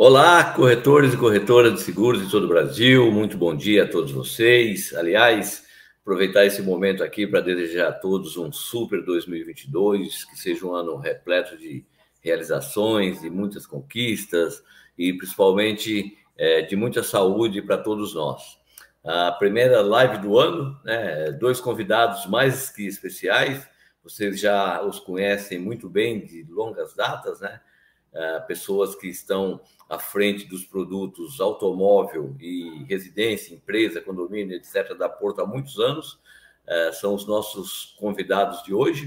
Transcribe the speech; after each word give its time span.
Olá, 0.00 0.54
corretores 0.54 1.12
e 1.12 1.16
corretoras 1.16 1.74
de 1.74 1.80
seguros 1.80 2.24
de 2.24 2.30
todo 2.30 2.44
o 2.44 2.48
Brasil, 2.48 3.10
muito 3.10 3.36
bom 3.36 3.52
dia 3.52 3.82
a 3.82 3.88
todos 3.88 4.12
vocês. 4.12 4.94
Aliás, 4.94 5.66
aproveitar 6.00 6.46
esse 6.46 6.62
momento 6.62 7.02
aqui 7.02 7.26
para 7.26 7.40
desejar 7.40 7.88
a 7.88 7.92
todos 7.92 8.36
um 8.36 8.52
super 8.52 9.04
2022, 9.04 10.24
que 10.24 10.38
seja 10.38 10.64
um 10.64 10.72
ano 10.72 10.98
repleto 10.98 11.58
de 11.58 11.84
realizações, 12.20 13.20
de 13.20 13.28
muitas 13.28 13.66
conquistas 13.66 14.62
e 14.96 15.12
principalmente 15.14 16.16
é, 16.36 16.62
de 16.62 16.76
muita 16.76 17.02
saúde 17.02 17.60
para 17.60 17.76
todos 17.76 18.14
nós. 18.14 18.56
A 19.04 19.32
primeira 19.32 19.80
live 19.80 20.18
do 20.18 20.38
ano, 20.38 20.78
né, 20.84 21.32
dois 21.32 21.60
convidados 21.60 22.24
mais 22.26 22.70
que 22.70 22.86
especiais, 22.86 23.68
vocês 24.00 24.38
já 24.38 24.80
os 24.80 25.00
conhecem 25.00 25.58
muito 25.58 25.90
bem 25.90 26.24
de 26.24 26.46
longas 26.48 26.94
datas, 26.94 27.40
né? 27.40 27.60
É, 28.18 28.40
pessoas 28.40 28.96
que 28.96 29.06
estão 29.06 29.60
à 29.88 29.96
frente 29.96 30.44
dos 30.48 30.64
produtos 30.64 31.40
automóvel 31.40 32.34
e 32.40 32.84
residência, 32.88 33.54
empresa, 33.54 34.00
condomínio, 34.00 34.56
etc., 34.56 34.98
da 34.98 35.08
Porto 35.08 35.40
há 35.40 35.46
muitos 35.46 35.78
anos. 35.78 36.18
Uh, 36.66 36.92
são 36.94 37.14
os 37.14 37.24
nossos 37.28 37.96
convidados 37.96 38.64
de 38.64 38.74
hoje. 38.74 39.06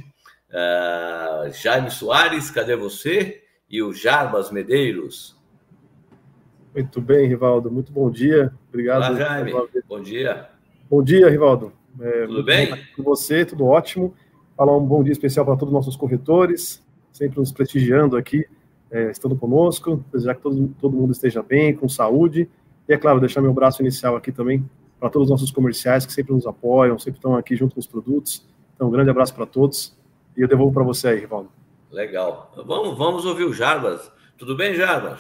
Uh, 0.50 1.52
Jaime 1.52 1.92
Soares, 1.92 2.50
cadê 2.52 2.78
você? 2.78 3.44
E 3.70 3.84
o 3.84 3.92
Jarbas 3.92 4.50
Medeiros. 4.50 5.38
Muito 6.74 7.02
bem, 7.02 7.28
Rivaldo. 7.28 7.70
Muito 7.70 7.92
bom 7.92 8.10
dia. 8.10 8.54
Obrigado. 8.70 9.00
Olá, 9.00 9.14
Jaime. 9.14 9.52
Bom 9.90 10.02
dia. 10.02 10.50
Bom 10.90 11.04
dia, 11.04 11.30
Rivaldo. 11.30 11.74
É, 12.00 12.28
tudo 12.28 12.44
bem? 12.46 12.70
Com 12.96 13.04
você, 13.04 13.44
tudo 13.44 13.66
ótimo. 13.66 14.16
Falar 14.56 14.78
um 14.78 14.86
bom 14.86 15.04
dia 15.04 15.12
especial 15.12 15.46
para 15.46 15.58
todos 15.58 15.68
os 15.68 15.74
nossos 15.74 15.98
corretores, 15.98 16.82
sempre 17.12 17.40
nos 17.40 17.52
prestigiando 17.52 18.16
aqui 18.16 18.48
é, 18.92 19.10
estando 19.10 19.36
conosco, 19.36 20.04
desejar 20.12 20.36
que 20.36 20.42
todo, 20.42 20.68
todo 20.80 20.96
mundo 20.96 21.12
esteja 21.12 21.42
bem, 21.42 21.74
com 21.74 21.88
saúde. 21.88 22.50
E, 22.88 22.94
é 22.94 22.98
claro, 22.98 23.20
deixar 23.20 23.42
meu 23.42 23.54
braço 23.54 23.82
inicial 23.82 24.16
aqui 24.16 24.32
também 24.32 24.64
para 25.00 25.10
todos 25.10 25.28
os 25.28 25.32
nossos 25.32 25.50
comerciais 25.50 26.06
que 26.06 26.14
sempre 26.14 26.34
nos 26.34 26.46
apoiam, 26.46 27.00
sempre 27.00 27.18
estão 27.18 27.36
aqui 27.36 27.56
junto 27.56 27.74
com 27.74 27.80
os 27.80 27.88
produtos. 27.88 28.46
Então, 28.76 28.88
um 28.88 28.92
grande 28.92 29.10
abraço 29.10 29.34
para 29.34 29.46
todos. 29.46 29.98
E 30.38 30.42
eu 30.42 30.48
devolvo 30.48 30.74
para 30.74 30.84
você 30.84 31.08
aí, 31.08 31.20
Rivaldo. 31.20 31.50
Legal. 31.92 32.52
Vamos, 32.66 32.98
vamos 32.98 33.26
ouvir 33.26 33.46
o 33.46 33.54
Jarbas. 33.54 34.12
Tudo 34.38 34.56
bem, 34.56 34.76
Jarbas? 34.76 35.20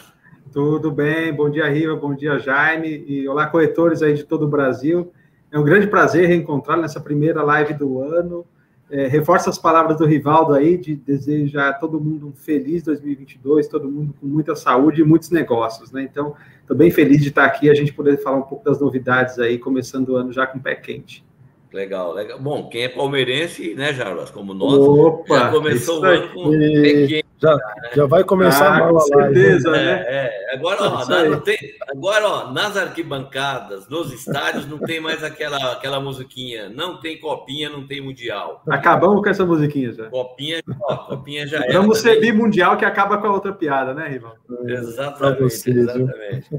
Tudo 0.52 0.92
bem. 0.92 1.34
Bom 1.34 1.50
dia, 1.50 1.68
Riva. 1.70 1.96
Bom 1.96 2.14
dia, 2.14 2.38
Jaime. 2.38 3.04
E 3.08 3.28
olá, 3.28 3.48
corretores 3.48 4.02
aí 4.02 4.14
de 4.14 4.24
todo 4.24 4.46
o 4.46 4.50
Brasil. 4.50 5.12
É 5.52 5.60
um 5.60 5.64
grande 5.64 5.88
prazer 5.88 6.28
reencontrar 6.28 6.78
nessa 6.78 7.00
primeira 7.00 7.44
live 7.44 7.74
do 7.74 8.02
ano 8.02 8.46
é, 8.92 9.08
reforça 9.08 9.50
as 9.50 9.58
palavras 9.58 9.98
do 9.98 10.06
Rivaldo 10.06 10.54
aí, 10.54 10.78
de 10.78 10.96
desejar 10.96 11.80
todo 11.80 12.00
mundo 12.00 12.28
um 12.28 12.34
feliz 12.34 12.84
2022, 12.84 13.70
todo 13.70 13.90
mundo 13.90 14.14
com 14.20 14.28
muita 14.28 14.54
saúde 14.54 15.02
e 15.02 15.06
muitos 15.06 15.30
negócios, 15.30 15.92
né? 15.94 16.04
Então, 16.04 16.36
estou 16.60 16.76
bem 16.76 16.92
feliz 16.92 17.22
de 17.22 17.30
estar 17.30 17.46
aqui 17.46 17.70
a 17.70 17.74
gente 17.74 17.94
poder 17.94 18.18
falar 18.18 18.38
um 18.38 18.44
pouco 18.44 18.66
das 18.66 18.82
novidades 18.82 19.40
aí, 19.40 19.58
começando 19.58 20.10
o 20.10 20.16
ano 20.18 20.34
já 20.34 20.46
com 20.46 20.58
o 20.58 20.62
pé 20.62 20.76
quente. 20.76 21.26
Legal, 21.74 22.14
legal. 22.14 22.38
Bom, 22.38 22.68
quem 22.68 22.84
é 22.84 22.90
palmeirense, 22.90 23.74
né, 23.76 23.94
Jarbas, 23.94 24.30
como 24.30 24.54
nós, 24.54 24.74
Opa, 24.74 25.40
já 25.40 25.52
começou 25.52 26.02
o 26.02 26.06
ano 26.06 26.30
com 26.34 26.50
pé 26.52 27.08
quente. 27.08 27.26
Já, 27.42 27.58
já 27.96 28.06
vai 28.06 28.24
começar 28.24 28.76
ah, 28.76 28.80
mal 28.80 28.94
com 28.94 29.00
certeza, 29.00 29.72
né? 29.72 30.06
É, 30.06 30.52
é. 30.52 30.54
Agora, 30.54 30.84
ó, 30.84 31.06
não 31.26 31.40
tem, 31.40 31.58
agora, 31.90 32.28
ó, 32.28 32.52
nas 32.52 32.78
arquibancadas, 32.78 33.90
nos 33.90 34.14
estádios, 34.14 34.68
não 34.68 34.78
tem 34.78 35.00
mais 35.00 35.24
aquela, 35.24 35.72
aquela 35.72 36.00
musiquinha. 36.00 36.70
Não 36.70 37.00
tem 37.00 37.18
copinha, 37.18 37.70
não 37.70 37.88
tem 37.88 38.00
mundial. 38.00 38.62
Acabamos 38.68 39.24
com 39.24 39.30
essa 39.30 39.46
musiquinha 39.46 39.92
já. 39.94 40.10
Copinha, 40.10 40.62
ó, 40.84 40.98
copinha 40.98 41.48
já 41.48 41.66
é. 41.66 41.72
Vamos 41.72 42.00
ser 42.00 42.20
bimundial 42.20 42.78
que 42.78 42.86
acaba 42.86 43.18
com 43.18 43.28
a 43.28 43.32
outra 43.34 43.54
piada, 43.54 43.94
né, 43.94 44.10
Rival? 44.10 44.36
Exatamente, 44.66 45.42
você, 45.42 45.72
exatamente. 45.72 46.50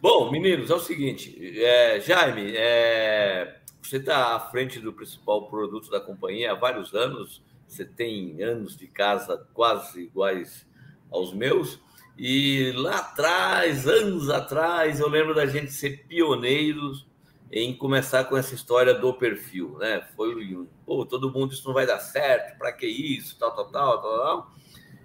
Bom, 0.00 0.30
meninos, 0.30 0.70
é 0.70 0.74
o 0.74 0.80
seguinte, 0.80 1.36
é, 1.62 2.00
Jaime, 2.00 2.52
é, 2.56 3.56
você 3.88 3.96
está 3.98 4.34
à 4.34 4.40
frente 4.40 4.80
do 4.80 4.92
principal 4.92 5.48
produto 5.48 5.90
da 5.90 6.00
companhia 6.00 6.52
há 6.52 6.54
vários 6.54 6.94
anos 6.94 7.42
você 7.66 7.84
tem 7.84 8.42
anos 8.42 8.76
de 8.76 8.86
casa 8.86 9.46
quase 9.52 10.02
iguais 10.02 10.66
aos 11.10 11.32
meus. 11.32 11.80
E 12.16 12.72
lá 12.76 12.98
atrás, 12.98 13.86
anos 13.86 14.30
atrás, 14.30 15.00
eu 15.00 15.08
lembro 15.08 15.34
da 15.34 15.46
gente 15.46 15.72
ser 15.72 16.04
pioneiros 16.06 17.06
em 17.50 17.74
começar 17.74 18.24
com 18.24 18.36
essa 18.36 18.54
história 18.54 18.94
do 18.94 19.12
perfil, 19.14 19.76
né? 19.78 20.06
Foi, 20.16 20.66
pô, 20.84 21.04
todo 21.04 21.30
mundo 21.30 21.52
isso 21.52 21.66
não 21.66 21.74
vai 21.74 21.86
dar 21.86 21.98
certo, 21.98 22.56
para 22.58 22.72
que 22.72 22.86
isso, 22.86 23.38
tal, 23.38 23.54
tal, 23.54 23.70
tal, 23.70 24.02
tal, 24.02 24.18
tal. 24.18 24.52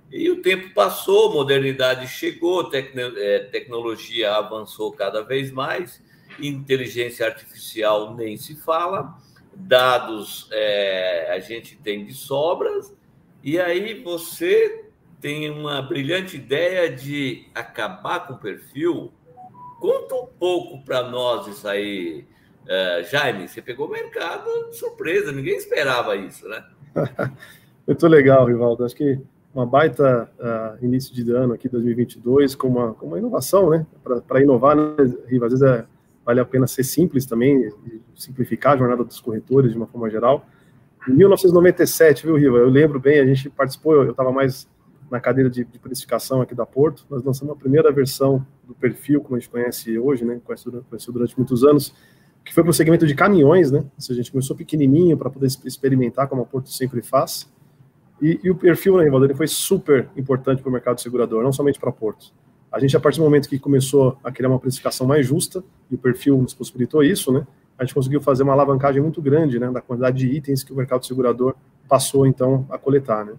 E 0.10 0.30
o 0.30 0.42
tempo 0.42 0.74
passou, 0.74 1.34
modernidade 1.34 2.08
chegou, 2.08 2.70
tecno, 2.70 3.18
é, 3.18 3.40
tecnologia 3.40 4.36
avançou 4.36 4.92
cada 4.92 5.22
vez 5.22 5.52
mais, 5.52 6.04
inteligência 6.42 7.26
artificial 7.26 8.16
nem 8.16 8.38
se 8.38 8.56
fala 8.56 9.18
dados 9.54 10.48
é, 10.52 11.34
a 11.34 11.40
gente 11.40 11.78
tem 11.78 12.06
de 12.06 12.14
sobras, 12.14 12.94
e 13.44 13.60
aí 13.60 14.02
você 14.02 14.86
tem 15.20 15.50
uma 15.50 15.82
brilhante 15.82 16.36
ideia 16.38 16.90
de 16.92 17.46
acabar 17.54 18.28
com 18.28 18.34
o 18.34 18.38
perfil. 18.38 19.12
Conta 19.80 20.16
um 20.16 20.28
pouco 20.28 20.84
para 20.84 21.10
nós 21.10 21.48
isso 21.48 21.68
aí, 21.68 22.26
uh, 22.64 23.04
Jaime. 23.10 23.48
Você 23.48 23.62
pegou 23.62 23.88
o 23.88 23.92
mercado 23.92 24.46
de 24.70 24.78
surpresa, 24.78 25.32
ninguém 25.32 25.56
esperava 25.58 26.16
isso, 26.16 26.48
né? 26.48 26.64
Muito 27.86 28.08
legal, 28.08 28.46
Rivaldo. 28.46 28.84
Acho 28.84 28.96
que 28.96 29.20
uma 29.54 29.66
baita 29.66 30.30
uh, 30.40 30.84
início 30.86 31.14
de 31.14 31.30
ano 31.32 31.54
aqui, 31.54 31.68
2022, 31.68 32.56
com 32.56 32.68
uma, 32.68 32.94
com 32.94 33.08
uma 33.08 33.20
inovação, 33.20 33.70
né? 33.70 33.86
Para 34.28 34.42
inovar, 34.42 34.76
né, 34.76 34.96
Riva? 35.28 35.48
Às 35.48 35.54
vezes 35.54 35.68
é 35.68 35.86
vale 36.26 36.40
a 36.40 36.46
pena 36.46 36.68
ser 36.68 36.84
simples 36.84 37.26
também, 37.26 37.72
simplificar 38.16 38.74
a 38.74 38.78
jornada 38.78 39.04
dos 39.04 39.20
corretores 39.20 39.72
de 39.72 39.78
uma 39.78 39.88
forma 39.88 40.10
geral. 40.10 40.46
Em 41.08 41.14
1997, 41.14 42.26
viu, 42.26 42.36
Riva? 42.36 42.58
Eu 42.58 42.70
lembro 42.70 43.00
bem, 43.00 43.20
a 43.20 43.26
gente 43.26 43.50
participou, 43.50 44.04
eu 44.04 44.12
estava 44.12 44.32
mais 44.32 44.68
na 45.10 45.20
cadeira 45.20 45.50
de, 45.50 45.66
de, 45.66 45.78
precificação 45.78 46.42
aqui 46.42 46.56
da 46.56 46.66
Porto, 46.66 47.06
nós 47.10 47.22
lançamos 47.22 47.54
a 47.54 47.58
primeira 47.58 47.92
versão 47.92 48.46
do 48.64 48.74
perfil, 48.74 49.20
como 49.20 49.36
a 49.36 49.40
gente 49.40 49.50
conhece 49.50 50.00
hoje, 50.00 50.24
né, 50.24 50.40
conheceu, 50.46 51.12
durante 51.12 51.38
muitos 51.38 51.66
anos, 51.66 51.94
que 52.46 52.54
foi 52.54 52.64
para 52.64 52.70
o 52.70 52.74
segmento 52.74 53.06
de 53.06 53.14
caminhões, 53.14 53.72
né, 53.72 53.80
ou 53.80 54.02
seja, 54.02 54.22
a 54.22 54.24
gente 54.24 54.32
começou 54.32 54.56
pequenininho 54.56 55.18
para 55.18 55.30
poder 55.30 55.48
experimentar, 55.66 56.30
como 56.30 56.44
a 56.44 56.46
Porto 56.46 56.70
sempre 56.70 57.02
faz, 57.02 57.52
e, 58.22 58.40
e 58.42 58.50
o 58.50 58.56
perfil, 58.56 58.98
né, 58.98 59.04
Rivaldo, 59.04 59.26
ele 59.26 59.34
foi 59.34 59.48
super 59.48 60.08
importante 60.16 60.62
para 60.62 60.70
o 60.70 60.72
mercado 60.72 61.02
segurador, 61.02 61.44
não 61.44 61.52
somente 61.52 61.78
para 61.78 61.92
Porto. 61.92 62.34
A 62.72 62.80
gente, 62.80 62.96
a 62.96 63.00
partir 63.00 63.20
do 63.20 63.26
momento 63.26 63.50
que 63.50 63.60
começou 63.60 64.18
a 64.24 64.32
criar 64.32 64.50
uma 64.50 64.60
precificação 64.60 65.06
mais 65.06 65.26
justa, 65.26 65.64
e 65.90 65.96
o 65.96 65.98
perfil 65.98 66.38
nos 66.38 66.54
possibilitou 66.54 67.04
isso, 67.04 67.32
né? 67.32 67.46
A 67.78 67.84
gente 67.84 67.94
conseguiu 67.94 68.22
fazer 68.22 68.44
uma 68.44 68.54
alavancagem 68.54 69.02
muito 69.02 69.22
grande, 69.22 69.60
né? 69.60 69.70
Da 69.72 69.82
quantidade 69.82 70.18
de 70.18 70.28
itens 70.28 70.64
que 70.64 70.72
o 70.72 70.76
mercado 70.76 71.06
segurador 71.06 71.56
passou, 71.90 72.26
então, 72.26 72.66
a 72.70 72.78
coletar, 72.78 73.26
né? 73.26 73.34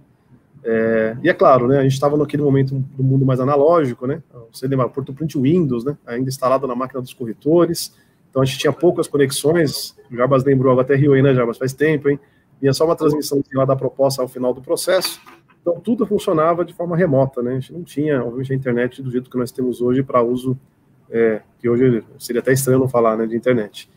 É, 0.65 1.17
e 1.23 1.29
é 1.29 1.35
claro, 1.35 1.67
né? 1.67 1.79
A 1.79 1.83
gente 1.83 1.95
estava 1.95 2.17
naquele 2.17 2.43
momento 2.43 2.75
do 2.97 3.03
mundo 3.03 3.25
mais 3.25 3.41
analógico, 3.41 4.07
né? 4.07 4.23
Você 4.53 4.67
lembra, 4.67 4.89
Porto 4.89 5.13
Print 5.13 5.39
Windows, 5.39 5.85
né? 5.85 5.97
Ainda 6.07 6.29
instalado 6.29 6.67
na 6.67 6.75
máquina 6.75 7.01
dos 7.01 7.15
corretores. 7.15 7.95
Então 8.31 8.43
a 8.43 8.45
gente 8.45 8.59
tinha 8.59 8.73
poucas 8.73 9.09
conexões. 9.09 9.97
O 10.11 10.17
Jarbas 10.17 10.45
lembrou, 10.45 10.79
até 10.79 10.95
riu 10.95 11.15
aí, 11.15 11.23
né, 11.23 11.35
Jarbas? 11.35 11.59
Faz 11.59 11.73
tempo, 11.73 12.09
hein? 12.09 12.19
Vinha 12.61 12.73
só 12.73 12.85
uma 12.85 12.95
transmissão 12.95 13.43
lá 13.55 13.65
da 13.65 13.75
proposta 13.75 14.23
ao 14.23 14.29
final 14.29 14.55
do 14.55 14.61
processo. 14.61 15.21
Então, 15.63 15.81
tudo 15.81 16.05
funcionava 16.05 16.65
de 16.65 16.75
forma 16.75 16.97
remota, 16.97 17.41
né? 17.41 17.53
A 17.53 17.55
gente 17.55 17.73
não 17.73 17.85
tinha, 17.85 18.21
obviamente, 18.21 18.53
a 18.53 18.57
internet 18.57 19.01
do 19.01 19.11
jeito 19.11 19.31
que 19.31 19.39
nós 19.39 19.53
temos 19.53 19.81
hoje 19.81 20.03
para 20.03 20.21
uso, 20.21 20.59
é, 21.09 21.41
que 21.61 21.69
hoje 21.69 22.03
seria 22.19 22.41
até 22.41 22.53
estranho 22.53 22.81
não 22.81 22.89
falar, 22.89 23.17
né, 23.17 23.27
de 23.27 23.37
internet. 23.37 23.89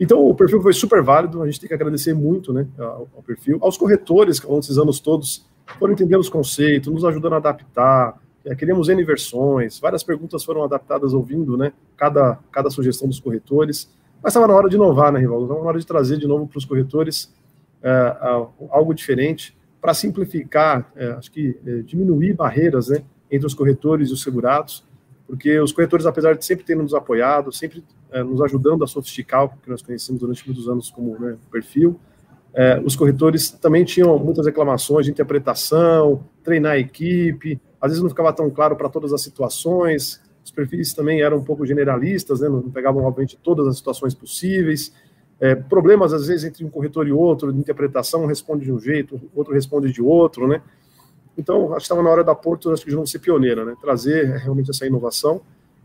Então, 0.00 0.26
o 0.26 0.34
perfil 0.34 0.60
foi 0.60 0.72
super 0.72 1.00
válido, 1.00 1.40
a 1.40 1.46
gente 1.46 1.60
tem 1.60 1.68
que 1.68 1.74
agradecer 1.74 2.12
muito, 2.12 2.52
né, 2.52 2.66
ao, 2.76 3.08
ao 3.16 3.22
perfil, 3.22 3.58
aos 3.60 3.76
corretores 3.76 4.40
que, 4.40 4.46
ao 4.46 4.52
longo 4.52 4.62
desses 4.62 4.78
anos 4.78 4.98
todos, 4.98 5.46
foram 5.78 5.92
entendendo 5.92 6.20
os 6.20 6.28
conceitos, 6.28 6.92
nos 6.92 7.04
ajudando 7.04 7.34
a 7.34 7.36
adaptar, 7.36 8.20
é, 8.44 8.54
queríamos 8.56 8.88
N 8.88 9.04
versões, 9.04 9.78
várias 9.78 10.02
perguntas 10.02 10.42
foram 10.42 10.64
adaptadas 10.64 11.14
ouvindo, 11.14 11.56
né, 11.56 11.72
cada, 11.96 12.38
cada 12.50 12.68
sugestão 12.68 13.06
dos 13.06 13.20
corretores, 13.20 13.88
mas 14.22 14.32
estava 14.32 14.48
na 14.48 14.54
hora 14.54 14.68
de 14.68 14.76
inovar, 14.76 15.12
né, 15.12 15.20
Rivaldo? 15.20 15.44
Estava 15.44 15.60
na 15.60 15.68
hora 15.68 15.78
de 15.78 15.86
trazer 15.86 16.16
de 16.16 16.26
novo 16.26 16.46
para 16.46 16.58
os 16.58 16.64
corretores 16.64 17.32
é, 17.82 18.16
algo 18.70 18.94
diferente, 18.94 19.56
para 19.82 19.92
simplificar, 19.92 20.92
é, 20.94 21.08
acho 21.08 21.32
que 21.32 21.58
é, 21.66 21.78
diminuir 21.82 22.34
barreiras 22.34 22.86
né, 22.86 23.02
entre 23.28 23.48
os 23.48 23.52
corretores 23.52 24.10
e 24.10 24.12
os 24.12 24.22
segurados, 24.22 24.84
porque 25.26 25.58
os 25.58 25.72
corretores, 25.72 26.06
apesar 26.06 26.36
de 26.36 26.44
sempre 26.44 26.64
terem 26.64 26.80
nos 26.80 26.94
apoiado, 26.94 27.50
sempre 27.52 27.82
é, 28.12 28.22
nos 28.22 28.40
ajudando 28.40 28.84
a 28.84 28.86
sofisticar 28.86 29.44
o 29.44 29.48
que 29.48 29.68
nós 29.68 29.82
conhecemos 29.82 30.20
durante 30.20 30.46
muitos 30.46 30.68
anos 30.68 30.88
como 30.88 31.18
né, 31.18 31.36
perfil, 31.50 31.98
é, 32.54 32.80
os 32.84 32.94
corretores 32.94 33.50
também 33.50 33.84
tinham 33.84 34.16
muitas 34.18 34.46
reclamações 34.46 35.06
de 35.06 35.10
interpretação, 35.10 36.22
treinar 36.44 36.72
a 36.72 36.78
equipe, 36.78 37.60
às 37.80 37.90
vezes 37.90 38.02
não 38.02 38.10
ficava 38.10 38.32
tão 38.32 38.48
claro 38.50 38.76
para 38.76 38.88
todas 38.88 39.12
as 39.12 39.20
situações, 39.22 40.22
os 40.44 40.50
perfis 40.52 40.92
também 40.92 41.22
eram 41.22 41.38
um 41.38 41.44
pouco 41.44 41.66
generalistas, 41.66 42.40
né, 42.40 42.48
não 42.48 42.70
pegavam, 42.70 43.02
obviamente, 43.02 43.36
todas 43.42 43.66
as 43.66 43.76
situações 43.78 44.14
possíveis, 44.14 44.92
é, 45.42 45.56
problemas, 45.56 46.12
às 46.12 46.28
vezes, 46.28 46.44
entre 46.44 46.64
um 46.64 46.70
corretor 46.70 47.08
e 47.08 47.10
outro, 47.10 47.52
de 47.52 47.58
interpretação, 47.58 48.22
um 48.22 48.26
responde 48.26 48.64
de 48.64 48.72
um 48.72 48.78
jeito, 48.78 49.20
outro 49.34 49.52
responde 49.52 49.92
de 49.92 50.00
outro, 50.00 50.46
né? 50.46 50.62
Então, 51.36 51.70
acho 51.70 51.78
que 51.78 51.82
estava 51.82 52.00
na 52.00 52.10
hora 52.10 52.22
da 52.22 52.32
Porto, 52.32 52.70
acho 52.70 52.84
que 52.84 52.90
de 52.90 52.96
não 52.96 53.04
ser 53.04 53.18
pioneira, 53.18 53.64
né? 53.64 53.74
Trazer 53.80 54.36
realmente 54.36 54.70
essa 54.70 54.86
inovação. 54.86 55.40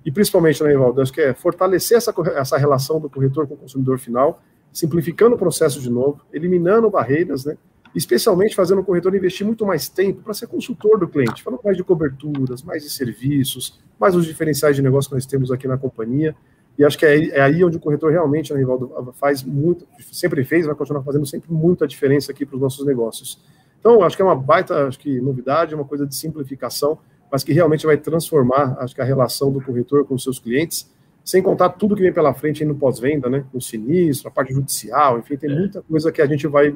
e 0.05 0.11
principalmente, 0.11 0.63
né, 0.63 0.73
Evaldo, 0.73 1.01
acho 1.01 1.11
que 1.11 1.21
é 1.21 1.33
fortalecer 1.33 1.97
essa, 1.97 2.13
essa 2.35 2.55
relação 2.55 2.99
do 2.99 3.09
corretor 3.09 3.47
com 3.47 3.55
o 3.55 3.57
consumidor 3.57 3.97
final, 3.97 4.43
simplificando 4.71 5.35
o 5.35 5.39
processo 5.39 5.81
de 5.81 5.89
novo, 5.89 6.21
eliminando 6.31 6.87
barreiras, 6.87 7.43
né, 7.43 7.57
especialmente 7.95 8.55
fazendo 8.55 8.81
o 8.81 8.83
corretor 8.83 9.15
investir 9.15 9.43
muito 9.43 9.65
mais 9.65 9.89
tempo 9.89 10.21
para 10.21 10.35
ser 10.35 10.45
consultor 10.45 10.99
do 10.99 11.07
cliente, 11.07 11.41
falando 11.41 11.61
mais 11.63 11.75
de 11.75 11.83
coberturas, 11.83 12.61
mais 12.61 12.83
de 12.83 12.91
serviços, 12.91 13.79
mais 13.99 14.15
os 14.15 14.23
diferenciais 14.23 14.75
de 14.75 14.83
negócio 14.83 15.09
que 15.09 15.15
nós 15.15 15.25
temos 15.25 15.51
aqui 15.51 15.67
na 15.67 15.79
companhia. 15.79 16.35
E 16.77 16.85
acho 16.85 16.97
que 16.97 17.05
é, 17.05 17.29
é 17.29 17.41
aí 17.41 17.63
onde 17.63 17.77
o 17.77 17.79
corretor 17.79 18.11
realmente, 18.11 18.53
né, 18.53 18.59
Rivaldo, 18.59 19.13
faz 19.13 19.43
muito, 19.43 19.87
sempre 20.11 20.43
fez, 20.43 20.65
vai 20.65 20.75
continuar 20.75 21.03
fazendo 21.03 21.25
sempre 21.25 21.51
muita 21.51 21.87
diferença 21.87 22.31
aqui 22.31 22.45
para 22.45 22.55
os 22.55 22.61
nossos 22.61 22.85
negócios. 22.85 23.41
Então, 23.79 24.03
acho 24.03 24.15
que 24.15 24.21
é 24.21 24.25
uma 24.25 24.35
baita 24.35 24.87
acho 24.87 24.99
que 24.99 25.19
novidade, 25.19 25.73
uma 25.73 25.85
coisa 25.85 26.05
de 26.05 26.15
simplificação, 26.15 26.99
mas 27.31 27.43
que 27.43 27.51
realmente 27.51 27.85
vai 27.85 27.97
transformar, 27.97 28.77
acho 28.79 28.93
que 28.93 29.01
a 29.01 29.05
relação 29.05 29.51
do 29.51 29.61
corretor 29.61 30.05
com 30.05 30.15
os 30.15 30.23
seus 30.23 30.39
clientes, 30.39 30.89
sem 31.23 31.41
contar 31.41 31.69
tudo 31.69 31.95
que 31.95 32.01
vem 32.01 32.13
pela 32.13 32.33
frente 32.33 32.63
no 32.63 32.75
pós-venda, 32.75 33.29
né? 33.29 33.43
O 33.53 33.59
sinistro, 33.59 34.29
a 34.29 34.31
parte 34.31 34.53
judicial, 34.53 35.19
enfim, 35.19 35.35
tem 35.35 35.51
é. 35.51 35.53
muita 35.53 35.81
coisa 35.81 36.11
que 36.11 36.21
a 36.21 36.25
gente 36.25 36.47
vai 36.47 36.73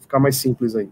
ficar 0.00 0.18
mais 0.18 0.36
simples 0.36 0.74
aí. 0.74 0.88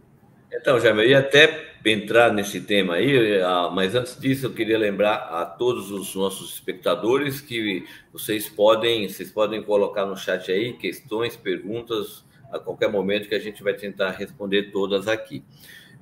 Então, 0.52 0.78
Jaime, 0.78 1.06
ia 1.06 1.18
até 1.18 1.69
entrar 1.84 2.32
nesse 2.32 2.60
tema 2.60 2.94
aí, 2.94 3.40
ah, 3.40 3.70
mas 3.72 3.94
antes 3.94 4.18
disso 4.18 4.46
eu 4.46 4.52
queria 4.52 4.78
lembrar 4.78 5.14
a 5.14 5.46
todos 5.46 5.90
os 5.90 6.14
nossos 6.14 6.54
espectadores 6.54 7.40
que 7.40 7.86
vocês 8.12 8.48
podem, 8.48 9.08
vocês 9.08 9.30
podem 9.30 9.62
colocar 9.62 10.04
no 10.04 10.16
chat 10.16 10.50
aí 10.52 10.74
questões, 10.74 11.36
perguntas 11.36 12.24
a 12.52 12.58
qualquer 12.58 12.90
momento 12.90 13.28
que 13.28 13.34
a 13.34 13.40
gente 13.40 13.62
vai 13.62 13.74
tentar 13.74 14.10
responder 14.10 14.70
todas 14.72 15.08
aqui. 15.08 15.42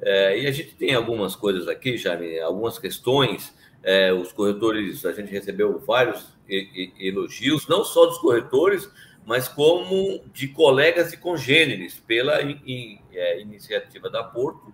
É, 0.00 0.40
e 0.40 0.46
a 0.46 0.50
gente 0.50 0.75
tem 0.75 0.94
algumas 0.94 1.36
coisas 1.36 1.69
aqui, 1.69 1.96
Jaime, 1.96 2.38
algumas 2.40 2.78
questões. 2.78 3.54
É, 3.82 4.12
os 4.12 4.32
corretores, 4.32 5.04
a 5.04 5.12
gente 5.12 5.31
recebeu 5.31 5.78
vários 5.78 6.36
elogios, 6.98 7.69
não 7.69 7.84
só 7.84 8.06
dos 8.06 8.19
corretores, 8.19 8.90
mas 9.24 9.46
como 9.46 10.24
de 10.32 10.48
colegas 10.48 11.12
e 11.12 11.16
congêneres 11.16 11.94
pela 11.94 12.42
in, 12.42 12.98
é, 13.12 13.40
iniciativa 13.40 14.08
da 14.10 14.24
Porto 14.24 14.72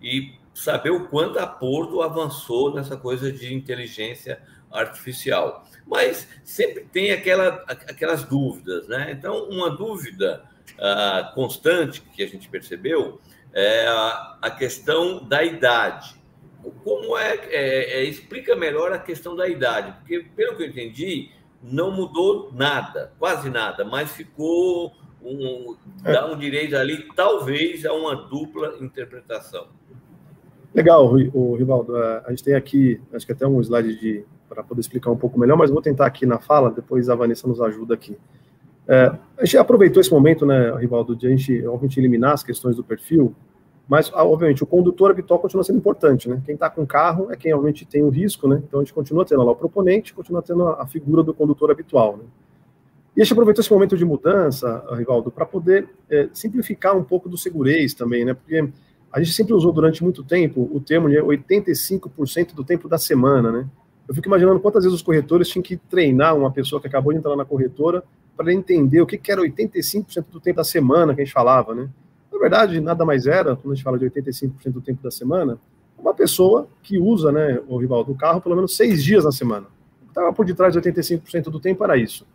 e 0.00 0.34
saber 0.56 0.90
o 0.90 1.06
quanto 1.08 1.38
a 1.38 1.46
Porto 1.46 2.00
avançou 2.00 2.74
nessa 2.74 2.96
coisa 2.96 3.30
de 3.30 3.52
inteligência 3.52 4.40
artificial. 4.72 5.66
Mas 5.86 6.26
sempre 6.44 6.84
tem 6.84 7.12
aquela, 7.12 7.62
aquelas 7.68 8.24
dúvidas, 8.24 8.88
né? 8.88 9.12
Então, 9.12 9.48
uma 9.50 9.70
dúvida 9.70 10.44
uh, 10.72 11.34
constante 11.34 12.00
que 12.00 12.22
a 12.22 12.26
gente 12.26 12.48
percebeu 12.48 13.20
é 13.52 13.86
a, 13.86 14.38
a 14.42 14.50
questão 14.50 15.22
da 15.22 15.44
idade. 15.44 16.16
Como 16.82 17.16
é, 17.16 17.34
é, 17.50 18.00
é, 18.00 18.04
explica 18.04 18.56
melhor 18.56 18.92
a 18.92 18.98
questão 18.98 19.36
da 19.36 19.46
idade? 19.46 19.92
Porque, 19.98 20.20
pelo 20.34 20.56
que 20.56 20.62
eu 20.62 20.68
entendi, 20.68 21.30
não 21.62 21.90
mudou 21.90 22.50
nada, 22.52 23.12
quase 23.18 23.50
nada, 23.50 23.84
mas 23.84 24.10
ficou 24.10 24.94
um, 25.22 25.76
dá 26.02 26.26
um 26.26 26.38
direito 26.38 26.76
ali, 26.76 27.08
talvez, 27.14 27.84
a 27.84 27.92
uma 27.92 28.16
dupla 28.16 28.76
interpretação. 28.80 29.68
Legal, 30.76 31.10
o 31.32 31.54
Rivaldo. 31.56 31.96
É, 31.96 32.22
a 32.26 32.30
gente 32.30 32.44
tem 32.44 32.54
aqui, 32.54 33.00
acho 33.14 33.24
que 33.24 33.32
até 33.32 33.46
um 33.46 33.62
slide 33.62 33.98
de 33.98 34.24
para 34.46 34.62
poder 34.62 34.82
explicar 34.82 35.10
um 35.10 35.16
pouco 35.16 35.40
melhor, 35.40 35.56
mas 35.56 35.70
vou 35.70 35.80
tentar 35.80 36.04
aqui 36.04 36.26
na 36.26 36.38
fala, 36.38 36.70
depois 36.70 37.08
a 37.08 37.14
Vanessa 37.14 37.48
nos 37.48 37.62
ajuda 37.62 37.94
aqui. 37.94 38.16
É, 38.86 39.10
a 39.38 39.44
gente 39.44 39.56
aproveitou 39.56 40.02
esse 40.02 40.10
momento, 40.10 40.44
né, 40.44 40.70
Rivaldo, 40.76 41.16
de 41.16 41.26
a 41.26 41.30
gente, 41.30 41.66
obviamente, 41.66 41.98
eliminar 41.98 42.34
as 42.34 42.42
questões 42.42 42.76
do 42.76 42.84
perfil, 42.84 43.34
mas, 43.88 44.12
ah, 44.14 44.24
obviamente, 44.24 44.62
o 44.62 44.66
condutor 44.66 45.10
habitual 45.10 45.40
continua 45.40 45.64
sendo 45.64 45.78
importante, 45.78 46.28
né? 46.28 46.42
Quem 46.44 46.54
está 46.54 46.68
com 46.68 46.86
carro 46.86 47.32
é 47.32 47.36
quem 47.36 47.50
realmente 47.50 47.86
tem 47.86 48.02
o 48.02 48.10
risco, 48.10 48.46
né? 48.46 48.62
Então, 48.66 48.80
a 48.80 48.82
gente 48.82 48.92
continua 48.92 49.24
tendo 49.24 49.42
lá 49.42 49.52
o 49.52 49.56
proponente, 49.56 50.12
continua 50.12 50.42
tendo 50.42 50.68
a 50.68 50.86
figura 50.86 51.22
do 51.22 51.32
condutor 51.32 51.70
habitual, 51.70 52.18
né? 52.18 52.24
E 53.16 53.22
a 53.22 53.24
gente 53.24 53.32
aproveitou 53.32 53.62
esse 53.62 53.72
momento 53.72 53.96
de 53.96 54.04
mudança, 54.04 54.84
Rivaldo, 54.92 55.30
para 55.30 55.46
poder 55.46 55.88
é, 56.10 56.28
simplificar 56.34 56.96
um 56.96 57.02
pouco 57.02 57.28
do 57.28 57.38
segurez 57.38 57.94
também, 57.94 58.24
né? 58.24 58.34
Porque 58.34 58.68
a 59.16 59.22
gente 59.22 59.32
sempre 59.32 59.54
usou 59.54 59.72
durante 59.72 60.04
muito 60.04 60.22
tempo 60.22 60.68
o 60.70 60.78
termo 60.78 61.08
de 61.08 61.16
85% 61.16 62.52
do 62.54 62.62
tempo 62.62 62.86
da 62.86 62.98
semana, 62.98 63.50
né? 63.50 63.66
Eu 64.06 64.14
fico 64.14 64.28
imaginando 64.28 64.60
quantas 64.60 64.84
vezes 64.84 64.94
os 64.94 65.02
corretores 65.02 65.48
tinham 65.48 65.62
que 65.62 65.78
treinar 65.78 66.36
uma 66.36 66.50
pessoa 66.50 66.78
que 66.78 66.86
acabou 66.86 67.14
de 67.14 67.18
entrar 67.18 67.34
na 67.34 67.42
corretora 67.42 68.04
para 68.36 68.52
entender 68.52 69.00
o 69.00 69.06
que, 69.06 69.18
era 69.32 69.40
85% 69.40 70.26
do 70.30 70.38
tempo 70.38 70.58
da 70.58 70.64
semana 70.64 71.14
que 71.14 71.22
a 71.22 71.24
gente 71.24 71.32
falava, 71.32 71.74
né? 71.74 71.88
Na 72.30 72.38
verdade, 72.38 72.78
nada 72.78 73.06
mais 73.06 73.26
era, 73.26 73.56
quando 73.56 73.72
a 73.72 73.74
gente 73.74 73.84
fala 73.84 73.98
de 73.98 74.04
85% 74.04 74.52
do 74.70 74.82
tempo 74.82 75.02
da 75.02 75.10
semana, 75.10 75.58
uma 75.96 76.12
pessoa 76.12 76.68
que 76.82 76.98
usa, 76.98 77.32
né, 77.32 77.58
o 77.68 77.78
rival 77.78 78.04
do 78.04 78.14
carro 78.14 78.42
pelo 78.42 78.54
menos 78.54 78.76
seis 78.76 79.02
dias 79.02 79.24
na 79.24 79.32
semana. 79.32 79.66
Estava 80.06 80.30
por 80.30 80.44
detrás 80.44 80.74
de 80.74 80.78
85% 80.78 81.44
do 81.44 81.58
tempo 81.58 81.82
era 81.82 81.96
isso. 81.96 82.26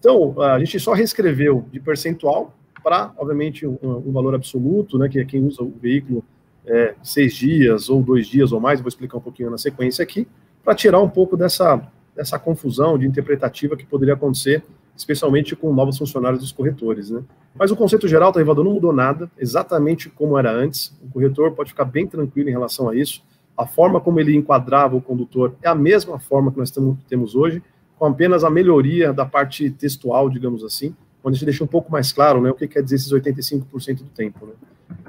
Então, 0.00 0.34
a 0.42 0.58
gente 0.58 0.80
só 0.80 0.92
reescreveu 0.92 1.66
de 1.70 1.78
percentual 1.78 2.52
para, 2.82 3.12
obviamente, 3.16 3.66
um, 3.66 3.78
um, 3.82 4.12
valor 4.12 4.34
absoluto, 4.34 4.98
né, 4.98 5.08
que 5.08 5.18
é 5.18 5.24
quem 5.24 5.44
usa 5.44 5.62
o 5.62 5.72
veículo 5.80 6.24
é, 6.66 6.94
seis 7.02 7.34
dias 7.34 7.88
ou 7.88 8.02
dois 8.02 8.26
dias 8.26 8.52
ou 8.52 8.60
mais, 8.60 8.80
vou 8.80 8.88
explicar 8.88 9.18
um 9.18 9.22
pouquinho 9.22 9.50
na 9.50 9.58
sequência 9.58 10.02
aqui, 10.02 10.26
para 10.62 10.74
tirar 10.74 11.00
um 11.00 11.08
pouco 11.08 11.36
dessa, 11.36 11.82
dessa 12.14 12.38
confusão 12.38 12.98
de 12.98 13.06
interpretativa 13.06 13.76
que 13.76 13.86
poderia 13.86 14.14
acontecer 14.14 14.62
especialmente 15.00 15.56
com 15.56 15.72
novos 15.72 15.96
funcionários 15.96 16.40
dos 16.40 16.52
corretores. 16.52 17.10
Né? 17.10 17.22
Mas 17.54 17.70
o 17.70 17.76
conceito 17.76 18.06
geral, 18.06 18.32
tá, 18.32 18.38
Rivador, 18.38 18.64
não 18.64 18.74
mudou 18.74 18.92
nada, 18.92 19.30
exatamente 19.38 20.08
como 20.10 20.38
era 20.38 20.52
antes. 20.52 20.94
O 21.02 21.10
corretor 21.10 21.52
pode 21.52 21.70
ficar 21.70 21.86
bem 21.86 22.06
tranquilo 22.06 22.48
em 22.48 22.52
relação 22.52 22.88
a 22.88 22.94
isso. 22.94 23.22
A 23.56 23.66
forma 23.66 24.00
como 24.00 24.20
ele 24.20 24.36
enquadrava 24.36 24.96
o 24.96 25.00
condutor 25.00 25.54
é 25.62 25.68
a 25.68 25.74
mesma 25.74 26.18
forma 26.18 26.52
que 26.52 26.58
nós 26.58 26.72
temos 27.08 27.34
hoje, 27.34 27.62
com 27.98 28.06
apenas 28.06 28.44
a 28.44 28.50
melhoria 28.50 29.12
da 29.12 29.26
parte 29.26 29.70
textual, 29.70 30.30
digamos 30.30 30.64
assim, 30.64 30.94
onde 31.22 31.34
a 31.34 31.38
gente 31.38 31.44
deixa 31.46 31.64
um 31.64 31.66
pouco 31.66 31.90
mais 31.90 32.12
claro 32.12 32.40
né, 32.40 32.50
o 32.50 32.54
que 32.54 32.66
quer 32.66 32.82
dizer 32.82 32.96
esses 32.96 33.12
85% 33.12 33.98
do 33.98 34.10
tempo. 34.10 34.46
Né? 34.46 34.52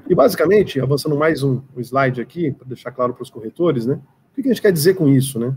E 0.09 0.15
basicamente, 0.15 0.79
avançando 0.79 1.15
mais 1.15 1.43
um, 1.43 1.61
um 1.75 1.79
slide 1.79 2.21
aqui, 2.21 2.51
para 2.51 2.67
deixar 2.67 2.91
claro 2.91 3.13
para 3.13 3.23
os 3.23 3.29
corretores, 3.29 3.85
né, 3.85 3.99
o 4.31 4.35
que 4.35 4.41
a 4.41 4.53
gente 4.53 4.61
quer 4.61 4.71
dizer 4.71 4.95
com 4.95 5.07
isso? 5.07 5.39
Né? 5.39 5.55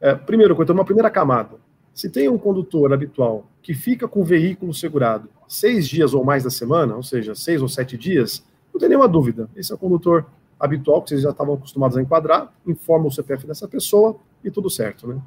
É, 0.00 0.14
primeiro, 0.14 0.54
corretor, 0.54 0.74
uma 0.74 0.84
primeira 0.84 1.10
camada. 1.10 1.56
Se 1.92 2.08
tem 2.08 2.28
um 2.28 2.38
condutor 2.38 2.92
habitual 2.92 3.46
que 3.62 3.74
fica 3.74 4.06
com 4.06 4.20
o 4.20 4.24
veículo 4.24 4.72
segurado 4.72 5.28
seis 5.46 5.88
dias 5.88 6.14
ou 6.14 6.24
mais 6.24 6.44
da 6.44 6.50
semana, 6.50 6.94
ou 6.94 7.02
seja, 7.02 7.34
seis 7.34 7.60
ou 7.60 7.68
sete 7.68 7.98
dias, 7.98 8.44
não 8.72 8.80
tem 8.80 8.88
nenhuma 8.88 9.08
dúvida. 9.08 9.50
Esse 9.56 9.72
é 9.72 9.74
o 9.74 9.78
condutor 9.78 10.24
habitual 10.58 11.02
que 11.02 11.10
vocês 11.10 11.22
já 11.22 11.30
estavam 11.30 11.54
acostumados 11.54 11.96
a 11.96 12.02
enquadrar, 12.02 12.52
informa 12.66 13.06
o 13.06 13.10
CPF 13.10 13.46
dessa 13.46 13.66
pessoa 13.66 14.16
e 14.44 14.50
tudo 14.50 14.70
certo, 14.70 15.08
né? 15.08 15.20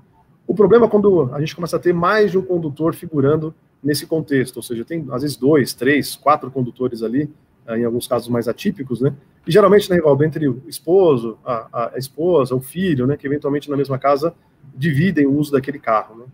O 0.46 0.54
problema 0.54 0.86
é 0.86 0.90
quando 0.90 1.34
a 1.34 1.40
gente 1.40 1.56
começa 1.56 1.78
a 1.78 1.80
ter 1.80 1.94
mais 1.94 2.32
de 2.32 2.38
um 2.38 2.42
condutor 2.42 2.94
figurando 2.94 3.54
nesse 3.84 4.06
contexto, 4.06 4.58
ou 4.58 4.64
seja, 4.64 4.86
tem 4.86 5.06
às 5.12 5.22
vezes 5.22 5.38
dois, 5.38 5.74
três, 5.74 6.16
quatro 6.16 6.50
condutores 6.50 7.04
ali, 7.04 7.30
eh, 7.68 7.80
em 7.80 7.86
alguns 7.86 8.08
casos 8.08 8.28
mais 8.28 8.48
atípicos, 8.48 9.02
né? 9.02 9.14
E 9.46 9.52
geralmente, 9.52 9.90
né, 9.90 9.98
Rivaldo, 9.98 10.24
entre 10.24 10.48
o 10.48 10.62
esposo, 10.68 11.38
a, 11.46 11.92
a 11.94 11.98
esposa, 11.98 12.56
o 12.56 12.62
filho, 12.62 13.06
né, 13.06 13.18
que 13.18 13.28
eventualmente 13.28 13.70
na 13.70 13.76
mesma 13.76 14.00
casa 14.00 14.34
dividem 14.76 15.26
o 15.26 15.38
uso 15.38 15.52
daquele 15.52 15.80
carro, 15.80 16.16
né? 16.16 16.26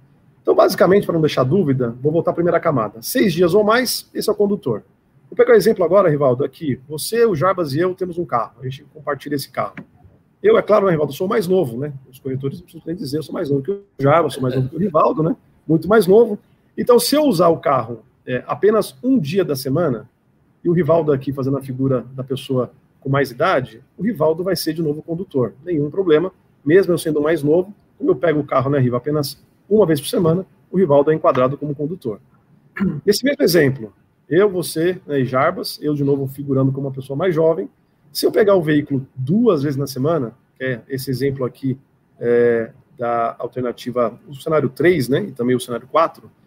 Então, 0.41 0.55
basicamente, 0.55 1.05
para 1.05 1.13
não 1.13 1.21
deixar 1.21 1.43
dúvida, 1.43 1.95
vou 2.01 2.11
voltar 2.11 2.31
à 2.31 2.33
primeira 2.33 2.59
camada. 2.59 3.01
Seis 3.01 3.33
dias 3.33 3.53
ou 3.53 3.63
mais, 3.63 4.09
esse 4.13 4.29
é 4.29 4.31
o 4.31 4.35
condutor. 4.35 4.83
Vou 5.29 5.37
pegar 5.37 5.53
um 5.53 5.55
exemplo 5.55 5.83
agora, 5.83 6.09
Rivaldo, 6.09 6.43
aqui. 6.43 6.79
Você, 6.87 7.23
o 7.25 7.35
Jarbas 7.35 7.73
e 7.73 7.79
eu 7.79 7.93
temos 7.93 8.17
um 8.17 8.25
carro. 8.25 8.53
A 8.59 8.63
gente 8.63 8.83
compartilha 8.93 9.35
esse 9.35 9.49
carro. 9.51 9.75
Eu, 10.41 10.57
é 10.57 10.61
claro, 10.61 10.85
né, 10.85 10.91
Rivaldo, 10.91 11.13
sou 11.13 11.27
mais 11.27 11.47
novo, 11.47 11.77
né? 11.77 11.93
Os 12.09 12.17
corretores 12.17 12.63
não 12.73 12.81
nem 12.85 12.95
dizer, 12.95 13.17
eu 13.17 13.23
sou 13.23 13.33
mais 13.33 13.49
novo 13.49 13.61
que 13.61 13.71
o 13.71 13.83
Jarbas, 13.99 14.33
sou 14.33 14.41
mais 14.41 14.55
novo 14.55 14.69
que 14.69 14.75
o 14.75 14.79
Rivaldo, 14.79 15.21
né? 15.21 15.35
Muito 15.67 15.87
mais 15.87 16.07
novo. 16.07 16.39
Então, 16.79 16.97
se 16.97 17.13
eu 17.13 17.23
usar 17.23 17.49
o 17.49 17.57
carro 17.57 18.03
é, 18.25 18.41
apenas 18.47 18.95
um 19.03 19.19
dia 19.19 19.43
da 19.43 19.53
semana, 19.53 20.09
e 20.63 20.69
o 20.69 20.71
Rivaldo 20.71 21.11
aqui 21.11 21.33
fazendo 21.33 21.57
a 21.57 21.61
figura 21.61 22.05
da 22.13 22.23
pessoa 22.23 22.71
com 23.01 23.09
mais 23.09 23.31
idade, 23.31 23.83
o 23.97 24.03
Rivaldo 24.03 24.45
vai 24.45 24.55
ser 24.55 24.71
de 24.71 24.81
novo 24.81 25.01
condutor. 25.01 25.53
Nenhum 25.65 25.89
problema. 25.89 26.31
Mesmo 26.63 26.93
eu 26.93 26.97
sendo 26.97 27.21
mais 27.21 27.43
novo, 27.43 27.75
como 27.97 28.11
eu 28.11 28.15
pego 28.15 28.39
o 28.39 28.45
carro, 28.45 28.69
né, 28.69 28.79
Riva, 28.79 28.95
apenas 28.95 29.43
uma 29.69 29.85
vez 29.85 29.99
por 29.99 30.07
semana, 30.07 30.45
o 30.71 30.77
Rivaldo 30.77 31.11
é 31.11 31.15
enquadrado 31.15 31.57
como 31.57 31.75
condutor. 31.75 32.21
Nesse 33.05 33.25
mesmo 33.25 33.43
exemplo, 33.43 33.93
eu, 34.29 34.49
você 34.49 35.01
né, 35.05 35.19
e 35.19 35.25
Jarbas, 35.25 35.79
eu 35.81 35.93
de 35.93 36.03
novo 36.05 36.27
figurando 36.27 36.71
como 36.71 36.87
uma 36.87 36.93
pessoa 36.93 37.17
mais 37.17 37.35
jovem, 37.35 37.69
se 38.09 38.25
eu 38.25 38.31
pegar 38.31 38.55
o 38.55 38.61
veículo 38.61 39.05
duas 39.13 39.63
vezes 39.63 39.77
na 39.77 39.85
semana, 39.85 40.33
que 40.57 40.63
é 40.63 40.81
esse 40.87 41.11
exemplo 41.11 41.43
aqui 41.43 41.77
é, 42.17 42.71
da 42.97 43.35
alternativa, 43.37 44.17
o 44.29 44.33
cenário 44.33 44.69
3, 44.69 45.09
né, 45.09 45.23
e 45.23 45.31
também 45.33 45.57
o 45.57 45.59
cenário 45.59 45.87
4, 45.87 46.38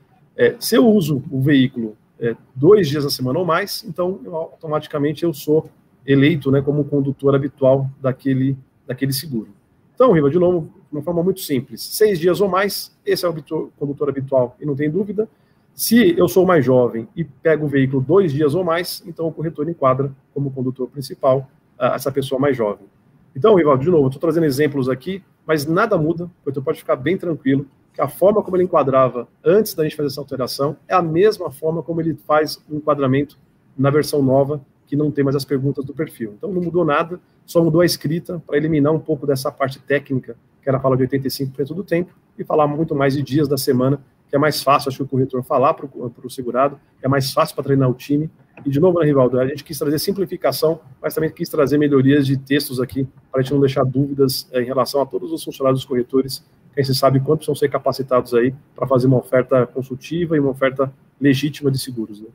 é, 0.42 0.56
se 0.58 0.74
eu 0.74 0.84
uso 0.88 1.22
o 1.30 1.40
veículo 1.40 1.96
é, 2.18 2.34
dois 2.52 2.88
dias 2.88 3.04
na 3.04 3.10
semana 3.10 3.38
ou 3.38 3.44
mais, 3.44 3.84
então 3.86 4.18
eu, 4.24 4.34
automaticamente 4.34 5.22
eu 5.22 5.32
sou 5.32 5.70
eleito 6.04 6.50
né, 6.50 6.60
como 6.60 6.84
condutor 6.84 7.32
habitual 7.32 7.88
daquele, 8.00 8.56
daquele 8.84 9.12
seguro. 9.12 9.50
Então, 9.94 10.10
Riva, 10.10 10.28
de 10.28 10.40
novo, 10.40 10.68
de 10.90 10.96
uma 10.96 11.02
forma 11.02 11.22
muito 11.22 11.40
simples. 11.40 11.80
Seis 11.80 12.18
dias 12.18 12.40
ou 12.40 12.48
mais, 12.48 12.92
esse 13.06 13.24
é 13.24 13.28
o 13.28 13.70
condutor 13.78 14.08
habitual 14.08 14.56
e 14.60 14.66
não 14.66 14.74
tem 14.74 14.90
dúvida. 14.90 15.28
Se 15.74 16.18
eu 16.18 16.26
sou 16.26 16.44
mais 16.44 16.64
jovem 16.64 17.06
e 17.14 17.22
pego 17.22 17.66
o 17.66 17.68
veículo 17.68 18.02
dois 18.02 18.32
dias 18.32 18.56
ou 18.56 18.64
mais, 18.64 19.00
então 19.06 19.28
o 19.28 19.32
corretor 19.32 19.68
enquadra 19.68 20.10
como 20.34 20.50
condutor 20.50 20.88
principal 20.88 21.48
uh, 21.78 21.94
essa 21.94 22.10
pessoa 22.10 22.40
mais 22.40 22.56
jovem. 22.56 22.86
Então, 23.34 23.54
Rivaldo, 23.54 23.84
de 23.84 23.90
novo, 23.90 24.08
estou 24.08 24.20
trazendo 24.20 24.44
exemplos 24.44 24.88
aqui, 24.88 25.22
mas 25.46 25.66
nada 25.66 25.96
muda, 25.96 26.24
o 26.24 26.30
corretor 26.44 26.64
pode 26.64 26.78
ficar 26.80 26.96
bem 26.96 27.16
tranquilo 27.16 27.64
que 27.92 28.00
a 28.00 28.08
forma 28.08 28.42
como 28.42 28.56
ele 28.56 28.64
enquadrava 28.64 29.28
antes 29.44 29.74
da 29.74 29.84
gente 29.84 29.96
fazer 29.96 30.08
essa 30.08 30.20
alteração 30.20 30.76
é 30.88 30.94
a 30.94 31.02
mesma 31.02 31.50
forma 31.50 31.82
como 31.82 32.00
ele 32.00 32.14
faz 32.26 32.56
o 32.68 32.76
enquadramento 32.76 33.38
na 33.76 33.90
versão 33.90 34.22
nova, 34.22 34.64
que 34.86 34.96
não 34.96 35.10
tem 35.10 35.24
mais 35.24 35.36
as 35.36 35.44
perguntas 35.44 35.84
do 35.84 35.94
perfil. 35.94 36.34
Então 36.36 36.52
não 36.52 36.62
mudou 36.62 36.84
nada, 36.84 37.20
só 37.46 37.62
mudou 37.62 37.80
a 37.80 37.86
escrita 37.86 38.42
para 38.46 38.56
eliminar 38.56 38.92
um 38.92 38.98
pouco 38.98 39.26
dessa 39.26 39.50
parte 39.50 39.78
técnica, 39.78 40.36
que 40.62 40.68
era 40.68 40.78
fala 40.78 40.96
de 40.96 41.06
85% 41.06 41.74
do 41.74 41.82
tempo, 41.82 42.12
e 42.38 42.44
falar 42.44 42.66
muito 42.66 42.94
mais 42.94 43.14
de 43.14 43.22
dias 43.22 43.48
da 43.48 43.56
semana, 43.56 44.00
que 44.28 44.36
é 44.36 44.38
mais 44.38 44.62
fácil, 44.62 44.88
acho 44.88 44.98
que 44.98 45.02
o 45.02 45.06
corretor 45.06 45.42
falar 45.42 45.74
para 45.74 45.86
o 45.86 46.30
segurado, 46.30 46.78
é 47.02 47.08
mais 47.08 47.32
fácil 47.32 47.54
para 47.54 47.64
treinar 47.64 47.90
o 47.90 47.94
time. 47.94 48.30
E 48.64 48.70
de 48.70 48.80
novo, 48.80 49.00
né, 49.00 49.06
Rivaldo, 49.06 49.38
a 49.38 49.46
gente 49.46 49.64
quis 49.64 49.78
trazer 49.78 49.98
simplificação, 49.98 50.80
mas 51.02 51.14
também 51.14 51.30
quis 51.30 51.48
trazer 51.48 51.76
melhorias 51.76 52.26
de 52.26 52.36
textos 52.36 52.80
aqui, 52.80 53.06
para 53.30 53.40
a 53.40 53.42
gente 53.42 53.52
não 53.52 53.60
deixar 53.60 53.84
dúvidas 53.84 54.48
é, 54.52 54.62
em 54.62 54.64
relação 54.64 55.02
a 55.02 55.06
todos 55.06 55.32
os 55.32 55.44
funcionários 55.44 55.80
dos 55.80 55.86
corretores, 55.86 56.44
que 56.74 56.80
a 56.80 56.82
gente 56.82 56.96
sabe 56.96 57.20
quantos 57.20 57.46
precisam 57.46 57.54
ser 57.54 57.68
capacitados 57.68 58.34
aí 58.34 58.54
para 58.74 58.86
fazer 58.86 59.06
uma 59.06 59.18
oferta 59.18 59.66
consultiva 59.66 60.36
e 60.36 60.40
uma 60.40 60.50
oferta 60.50 60.92
legítima 61.20 61.70
de 61.70 61.78
seguros. 61.78 62.20
Né? 62.20 62.28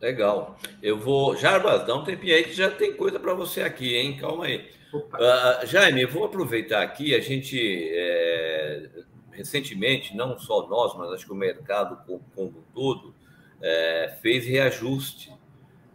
Legal. 0.00 0.56
Eu 0.82 0.98
vou. 0.98 1.36
Jarbas, 1.36 1.86
dá 1.86 1.94
um 1.94 2.04
tempinho 2.04 2.34
aí 2.34 2.44
que 2.44 2.52
já 2.52 2.70
tem 2.70 2.94
coisa 2.94 3.18
para 3.18 3.34
você 3.34 3.62
aqui, 3.62 3.96
hein? 3.96 4.16
Calma 4.16 4.46
aí. 4.46 4.70
Uh, 4.92 5.66
Jaime, 5.66 6.02
eu 6.02 6.08
vou 6.08 6.24
aproveitar 6.24 6.82
aqui. 6.82 7.14
A 7.14 7.20
gente, 7.20 7.58
é, 7.92 8.88
recentemente, 9.32 10.16
não 10.16 10.38
só 10.38 10.66
nós, 10.68 10.96
mas 10.96 11.10
acho 11.12 11.26
que 11.26 11.32
o 11.32 11.36
mercado 11.36 11.98
como, 12.06 12.22
como 12.34 12.64
todo, 12.72 13.14
é, 13.60 14.16
fez 14.22 14.46
reajuste, 14.46 15.32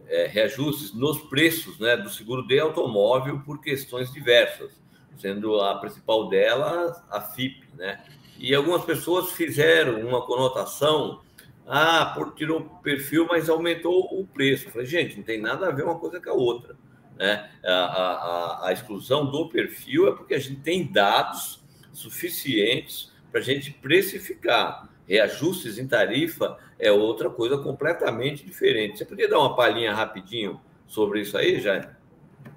é, 0.07 0.27
reajustes 0.27 0.93
nos 0.93 1.19
preços 1.23 1.79
né, 1.79 1.95
do 1.95 2.09
seguro 2.09 2.45
de 2.45 2.59
automóvel 2.59 3.39
por 3.39 3.61
questões 3.61 4.11
diversas, 4.11 4.82
sendo 5.17 5.59
a 5.59 5.75
principal 5.75 6.29
delas 6.29 7.01
a 7.09 7.21
FIP. 7.21 7.63
Né? 7.75 8.03
E 8.37 8.53
algumas 8.53 8.83
pessoas 8.83 9.31
fizeram 9.31 10.01
uma 10.01 10.21
conotação 10.25 11.21
ah, 11.65 12.11
por, 12.15 12.33
tirou 12.33 12.59
o 12.59 12.69
perfil, 12.81 13.25
mas 13.29 13.49
aumentou 13.49 14.19
o 14.19 14.27
preço. 14.27 14.69
Falei, 14.69 14.87
gente, 14.87 15.17
não 15.17 15.23
tem 15.23 15.39
nada 15.39 15.67
a 15.67 15.71
ver 15.71 15.83
uma 15.83 15.97
coisa 15.97 16.19
com 16.19 16.29
a 16.29 16.33
outra. 16.33 16.75
Né? 17.17 17.49
A, 17.63 17.71
a, 17.71 18.67
a 18.67 18.73
exclusão 18.73 19.29
do 19.29 19.47
perfil 19.49 20.07
é 20.07 20.11
porque 20.11 20.33
a 20.33 20.39
gente 20.39 20.61
tem 20.61 20.85
dados 20.85 21.63
suficientes 21.93 23.11
para 23.31 23.39
a 23.39 23.43
gente 23.43 23.71
precificar. 23.71 24.89
Reajustes 25.07 25.77
em 25.77 25.87
tarifa 25.87 26.57
é 26.79 26.91
outra 26.91 27.29
coisa 27.29 27.57
completamente 27.57 28.45
diferente. 28.45 28.97
Você 28.97 29.05
podia 29.05 29.29
dar 29.29 29.39
uma 29.39 29.55
palhinha 29.55 29.93
rapidinho 29.93 30.59
sobre 30.87 31.21
isso 31.21 31.37
aí, 31.37 31.59
Jair? 31.59 31.89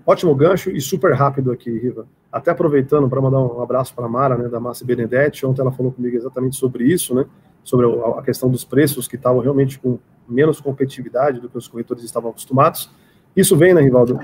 Ótimo 0.05 0.35
gancho 0.35 0.71
e 0.71 0.81
super 0.81 1.13
rápido 1.15 1.51
aqui, 1.51 1.71
Riva. 1.71 2.09
Até 2.37 2.50
aproveitando 2.50 3.09
para 3.09 3.19
mandar 3.19 3.40
um 3.40 3.62
abraço 3.62 3.95
para 3.95 4.05
a 4.05 4.09
Mara, 4.09 4.37
né, 4.37 4.47
da 4.47 4.61
Márcia 4.61 4.85
Benedetti. 4.85 5.47
Ontem 5.47 5.62
ela 5.62 5.73
falou 5.73 5.90
comigo 5.90 6.14
exatamente 6.14 6.55
sobre 6.57 6.85
isso, 6.85 7.14
né? 7.14 7.25
sobre 7.64 7.87
a 7.87 8.23
questão 8.23 8.50
dos 8.50 8.62
preços, 8.62 9.09
que 9.09 9.16
estavam 9.16 9.40
realmente 9.40 9.78
com 9.78 9.99
menos 10.28 10.61
competitividade 10.61 11.40
do 11.40 11.49
que 11.49 11.57
os 11.57 11.66
corretores 11.66 12.05
estavam 12.05 12.31
acostumados. 12.31 12.90
Isso 13.35 13.57
vem, 13.57 13.73
né, 13.73 13.81
Rivaldo, 13.81 14.21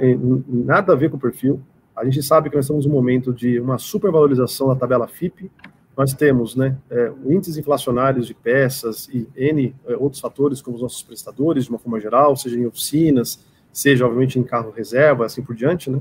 nada 0.46 0.92
a 0.92 0.96
ver 0.96 1.08
com 1.08 1.16
o 1.16 1.20
perfil. 1.20 1.58
A 1.96 2.04
gente 2.04 2.22
sabe 2.22 2.50
que 2.50 2.56
nós 2.56 2.66
estamos 2.66 2.84
num 2.84 2.92
momento 2.92 3.32
de 3.32 3.58
uma 3.58 3.78
supervalorização 3.78 4.68
da 4.68 4.76
tabela 4.76 5.08
FIP. 5.08 5.50
Nós 5.96 6.12
temos 6.12 6.54
né, 6.54 6.76
é, 6.90 7.10
índices 7.24 7.56
inflacionários 7.56 8.26
de 8.26 8.34
peças 8.34 9.08
e 9.08 9.26
N 9.34 9.74
é, 9.86 9.96
outros 9.96 10.20
fatores, 10.20 10.60
como 10.60 10.76
os 10.76 10.82
nossos 10.82 11.02
prestadores, 11.02 11.64
de 11.64 11.70
uma 11.70 11.78
forma 11.78 11.98
geral, 11.98 12.36
seja 12.36 12.58
em 12.58 12.66
oficinas, 12.66 13.42
seja, 13.72 14.04
obviamente, 14.04 14.38
em 14.38 14.42
carro 14.42 14.70
reserva, 14.70 15.24
assim 15.24 15.42
por 15.42 15.54
diante, 15.54 15.90
né? 15.90 15.98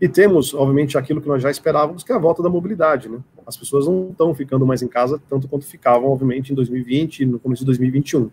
E 0.00 0.08
temos, 0.08 0.54
obviamente, 0.54 0.96
aquilo 0.96 1.20
que 1.20 1.26
nós 1.26 1.42
já 1.42 1.50
esperávamos, 1.50 2.04
que 2.04 2.12
é 2.12 2.14
a 2.14 2.18
volta 2.18 2.42
da 2.42 2.48
mobilidade. 2.48 3.08
Né? 3.08 3.18
As 3.44 3.56
pessoas 3.56 3.86
não 3.86 4.10
estão 4.10 4.32
ficando 4.32 4.64
mais 4.64 4.80
em 4.80 4.88
casa 4.88 5.20
tanto 5.28 5.48
quanto 5.48 5.66
ficavam, 5.66 6.10
obviamente, 6.10 6.52
em 6.52 6.54
2020 6.54 7.20
e 7.20 7.26
no 7.26 7.40
começo 7.40 7.62
de 7.62 7.66
2021. 7.66 8.30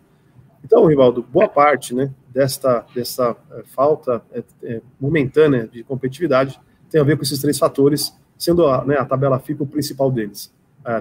Então, 0.64 0.86
Rivaldo, 0.86 1.22
boa 1.22 1.48
parte 1.48 1.94
né, 1.94 2.12
desta, 2.28 2.84
dessa 2.94 3.36
é, 3.52 3.62
falta 3.64 4.22
é, 4.32 4.42
é, 4.62 4.82
momentânea 5.00 5.68
de 5.68 5.82
competitividade 5.84 6.60
tem 6.90 7.00
a 7.00 7.04
ver 7.04 7.16
com 7.16 7.22
esses 7.22 7.40
três 7.40 7.58
fatores, 7.58 8.12
sendo 8.38 8.66
a, 8.66 8.84
né, 8.84 8.96
a 8.96 9.04
tabela 9.04 9.38
FIPA 9.38 9.64
o 9.64 9.66
principal 9.66 10.10
deles. 10.10 10.52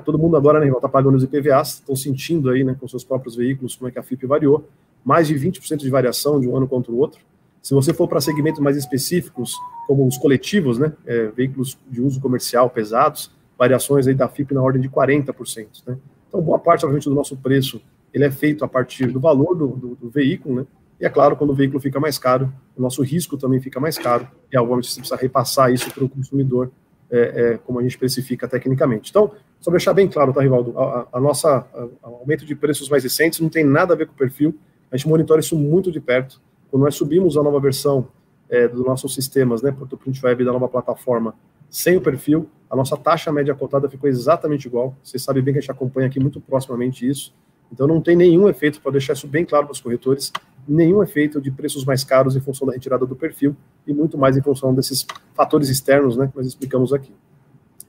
todo 0.04 0.18
mundo 0.18 0.36
agora, 0.36 0.60
né, 0.60 0.68
está 0.68 0.90
pagando 0.90 1.16
os 1.16 1.24
IPVAs, 1.24 1.76
estão 1.76 1.96
sentindo 1.96 2.50
aí, 2.50 2.64
né, 2.64 2.76
com 2.80 2.88
seus 2.88 3.04
próprios 3.04 3.36
veículos, 3.36 3.76
como 3.76 3.88
é 3.88 3.92
que 3.92 4.00
a 4.00 4.04
FIP 4.04 4.26
variou, 4.26 4.68
mais 5.04 5.28
de 5.28 5.36
20% 5.36 5.78
de 5.78 5.90
variação 5.90 6.40
de 6.40 6.48
um 6.48 6.56
ano 6.56 6.68
contra 6.68 6.92
o 6.92 6.98
outro. 6.98 7.22
Se 7.66 7.74
você 7.74 7.96
for 7.96 8.08
para 8.08 8.22
segmentos 8.22 8.62
mais 8.62 8.78
específicos, 8.78 9.56
como 9.88 10.06
os 10.06 10.20
coletivos, 10.20 10.78
né, 10.78 10.94
é, 11.04 11.30
veículos 11.30 11.76
de 11.90 12.00
uso 12.00 12.22
comercial 12.22 12.70
pesados, 12.70 13.32
variações 13.58 14.06
aí 14.06 14.14
da 14.14 14.30
FIP 14.30 14.54
na 14.54 14.62
ordem 14.62 14.80
de 14.80 14.88
40%. 14.88 15.84
Né? 15.88 15.98
Então, 16.28 16.40
boa 16.44 16.60
parte, 16.60 16.86
obviamente, 16.86 17.10
do 17.10 17.16
nosso 17.16 17.36
preço 17.36 17.82
ele 18.14 18.24
é 18.24 18.30
feito 18.30 18.64
a 18.64 18.68
partir 18.68 19.08
do 19.08 19.20
valor 19.20 19.56
do, 19.56 19.68
do, 19.70 19.96
do, 19.96 20.10
veículo, 20.12 20.58
né? 20.58 20.68
E 21.02 21.08
é 21.08 21.10
claro, 21.10 21.36
quando 21.36 21.50
o 21.50 21.54
veículo 21.56 21.80
fica 21.80 22.00
mais 22.00 22.20
caro, 22.20 22.54
o 22.78 22.82
nosso 22.84 23.02
risco 23.02 23.36
também 23.36 23.60
fica 23.60 23.80
mais 23.80 23.98
caro, 23.98 24.28
e 24.54 24.58
obviamente 24.60 24.92
você 24.92 25.00
precisa 25.00 25.20
repassar 25.20 25.74
isso 25.74 25.92
para 25.92 26.04
o 26.04 26.08
consumidor, 26.08 26.72
é, 27.10 27.20
é, 27.20 27.58
como 27.66 27.80
a 27.80 27.82
gente 27.82 27.94
especifica 27.94 28.48
tecnicamente. 28.48 29.10
Então, 29.10 29.32
só 29.60 29.72
deixar 29.72 29.94
bem 29.94 30.08
claro, 30.08 30.32
tá, 30.32 30.40
Rivaldo? 30.40 30.78
A, 30.80 31.08
a 31.14 31.20
nossa 31.20 31.68
a, 31.74 32.10
o 32.10 32.16
aumento 32.18 32.46
de 32.46 32.54
preços 32.54 32.88
mais 32.90 33.04
recentes 33.04 33.40
não 33.40 33.50
tem 33.50 33.64
nada 33.64 33.96
a 33.96 33.98
ver 33.98 34.06
com 34.06 34.14
o 34.14 34.16
perfil, 34.16 34.56
a 34.92 34.96
gente 34.96 35.10
monitora 35.10 35.40
isso 35.40 35.58
muito 35.58 35.92
de 35.92 36.00
perto. 36.00 36.40
Quando 36.76 36.84
nós 36.84 36.96
subimos 36.96 37.38
a 37.38 37.42
nova 37.42 37.58
versão 37.58 38.10
é, 38.50 38.68
dos 38.68 38.84
nossos 38.86 39.14
sistemas, 39.14 39.62
né, 39.62 39.72
Porto 39.72 39.96
Print 39.96 40.20
Web 40.26 40.44
da 40.44 40.52
nova 40.52 40.68
plataforma, 40.68 41.34
sem 41.70 41.96
o 41.96 42.02
perfil, 42.02 42.50
a 42.70 42.76
nossa 42.76 42.98
taxa 42.98 43.32
média 43.32 43.56
cotada 43.56 43.90
ficou 43.90 44.10
exatamente 44.10 44.68
igual. 44.68 44.94
Você 45.02 45.18
sabe 45.18 45.42
bem 45.42 45.54
que 45.54 45.60
a 45.60 45.62
gente 45.62 45.72
acompanha 45.72 46.08
aqui 46.08 46.20
muito 46.20 46.42
proximamente 46.42 47.08
isso. 47.08 47.34
Então 47.72 47.88
não 47.88 48.02
tem 48.02 48.14
nenhum 48.14 48.50
efeito, 48.50 48.82
para 48.82 48.92
deixar 48.92 49.14
isso 49.14 49.26
bem 49.26 49.46
claro 49.46 49.68
para 49.68 49.72
os 49.72 49.80
corretores, 49.80 50.34
nenhum 50.68 51.02
efeito 51.02 51.40
de 51.40 51.50
preços 51.50 51.86
mais 51.86 52.04
caros 52.04 52.36
em 52.36 52.42
função 52.42 52.68
da 52.68 52.74
retirada 52.74 53.06
do 53.06 53.16
perfil 53.16 53.56
e 53.88 53.94
muito 53.94 54.18
mais 54.18 54.36
em 54.36 54.42
função 54.42 54.76
desses 54.76 55.08
fatores 55.34 55.70
externos, 55.70 56.18
né, 56.18 56.28
que 56.28 56.36
nós 56.36 56.46
explicamos 56.46 56.92
aqui. 56.92 57.14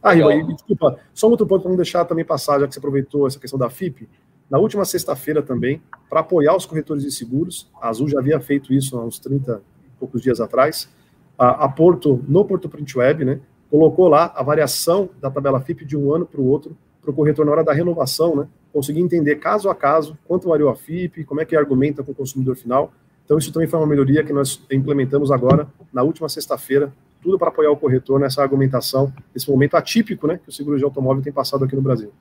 Ah, 0.01 0.13
Riva, 0.13 0.31
desculpa, 0.55 1.01
só 1.13 1.27
um 1.27 1.33
outro 1.33 1.45
ponto 1.45 1.63
para 1.63 1.71
não 1.71 1.77
deixar 1.77 2.05
também 2.05 2.25
passar, 2.25 2.61
já 2.61 2.69
que 2.69 2.75
você 2.75 2.79
aproveitou 2.79 3.27
essa 3.27 3.41
questão 3.41 3.59
da 3.59 3.69
FIP, 3.69 4.09
na 4.51 4.59
última 4.59 4.85
sexta-feira 4.85 5.43
também, 5.43 5.83
para 6.09 6.21
apoiar 6.21 6.57
os 6.57 6.65
corretores 6.65 7.03
de 7.03 7.11
seguros, 7.11 7.69
a 7.81 7.89
Azul 7.89 8.09
já 8.09 8.19
havia 8.19 8.39
feito 8.39 8.73
isso 8.73 8.97
há 8.97 9.05
uns 9.05 9.19
30 9.19 9.61
e 9.85 9.91
poucos 9.99 10.23
dias 10.23 10.41
atrás, 10.41 10.89
a, 11.37 11.65
a 11.65 11.69
Porto, 11.69 12.25
no 12.29 12.45
Porto 12.45 12.69
Print 12.69 12.97
Web, 12.97 13.25
né, 13.25 13.41
colocou 13.71 14.09
lá 14.09 14.33
a 14.35 14.43
variação 14.43 15.11
da 15.21 15.31
tabela 15.31 15.61
FIP 15.61 15.85
de 15.85 15.97
um 15.97 16.15
ano 16.15 16.25
para 16.25 16.41
o 16.41 16.47
outro, 16.47 16.77
para 17.03 17.11
o 17.11 17.15
corretor, 17.15 17.45
na 17.45 17.53
hora 17.53 17.65
da 17.65 17.73
renovação, 17.73 18.37
né, 18.37 18.49
conseguir 18.73 19.01
entender 19.01 19.37
caso 19.37 19.69
a 19.69 19.75
caso 19.75 20.17
quanto 20.27 20.49
variou 20.49 20.71
a 20.71 20.77
FIP, 20.77 21.25
como 21.25 21.41
é 21.41 21.45
que 21.45 21.57
argumenta 21.57 22.03
com 22.03 22.13
o 22.13 22.15
consumidor 22.15 22.57
final. 22.57 22.93
Então, 23.25 23.39
isso 23.39 23.53
também 23.53 23.69
foi 23.69 23.81
uma 23.81 23.87
melhoria 23.87 24.23
que 24.23 24.33
nós 24.33 24.65
implementamos 24.71 25.33
agora, 25.33 25.67
na 25.93 26.03
última 26.03 26.29
sexta-feira, 26.29 26.93
tudo 27.21 27.39
para 27.39 27.49
apoiar 27.49 27.71
o 27.71 27.77
corretor 27.77 28.21
nessa 28.21 28.41
argumentação, 28.41 29.13
nesse 29.35 29.51
momento 29.51 29.77
atípico 29.77 30.29
né, 30.29 30.39
que 30.43 30.49
o 30.49 30.53
seguro 30.53 30.79
de 30.79 30.85
automóvel 30.85 31.23
tem 31.23 31.33
passado 31.33 31.65
aqui 31.65 31.75
no 31.75 31.83
Brasil. 31.83 32.13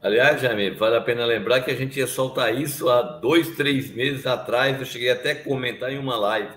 Aliás, 0.00 0.40
Jaime, 0.40 0.70
vale 0.70 0.96
a 0.96 1.00
pena 1.00 1.26
lembrar 1.26 1.60
que 1.60 1.72
a 1.72 1.74
gente 1.74 1.98
ia 1.98 2.06
soltar 2.06 2.54
isso 2.54 2.88
há 2.88 3.02
dois, 3.02 3.56
três 3.56 3.92
meses 3.92 4.26
atrás. 4.28 4.78
Eu 4.78 4.86
cheguei 4.86 5.10
até 5.10 5.32
a 5.32 5.42
comentar 5.42 5.92
em 5.92 5.98
uma 5.98 6.16
live, 6.16 6.54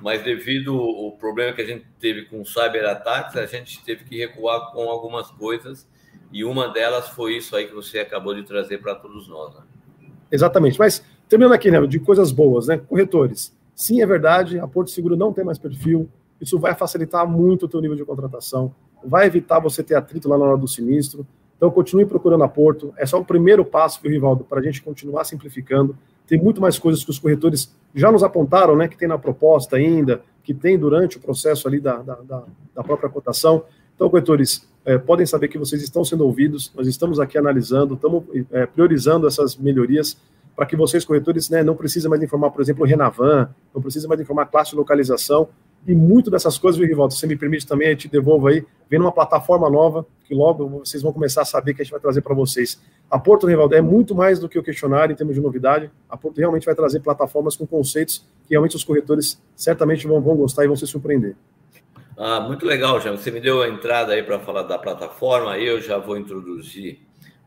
mas 0.00 0.22
devido 0.22 0.74
ao 0.74 1.12
problema 1.12 1.52
que 1.52 1.60
a 1.60 1.66
gente 1.66 1.84
teve 2.00 2.22
com 2.22 2.42
cyberataques, 2.46 3.36
a 3.36 3.44
gente 3.44 3.84
teve 3.84 4.04
que 4.04 4.16
recuar 4.16 4.72
com 4.72 4.88
algumas 4.88 5.30
coisas 5.30 5.86
e 6.32 6.44
uma 6.44 6.68
delas 6.68 7.10
foi 7.10 7.36
isso 7.36 7.54
aí 7.54 7.66
que 7.66 7.74
você 7.74 7.98
acabou 7.98 8.34
de 8.34 8.42
trazer 8.42 8.78
para 8.78 8.94
todos 8.94 9.28
nós. 9.28 9.54
Né? 9.54 9.60
Exatamente. 10.32 10.78
Mas 10.78 11.04
terminando 11.28 11.52
aqui, 11.52 11.70
né, 11.70 11.86
de 11.86 11.98
coisas 11.98 12.32
boas, 12.32 12.68
né? 12.68 12.78
Corretores. 12.78 13.54
Sim, 13.74 14.00
é 14.00 14.06
verdade, 14.06 14.58
a 14.58 14.66
Porto 14.66 14.90
Seguro 14.90 15.14
não 15.14 15.30
tem 15.30 15.44
mais 15.44 15.58
perfil. 15.58 16.08
Isso 16.40 16.58
vai 16.58 16.74
facilitar 16.74 17.28
muito 17.28 17.66
o 17.66 17.68
teu 17.68 17.82
nível 17.82 17.96
de 17.96 18.04
contratação, 18.04 18.74
vai 19.04 19.26
evitar 19.26 19.58
você 19.58 19.82
ter 19.82 19.94
atrito 19.94 20.26
lá 20.26 20.38
na 20.38 20.44
hora 20.46 20.56
do 20.56 20.66
sinistro 20.66 21.26
então, 21.58 21.72
continue 21.72 22.06
procurando 22.06 22.44
a 22.44 22.48
Porto. 22.48 22.94
É 22.96 23.04
só 23.04 23.20
o 23.20 23.24
primeiro 23.24 23.64
passo, 23.64 24.00
viu, 24.00 24.12
Rivaldo, 24.12 24.44
para 24.44 24.60
a 24.60 24.62
gente 24.62 24.80
continuar 24.80 25.24
simplificando. 25.24 25.98
Tem 26.24 26.40
muito 26.40 26.60
mais 26.60 26.78
coisas 26.78 27.02
que 27.02 27.10
os 27.10 27.18
corretores 27.18 27.74
já 27.92 28.12
nos 28.12 28.22
apontaram, 28.22 28.76
né, 28.76 28.86
que 28.86 28.96
tem 28.96 29.08
na 29.08 29.18
proposta 29.18 29.76
ainda, 29.76 30.22
que 30.44 30.54
tem 30.54 30.78
durante 30.78 31.16
o 31.16 31.20
processo 31.20 31.66
ali 31.66 31.80
da, 31.80 31.96
da, 31.96 32.44
da 32.76 32.84
própria 32.84 33.10
cotação. 33.10 33.64
Então, 33.96 34.08
corretores, 34.08 34.68
é, 34.84 34.96
podem 34.96 35.26
saber 35.26 35.48
que 35.48 35.58
vocês 35.58 35.82
estão 35.82 36.04
sendo 36.04 36.24
ouvidos, 36.24 36.72
nós 36.76 36.86
estamos 36.86 37.18
aqui 37.18 37.36
analisando, 37.36 37.94
estamos 37.94 38.22
é, 38.52 38.64
priorizando 38.64 39.26
essas 39.26 39.56
melhorias 39.56 40.16
para 40.54 40.64
que 40.64 40.76
vocês, 40.76 41.04
corretores, 41.04 41.50
né, 41.50 41.64
não 41.64 41.74
precisem 41.74 42.08
mais 42.08 42.22
informar, 42.22 42.50
por 42.50 42.60
exemplo, 42.60 42.84
o 42.84 42.86
Renavan, 42.86 43.48
não 43.74 43.82
precisem 43.82 44.08
mais 44.08 44.20
informar 44.20 44.46
classe 44.46 44.70
de 44.70 44.76
localização, 44.76 45.48
e 45.86 45.94
muito 45.94 46.30
dessas 46.30 46.58
coisas, 46.58 46.78
viu, 46.78 46.86
Rivaldo, 46.86 47.14
se 47.14 47.20
você 47.20 47.26
me 47.26 47.36
permite 47.36 47.66
também, 47.66 47.88
eu 47.88 47.96
te 47.96 48.08
devolvo 48.08 48.48
aí, 48.48 48.64
vem 48.90 48.98
numa 48.98 49.12
plataforma 49.12 49.70
nova, 49.70 50.06
que 50.24 50.34
logo 50.34 50.68
vocês 50.68 51.02
vão 51.02 51.12
começar 51.12 51.42
a 51.42 51.44
saber 51.44 51.74
que 51.74 51.80
a 51.80 51.84
gente 51.84 51.92
vai 51.92 52.00
trazer 52.00 52.20
para 52.20 52.34
vocês. 52.34 52.80
A 53.10 53.18
Porto, 53.18 53.46
Rivaldo, 53.46 53.74
é 53.74 53.80
muito 53.80 54.14
mais 54.14 54.38
do 54.38 54.48
que 54.48 54.58
o 54.58 54.62
questionário 54.62 55.12
em 55.12 55.16
termos 55.16 55.34
de 55.34 55.40
novidade. 55.40 55.90
A 56.08 56.16
Porto 56.16 56.38
realmente 56.38 56.66
vai 56.66 56.74
trazer 56.74 57.00
plataformas 57.00 57.56
com 57.56 57.66
conceitos 57.66 58.26
que 58.46 58.50
realmente 58.50 58.76
os 58.76 58.84
corretores 58.84 59.40
certamente 59.56 60.06
vão, 60.06 60.20
vão 60.20 60.36
gostar 60.36 60.64
e 60.64 60.66
vão 60.66 60.76
se 60.76 60.86
surpreender. 60.86 61.36
Ah, 62.16 62.40
muito 62.40 62.66
legal, 62.66 63.00
Jean. 63.00 63.16
Você 63.16 63.30
me 63.30 63.40
deu 63.40 63.62
a 63.62 63.68
entrada 63.68 64.12
aí 64.12 64.22
para 64.22 64.40
falar 64.40 64.64
da 64.64 64.76
plataforma, 64.76 65.56
eu 65.56 65.80
já 65.80 65.98
vou 65.98 66.16
introduzir 66.16 66.98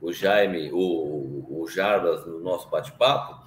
o 0.02 0.12
Jaime, 0.12 0.72
o, 0.72 1.62
o 1.62 1.68
Jarbas 1.68 2.26
no 2.26 2.40
nosso 2.40 2.70
bate-papo, 2.70 3.41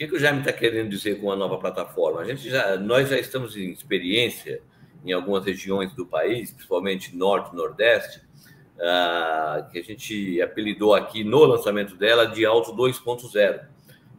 que, 0.00 0.08
que 0.08 0.16
o 0.16 0.18
Jaime 0.18 0.38
está 0.38 0.50
querendo 0.50 0.88
dizer 0.88 1.20
com 1.20 1.30
a 1.30 1.36
nova 1.36 1.58
plataforma? 1.58 2.22
A 2.22 2.24
gente 2.24 2.48
já, 2.48 2.74
nós 2.78 3.10
já 3.10 3.18
estamos 3.18 3.54
em 3.54 3.70
experiência 3.70 4.62
em 5.04 5.12
algumas 5.12 5.44
regiões 5.44 5.92
do 5.92 6.06
país, 6.06 6.50
principalmente 6.50 7.14
norte 7.14 7.52
e 7.52 7.56
nordeste, 7.56 8.22
uh, 8.76 9.70
que 9.70 9.78
a 9.78 9.82
gente 9.82 10.40
apelidou 10.40 10.94
aqui 10.94 11.22
no 11.22 11.44
lançamento 11.44 11.96
dela 11.96 12.24
de 12.24 12.46
Auto 12.46 12.74
2.0. 12.74 13.60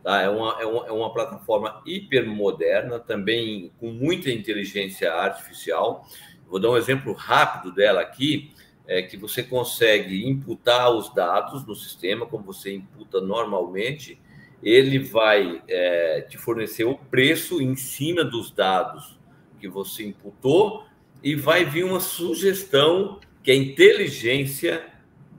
Tá? 0.04 0.22
É, 0.22 0.30
uma, 0.30 0.62
é, 0.62 0.66
uma, 0.68 0.88
é 0.88 0.92
uma 0.92 1.12
plataforma 1.12 1.82
hipermoderna, 1.84 3.00
também 3.00 3.72
com 3.80 3.90
muita 3.92 4.30
inteligência 4.30 5.12
artificial. 5.12 6.06
Vou 6.48 6.60
dar 6.60 6.70
um 6.70 6.78
exemplo 6.78 7.12
rápido 7.14 7.74
dela 7.74 8.02
aqui, 8.02 8.54
é 8.86 9.02
que 9.02 9.18
você 9.18 9.42
consegue 9.42 10.30
imputar 10.30 10.92
os 10.92 11.12
dados 11.12 11.66
no 11.66 11.74
sistema, 11.74 12.28
como 12.28 12.44
você 12.44 12.72
imputa 12.72 13.20
normalmente, 13.20 14.22
ele 14.64 15.00
vai 15.00 15.62
é, 15.68 16.22
te 16.22 16.38
fornecer 16.38 16.86
o 16.86 16.96
preço 16.96 17.62
em 17.62 17.76
cima 17.76 18.24
dos 18.24 18.52
dados 18.52 19.20
que 19.60 19.68
você 19.68 20.06
imputou 20.06 20.86
e 21.24 21.36
vai 21.36 21.66
vir 21.66 21.84
uma 21.84 22.00
sugestão 22.00 23.20
que 23.44 23.52
a 23.52 23.56
inteligência 23.56 24.86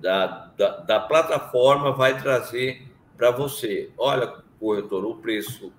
da, 0.00 0.26
da, 0.56 0.76
da 0.78 1.00
plataforma 1.00 1.92
vai 1.92 2.20
trazer 2.20 2.82
para 3.16 3.30
você. 3.30 3.90
Olha, 3.96 4.26
corretor, 4.58 5.04
o 5.04 5.16
preço 5.16 5.72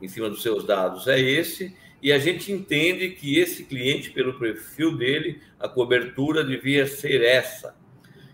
em 0.00 0.08
cima 0.08 0.28
dos 0.28 0.42
seus 0.42 0.64
dados 0.64 1.06
é 1.08 1.18
esse, 1.18 1.76
e 2.02 2.12
a 2.12 2.18
gente 2.18 2.50
entende 2.50 3.10
que 3.10 3.38
esse 3.38 3.64
cliente, 3.64 4.10
pelo 4.10 4.38
perfil 4.38 4.96
dele, 4.96 5.40
a 5.58 5.68
cobertura 5.68 6.42
devia 6.42 6.86
ser 6.86 7.22
essa. 7.22 7.76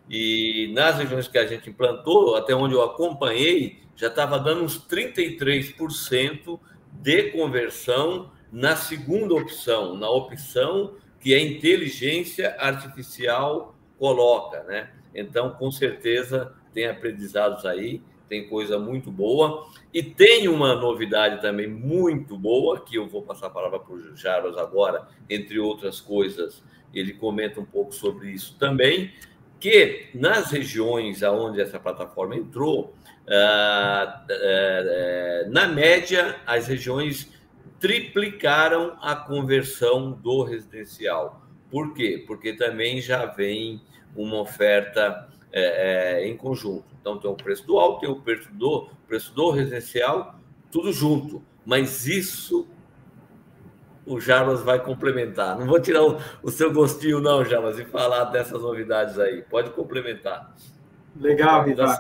E 0.09 0.71
nas 0.73 0.99
regiões 0.99 1.29
que 1.29 1.39
a 1.39 1.47
gente 1.47 1.69
implantou, 1.69 2.37
até 2.37 2.55
onde 2.55 2.75
eu 2.75 2.83
acompanhei, 2.83 3.81
já 3.97 4.09
estava 4.09 4.39
dando 4.39 4.63
uns 4.63 4.79
33% 4.87 6.61
de 6.93 7.31
conversão 7.31 8.31
na 8.53 8.77
segunda 8.77 9.35
opção, 9.35 9.97
na 9.97 10.09
opção 10.09 10.95
que 11.19 11.35
a 11.35 11.41
inteligência 11.41 12.55
artificial 12.59 13.75
coloca, 13.99 14.63
né? 14.65 14.91
Então, 15.15 15.51
com 15.51 15.71
certeza, 15.71 16.55
tem 16.73 16.87
aprendizados 16.87 17.65
aí, 17.65 18.03
tem 18.29 18.49
coisa 18.49 18.79
muito 18.79 19.11
boa. 19.11 19.67
E 19.93 20.03
tem 20.03 20.47
uma 20.47 20.75
novidade 20.75 21.41
também 21.41 21.67
muito 21.67 22.37
boa, 22.37 22.81
que 22.81 22.97
eu 22.97 23.09
vou 23.09 23.23
passar 23.23 23.47
a 23.47 23.51
palavra 23.51 23.79
para 23.81 23.95
o 23.95 24.17
Jaros 24.17 24.57
agora, 24.59 25.09
entre 25.29 25.59
outras 25.59 26.01
coisas, 26.01 26.63
ele 26.95 27.13
comenta 27.13 27.61
um 27.61 27.65
pouco 27.65 27.95
sobre 27.95 28.31
isso 28.31 28.57
também, 28.59 29.13
que 29.67 30.11
nas 30.15 30.53
regiões 30.53 31.25
aonde 31.25 31.61
essa 31.61 31.81
plataforma 31.81 32.37
entrou, 32.37 32.95
ah, 33.29 34.25
eh, 34.31 35.43
eh, 35.43 35.49
na 35.51 35.67
média, 35.67 36.37
as 36.47 36.69
regiões 36.69 37.33
triplicaram 37.81 38.97
a 39.03 39.17
conversão 39.17 40.13
do 40.13 40.45
residencial. 40.45 41.43
Por 41.69 41.95
quê? 41.95 42.23
Porque 42.29 42.53
também 42.53 43.01
já 43.01 43.27
vem 43.27 43.83
uma 44.15 44.41
oferta 44.41 45.29
é, 45.53 46.21
é, 46.21 46.29
em 46.29 46.37
conjunto. 46.37 46.85
Então 47.01 47.19
tem 47.19 47.29
o 47.29 47.35
preço 47.35 47.67
do 47.67 47.77
alto, 47.77 48.03
tem 48.03 48.09
o 48.09 48.21
preço 48.21 48.49
do, 48.53 48.89
preço 49.09 49.35
do 49.35 49.51
residencial, 49.51 50.39
tudo 50.71 50.93
junto. 50.93 51.43
Mas 51.65 52.07
isso 52.07 52.69
o 54.07 54.21
Jarbas 54.21 54.63
vai 54.63 54.79
complementar. 54.79 55.59
Não 55.59 55.67
vou 55.67 55.81
tirar 55.81 56.05
o, 56.05 56.19
o 56.43 56.51
seu 56.51 56.73
gostinho, 56.73 57.21
não, 57.21 57.45
Jarbas, 57.45 57.79
e 57.79 57.85
falar 57.85 58.25
dessas 58.27 58.63
novidades 58.63 59.19
aí. 59.19 59.43
Pode 59.43 59.71
complementar. 59.71 60.55
Legal, 61.21 61.65
Riva. 61.65 61.99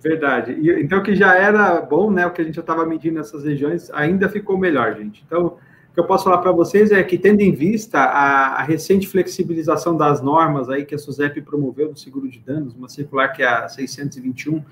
Verdade. 0.00 0.52
E, 0.52 0.70
então, 0.80 1.00
o 1.00 1.02
que 1.02 1.14
já 1.14 1.34
era 1.34 1.80
bom, 1.80 2.10
né? 2.10 2.26
O 2.26 2.30
que 2.30 2.40
a 2.40 2.44
gente 2.44 2.54
já 2.54 2.60
estava 2.60 2.86
medindo 2.86 3.18
nessas 3.18 3.44
regiões, 3.44 3.90
ainda 3.92 4.28
ficou 4.28 4.56
melhor, 4.56 4.94
gente. 4.96 5.22
Então, 5.26 5.58
o 5.90 5.92
que 5.92 5.98
eu 5.98 6.04
posso 6.04 6.24
falar 6.24 6.38
para 6.38 6.52
vocês 6.52 6.92
é 6.92 7.02
que, 7.02 7.18
tendo 7.18 7.40
em 7.40 7.52
vista 7.52 7.98
a, 7.98 8.60
a, 8.60 8.62
recente 8.62 9.08
flexibilização 9.08 9.96
das 9.96 10.22
normas 10.22 10.70
aí 10.70 10.84
que 10.84 10.94
a 10.94 10.98
SUSEP 10.98 11.42
promoveu 11.42 11.92
do 11.92 11.98
seguro 11.98 12.28
de 12.28 12.38
danos, 12.38 12.74
uma 12.74 12.88
circular 12.88 13.28
que 13.28 13.42
é 13.42 13.48
a 13.48 13.68
621, 13.68 14.62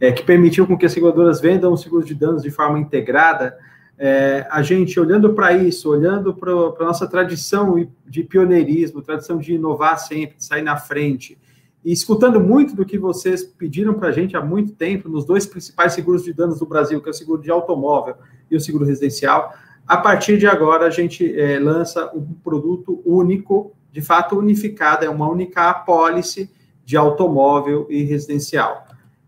é, 0.00 0.10
que 0.10 0.24
permitiu 0.24 0.66
com 0.66 0.76
que 0.76 0.86
as 0.86 0.92
seguradoras 0.92 1.40
vendam 1.40 1.72
o 1.72 1.76
seguro 1.76 2.04
de 2.04 2.14
danos 2.14 2.42
de 2.42 2.50
forma 2.50 2.78
integrada, 2.78 3.56
é, 4.04 4.44
a 4.50 4.62
gente, 4.62 4.98
olhando 4.98 5.32
para 5.32 5.52
isso, 5.52 5.88
olhando 5.88 6.34
para 6.34 6.50
a 6.50 6.84
nossa 6.86 7.06
tradição 7.06 7.88
de 8.04 8.24
pioneirismo, 8.24 9.00
tradição 9.00 9.38
de 9.38 9.54
inovar 9.54 9.96
sempre, 9.96 10.38
de 10.38 10.44
sair 10.44 10.62
na 10.62 10.76
frente, 10.76 11.38
e 11.84 11.92
escutando 11.92 12.40
muito 12.40 12.74
do 12.74 12.84
que 12.84 12.98
vocês 12.98 13.44
pediram 13.44 13.94
para 13.94 14.08
a 14.08 14.10
gente 14.10 14.36
há 14.36 14.42
muito 14.42 14.72
tempo, 14.72 15.08
nos 15.08 15.24
dois 15.24 15.46
principais 15.46 15.92
seguros 15.92 16.24
de 16.24 16.32
danos 16.32 16.58
do 16.58 16.66
Brasil, 16.66 17.00
que 17.00 17.08
é 17.08 17.12
o 17.12 17.14
seguro 17.14 17.40
de 17.40 17.48
automóvel 17.48 18.16
e 18.50 18.56
o 18.56 18.60
seguro 18.60 18.84
residencial, 18.84 19.54
a 19.86 19.96
partir 19.96 20.36
de 20.36 20.48
agora 20.48 20.86
a 20.86 20.90
gente 20.90 21.38
é, 21.40 21.60
lança 21.60 22.10
um 22.12 22.24
produto 22.42 23.00
único, 23.06 23.72
de 23.92 24.02
fato 24.02 24.36
unificado, 24.36 25.04
é 25.04 25.08
uma 25.08 25.30
única 25.30 25.70
apólice 25.70 26.50
de 26.84 26.96
automóvel 26.96 27.86
e 27.88 28.02
residencial. 28.02 28.84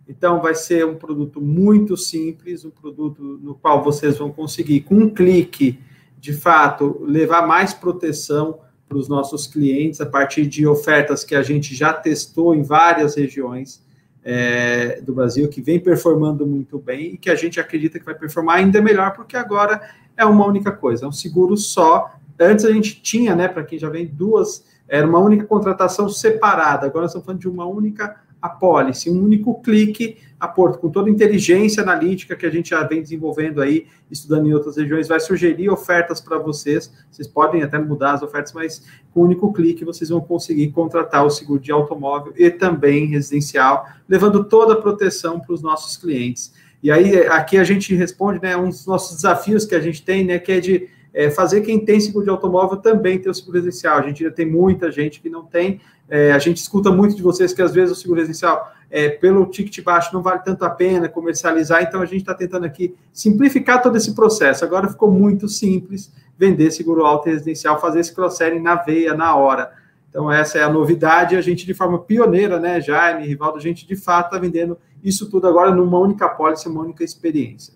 Então, 0.09 0.41
vai 0.41 0.55
ser 0.55 0.85
um 0.87 0.97
produto 0.97 1.41
muito 1.41 1.97
simples, 1.97 2.65
um 2.65 2.71
produto 2.71 3.23
no 3.43 3.55
qual 3.55 3.83
vocês 3.83 4.19
vão 4.19 4.31
conseguir, 4.31 4.81
com 4.81 4.97
um 4.97 5.11
clique, 5.11 5.79
de 6.19 6.33
fato, 6.33 7.03
levar 7.03 7.47
mais 7.47 7.73
proteção 7.73 8.59
para 8.89 8.99
os 8.99 9.09
nossos 9.09 9.47
clientes 9.47 10.01
a 10.01 10.07
partir 10.07 10.47
de 10.47 10.67
ofertas 10.67 11.25
que 11.25 11.35
a 11.35 11.43
gente 11.43 11.75
já 11.75 11.93
testou 11.93 12.55
em 12.55 12.63
várias 12.63 13.15
regiões 13.15 13.83
é, 14.23 15.01
do 15.03 15.13
Brasil, 15.15 15.49
que 15.49 15.61
vem 15.61 15.79
performando 15.79 16.47
muito 16.47 16.79
bem 16.79 17.15
e 17.15 17.19
que 17.19 17.29
a 17.29 17.35
gente 17.35 17.61
acredita 17.61 17.99
que 17.99 18.05
vai 18.05 18.15
performar 18.15 18.57
ainda 18.57 18.81
melhor, 18.81 19.13
porque 19.13 19.37
agora 19.37 19.81
é 20.17 20.25
uma 20.25 20.47
única 20.47 20.73
coisa, 20.73 21.05
é 21.05 21.09
um 21.09 21.13
seguro 21.13 21.57
só. 21.57 22.15
Antes 22.39 22.65
a 22.65 22.73
gente 22.73 23.03
tinha, 23.03 23.35
né, 23.35 23.49
para 23.49 23.65
quem 23.65 23.79
já 23.79 23.89
vem, 23.91 24.07
duas, 24.07 24.65
era 24.89 25.07
uma 25.07 25.19
única 25.19 25.45
contratação 25.45 26.09
separada, 26.09 26.87
agora 26.87 27.07
estamos 27.07 27.25
falando 27.27 27.41
de 27.41 27.49
uma 27.49 27.67
única 27.67 28.24
apólice, 28.45 29.11
um 29.11 29.25
único 29.25 29.61
clique 29.63 30.19
a 30.39 30.47
Porto, 30.47 30.79
com 30.79 30.91
toda 30.91 31.09
a 31.09 31.11
inteligência 31.11 31.83
analítica 31.83 32.37
que 32.37 32.45
a 32.45 32.51
gente 32.51 32.71
já 32.71 32.83
vem 32.83 33.01
desenvolvendo 33.01 33.63
aí, 33.63 33.87
estudando 34.11 34.47
em 34.47 34.53
outras 34.53 34.77
regiões, 34.77 35.09
vai 35.09 35.19
sugerir 35.19 35.71
ofertas 35.71 36.21
para 36.21 36.39
vocês. 36.39 36.93
Vocês 37.11 37.27
podem 37.27 37.63
até 37.63 37.79
mudar 37.79 38.13
as 38.13 38.23
ofertas, 38.23 38.53
mas 38.53 38.85
com 39.15 39.23
um 39.23 39.25
único 39.25 39.51
clique 39.53 39.85
vocês 39.85 40.11
vão 40.11 40.21
conseguir 40.21 40.71
contratar 40.73 41.25
o 41.25 41.31
seguro 41.31 41.59
de 41.59 41.73
automóvel 41.73 42.35
e 42.37 42.51
também 42.51 43.07
residencial, 43.07 43.87
levando 44.07 44.45
toda 44.45 44.75
a 44.75 44.77
proteção 44.77 45.41
para 45.41 45.55
os 45.55 45.63
nossos 45.63 45.97
clientes. 45.97 46.53
E 46.83 46.91
aí, 46.91 47.27
aqui 47.29 47.57
a 47.57 47.65
gente 47.65 47.95
responde, 47.95 48.43
né, 48.43 48.55
um 48.55 48.69
dos 48.69 48.87
nossos 48.87 49.17
desafios 49.17 49.65
que 49.65 49.75
a 49.75 49.81
gente 49.81 50.05
tem, 50.05 50.23
né, 50.23 50.39
que 50.39 50.53
é 50.53 50.61
de 50.61 50.87
é, 51.15 51.31
fazer 51.31 51.63
quem 51.63 51.83
tem 51.83 51.99
seguro 52.01 52.25
de 52.25 52.31
automóvel 52.31 52.77
também 52.77 53.19
ter 53.19 53.31
o 53.31 53.35
seguro 53.35 53.57
residencial. 53.57 53.99
A 53.99 54.03
gente 54.03 54.23
ainda 54.23 54.35
tem 54.35 54.45
muita 54.45 54.91
gente 54.91 55.21
que 55.21 55.31
não 55.31 55.45
tem. 55.45 55.81
É, 56.09 56.33
a 56.33 56.39
gente 56.39 56.59
escuta 56.59 56.91
muito 56.91 57.17
de 57.17 57.23
vocês 57.23 57.53
que 57.53 57.63
às 57.63 57.73
vezes 57.73 57.97
o 57.97 58.01
seguro 58.01 58.21
residencial, 58.21 58.73
é, 58.91 59.09
pelo 59.09 59.47
ticket 59.47 59.83
baixo, 59.83 60.13
não 60.13 60.23
vale 60.23 60.41
tanto 60.45 60.65
a 60.65 60.71
pena 60.71 61.09
comercializar. 61.09 61.83
Então 61.83 62.03
a 62.03 62.07
gente 62.07 62.21
está 62.21 62.35
tentando 62.35 62.67
aqui 62.67 62.95
simplificar 63.13 63.83
todo 63.83 63.97
esse 63.97 64.15
processo. 64.15 64.65
Agora 64.65 64.89
ficou 64.89 65.11
muito 65.11 65.49
simples 65.49 66.13
vender 66.37 66.71
seguro 66.71 67.05
alto 67.05 67.29
residencial, 67.29 67.81
fazer 67.81 68.01
esse 68.01 68.15
cross-selling 68.15 68.61
na 68.61 68.77
veia, 68.77 69.15
na 69.15 69.35
hora. 69.35 69.73
Então, 70.15 70.31
essa 70.31 70.59
é 70.59 70.63
a 70.63 70.69
novidade. 70.69 71.35
A 71.35 71.41
gente, 71.41 71.67
de 71.67 71.75
forma 71.75 71.99
pioneira, 71.99 72.61
né, 72.61 72.81
Jaime, 72.81 73.27
Rivaldo, 73.27 73.59
a 73.59 73.61
gente 73.61 73.85
de 73.85 73.97
fato 73.97 74.27
está 74.27 74.39
vendendo 74.39 74.79
isso 75.03 75.29
tudo 75.29 75.49
agora 75.49 75.75
numa 75.75 75.99
única 75.99 76.29
pólice, 76.29 76.69
uma 76.69 76.83
única 76.83 77.03
experiência. 77.03 77.75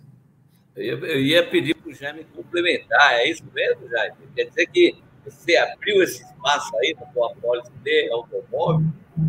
Eu 0.77 1.21
ia 1.21 1.45
pedir 1.49 1.75
para 1.75 1.91
o 1.91 1.93
Jaime 1.93 2.25
complementar, 2.33 3.15
é 3.15 3.29
isso 3.29 3.43
mesmo, 3.53 3.89
Jaime? 3.89 4.15
Quer 4.37 4.45
dizer 4.45 4.67
que 4.67 4.97
você 5.31 5.57
abriu 5.57 6.03
esse 6.03 6.23
espaço 6.23 6.77
aí 6.79 6.97
na 6.99 7.07
sua 7.13 7.35
pólice 7.37 7.71
de 7.83 8.11
automóvel, 8.11 8.87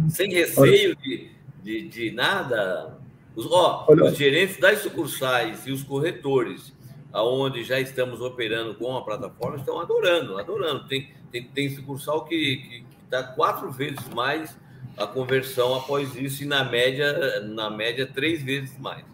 sem 0.09 0.31
receio 0.31 0.95
de, 0.95 1.31
de, 1.63 1.87
de 1.87 2.11
nada? 2.11 2.97
Os, 3.35 3.45
ó, 3.51 3.87
os 3.89 4.17
gerentes 4.17 4.59
das 4.59 4.79
sucursais 4.79 5.65
e 5.65 5.71
os 5.71 5.83
corretores, 5.83 6.73
aonde 7.11 7.63
já 7.63 7.79
estamos 7.79 8.21
operando 8.21 8.75
com 8.75 8.95
a 8.95 9.01
plataforma, 9.03 9.57
estão 9.57 9.79
adorando, 9.79 10.37
adorando. 10.37 10.87
Tem, 10.87 11.09
tem, 11.31 11.43
tem 11.43 11.69
sucursal 11.69 12.25
que 12.25 12.83
está 13.05 13.23
quatro 13.23 13.71
vezes 13.71 14.07
mais 14.09 14.57
a 14.97 15.07
conversão 15.07 15.73
após 15.75 16.15
isso, 16.15 16.43
e 16.43 16.45
na 16.45 16.63
média, 16.63 17.39
na 17.41 17.69
média, 17.69 18.05
três 18.05 18.43
vezes 18.43 18.77
mais. 18.77 19.05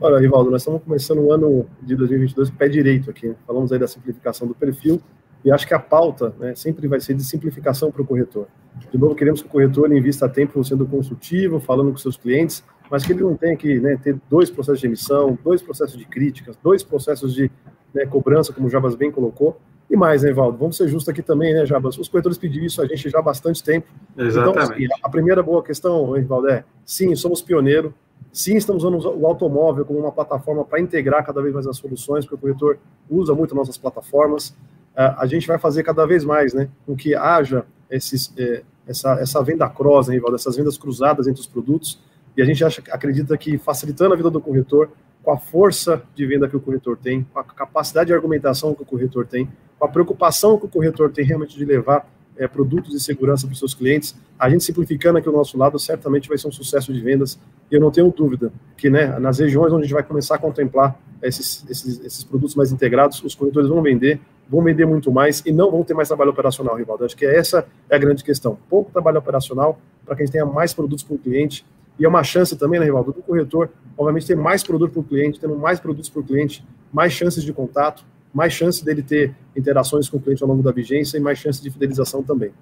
Olha, 0.00 0.18
Rivaldo, 0.18 0.50
nós 0.50 0.62
estamos 0.62 0.82
começando 0.82 1.18
o 1.18 1.32
ano 1.32 1.68
de 1.82 1.94
2022 1.94 2.48
com 2.48 2.54
o 2.54 2.58
pé 2.58 2.68
direito 2.68 3.10
aqui. 3.10 3.34
Falamos 3.46 3.70
aí 3.70 3.78
da 3.78 3.86
simplificação 3.86 4.48
do 4.48 4.54
perfil, 4.54 5.02
e 5.44 5.50
acho 5.50 5.66
que 5.66 5.74
a 5.74 5.78
pauta 5.78 6.34
né, 6.38 6.54
sempre 6.54 6.86
vai 6.86 7.00
ser 7.00 7.14
de 7.14 7.24
simplificação 7.24 7.90
para 7.90 8.02
o 8.02 8.06
corretor. 8.06 8.46
De 8.90 8.98
novo, 8.98 9.14
queremos 9.14 9.40
que 9.40 9.48
o 9.48 9.50
corretor 9.50 9.92
invista 9.92 10.28
tempo 10.28 10.62
sendo 10.64 10.86
consultivo, 10.86 11.60
falando 11.60 11.90
com 11.90 11.96
seus 11.96 12.16
clientes, 12.16 12.64
mas 12.90 13.04
que 13.04 13.12
ele 13.12 13.22
não 13.22 13.36
tenha 13.36 13.56
que 13.56 13.78
né, 13.78 13.98
ter 14.02 14.18
dois 14.28 14.50
processos 14.50 14.80
de 14.80 14.86
emissão, 14.86 15.38
dois 15.42 15.62
processos 15.62 15.96
de 15.96 16.04
críticas, 16.04 16.56
dois 16.62 16.82
processos 16.82 17.34
de 17.34 17.50
né, 17.94 18.04
cobrança, 18.06 18.52
como 18.52 18.66
o 18.66 18.70
Jabas 18.70 18.94
bem 18.94 19.10
colocou, 19.10 19.60
E 19.90 19.96
mais, 19.96 20.22
né, 20.22 20.32
Valdo? 20.32 20.56
Vamos 20.56 20.76
ser 20.76 20.86
justos 20.88 21.08
aqui 21.08 21.22
também, 21.22 21.52
né, 21.52 21.66
Jabas? 21.66 21.98
Os 21.98 22.08
corretores 22.08 22.38
pediram 22.38 22.64
isso 22.64 22.80
a 22.80 22.86
gente 22.86 23.10
já 23.10 23.18
há 23.18 23.22
bastante 23.22 23.62
tempo. 23.62 23.88
Exatamente. 24.16 24.50
Então, 24.50 24.62
assim, 24.62 24.86
a 25.02 25.08
primeira 25.08 25.42
boa 25.42 25.62
questão, 25.62 26.12
Valdo, 26.26 26.48
é 26.48 26.64
sim, 26.84 27.14
somos 27.16 27.42
pioneiro. 27.42 27.92
Sim, 28.32 28.56
estamos 28.56 28.84
usando 28.84 29.18
o 29.18 29.26
automóvel 29.26 29.84
como 29.84 29.98
uma 29.98 30.12
plataforma 30.12 30.64
para 30.64 30.80
integrar 30.80 31.26
cada 31.26 31.42
vez 31.42 31.52
mais 31.52 31.66
as 31.66 31.76
soluções, 31.76 32.24
porque 32.24 32.36
o 32.36 32.38
corretor 32.38 32.78
usa 33.08 33.34
muito 33.34 33.54
nossas 33.54 33.76
plataformas. 33.76 34.54
A 34.94 35.26
gente 35.26 35.46
vai 35.46 35.58
fazer 35.58 35.82
cada 35.82 36.04
vez 36.04 36.24
mais, 36.24 36.52
né, 36.52 36.68
com 36.84 36.96
que 36.96 37.14
haja 37.14 37.64
esses, 37.88 38.32
eh, 38.36 38.62
essa, 38.86 39.12
essa 39.20 39.42
venda 39.42 39.68
cross, 39.68 40.08
né, 40.08 40.18
Valdo, 40.18 40.36
essas 40.36 40.56
vendas 40.56 40.76
cruzadas 40.76 41.26
entre 41.26 41.40
os 41.40 41.46
produtos. 41.46 42.00
E 42.36 42.42
a 42.42 42.44
gente 42.44 42.64
acha, 42.64 42.82
acredita 42.90 43.36
que 43.38 43.56
facilitando 43.56 44.14
a 44.14 44.16
vida 44.16 44.30
do 44.30 44.40
corretor, 44.40 44.90
com 45.22 45.30
a 45.30 45.38
força 45.38 46.02
de 46.14 46.26
venda 46.26 46.48
que 46.48 46.56
o 46.56 46.60
corretor 46.60 46.96
tem, 46.96 47.24
com 47.24 47.38
a 47.38 47.44
capacidade 47.44 48.08
de 48.08 48.14
argumentação 48.14 48.74
que 48.74 48.82
o 48.82 48.86
corretor 48.86 49.26
tem, 49.26 49.48
com 49.78 49.84
a 49.84 49.88
preocupação 49.88 50.58
que 50.58 50.66
o 50.66 50.68
corretor 50.68 51.10
tem 51.10 51.24
realmente 51.24 51.56
de 51.56 51.64
levar 51.64 52.06
é, 52.40 52.48
produtos 52.48 52.90
de 52.90 52.98
segurança 52.98 53.46
para 53.46 53.52
os 53.52 53.58
seus 53.58 53.74
clientes, 53.74 54.16
a 54.38 54.48
gente 54.48 54.64
simplificando 54.64 55.18
aqui 55.18 55.28
o 55.28 55.32
nosso 55.32 55.58
lado, 55.58 55.78
certamente 55.78 56.26
vai 56.26 56.38
ser 56.38 56.48
um 56.48 56.50
sucesso 56.50 56.90
de 56.90 56.98
vendas. 56.98 57.38
E 57.70 57.74
eu 57.74 57.80
não 57.80 57.90
tenho 57.90 58.10
dúvida 58.10 58.50
que 58.78 58.88
né, 58.88 59.18
nas 59.18 59.38
regiões 59.38 59.70
onde 59.70 59.82
a 59.82 59.84
gente 59.84 59.92
vai 59.92 60.02
começar 60.02 60.36
a 60.36 60.38
contemplar 60.38 60.98
esses, 61.22 61.62
esses, 61.68 62.00
esses 62.02 62.24
produtos 62.24 62.54
mais 62.54 62.72
integrados, 62.72 63.22
os 63.22 63.34
corretores 63.34 63.68
vão 63.68 63.82
vender, 63.82 64.18
vão 64.48 64.62
vender 64.62 64.86
muito 64.86 65.12
mais 65.12 65.42
e 65.44 65.52
não 65.52 65.70
vão 65.70 65.84
ter 65.84 65.92
mais 65.92 66.08
trabalho 66.08 66.30
operacional, 66.30 66.74
Rivaldo. 66.76 67.04
Acho 67.04 67.14
que 67.14 67.26
essa 67.26 67.66
é 67.90 67.96
a 67.96 67.98
grande 67.98 68.24
questão. 68.24 68.58
Pouco 68.70 68.90
trabalho 68.90 69.18
operacional 69.18 69.78
para 70.06 70.16
que 70.16 70.22
a 70.22 70.24
gente 70.24 70.32
tenha 70.32 70.46
mais 70.46 70.72
produtos 70.72 71.04
para 71.04 71.16
o 71.16 71.18
cliente 71.18 71.66
e 71.98 72.06
é 72.06 72.08
uma 72.08 72.24
chance 72.24 72.56
também, 72.56 72.80
né, 72.80 72.86
Rivaldo, 72.86 73.12
do 73.12 73.22
corretor, 73.22 73.68
obviamente, 73.98 74.26
ter 74.26 74.34
mais 74.34 74.62
produto 74.62 74.92
para 74.92 75.00
o 75.00 75.04
cliente, 75.04 75.38
tendo 75.38 75.54
mais 75.58 75.78
produtos 75.78 76.08
para 76.08 76.20
o 76.20 76.24
cliente, 76.24 76.64
mais 76.90 77.12
chances 77.12 77.44
de 77.44 77.52
contato, 77.52 78.02
mais 78.32 78.52
chance 78.52 78.84
dele 78.84 79.02
ter 79.02 79.34
interações 79.56 80.08
com 80.08 80.16
o 80.16 80.20
cliente 80.20 80.42
ao 80.42 80.48
longo 80.48 80.62
da 80.62 80.72
vigência 80.72 81.16
e 81.16 81.20
mais 81.20 81.38
chance 81.38 81.62
de 81.62 81.70
fidelização 81.70 82.22
também. 82.22 82.52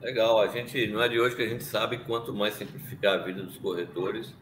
Legal, 0.00 0.40
a 0.40 0.46
gente 0.48 0.86
não 0.86 1.02
é 1.02 1.08
de 1.08 1.20
hoje 1.20 1.36
que 1.36 1.42
a 1.42 1.48
gente 1.48 1.64
sabe 1.64 1.98
quanto 1.98 2.32
mais 2.32 2.54
simplificar 2.54 3.14
a 3.14 3.18
vida 3.18 3.42
dos 3.42 3.58
corretores, 3.58 4.34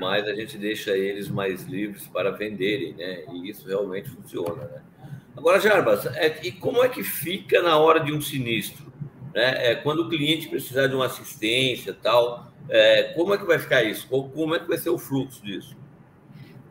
mais 0.00 0.26
a 0.26 0.34
gente 0.34 0.58
deixa 0.58 0.96
eles 0.96 1.28
mais 1.28 1.64
livres 1.64 2.06
para 2.08 2.30
venderem, 2.30 2.94
né? 2.94 3.24
E 3.32 3.50
isso 3.50 3.68
realmente 3.68 4.10
funciona, 4.10 4.64
né? 4.64 4.82
Agora, 5.36 5.60
Jarbas, 5.60 6.06
é, 6.06 6.40
e 6.42 6.50
como 6.50 6.82
é 6.82 6.88
que 6.88 7.04
fica 7.04 7.62
na 7.62 7.78
hora 7.78 8.00
de 8.00 8.12
um 8.12 8.20
sinistro? 8.20 8.86
Né? 9.34 9.70
É, 9.70 9.74
quando 9.74 10.00
o 10.00 10.08
cliente 10.08 10.48
precisar 10.48 10.86
de 10.86 10.94
uma 10.94 11.06
assistência 11.06 11.94
tal, 12.02 12.50
é, 12.68 13.12
como 13.14 13.34
é 13.34 13.38
que 13.38 13.44
vai 13.44 13.58
ficar 13.58 13.84
isso? 13.84 14.08
Como 14.08 14.54
é 14.54 14.58
que 14.58 14.66
vai 14.66 14.78
ser 14.78 14.88
o 14.88 14.98
fluxo 14.98 15.44
disso? 15.44 15.76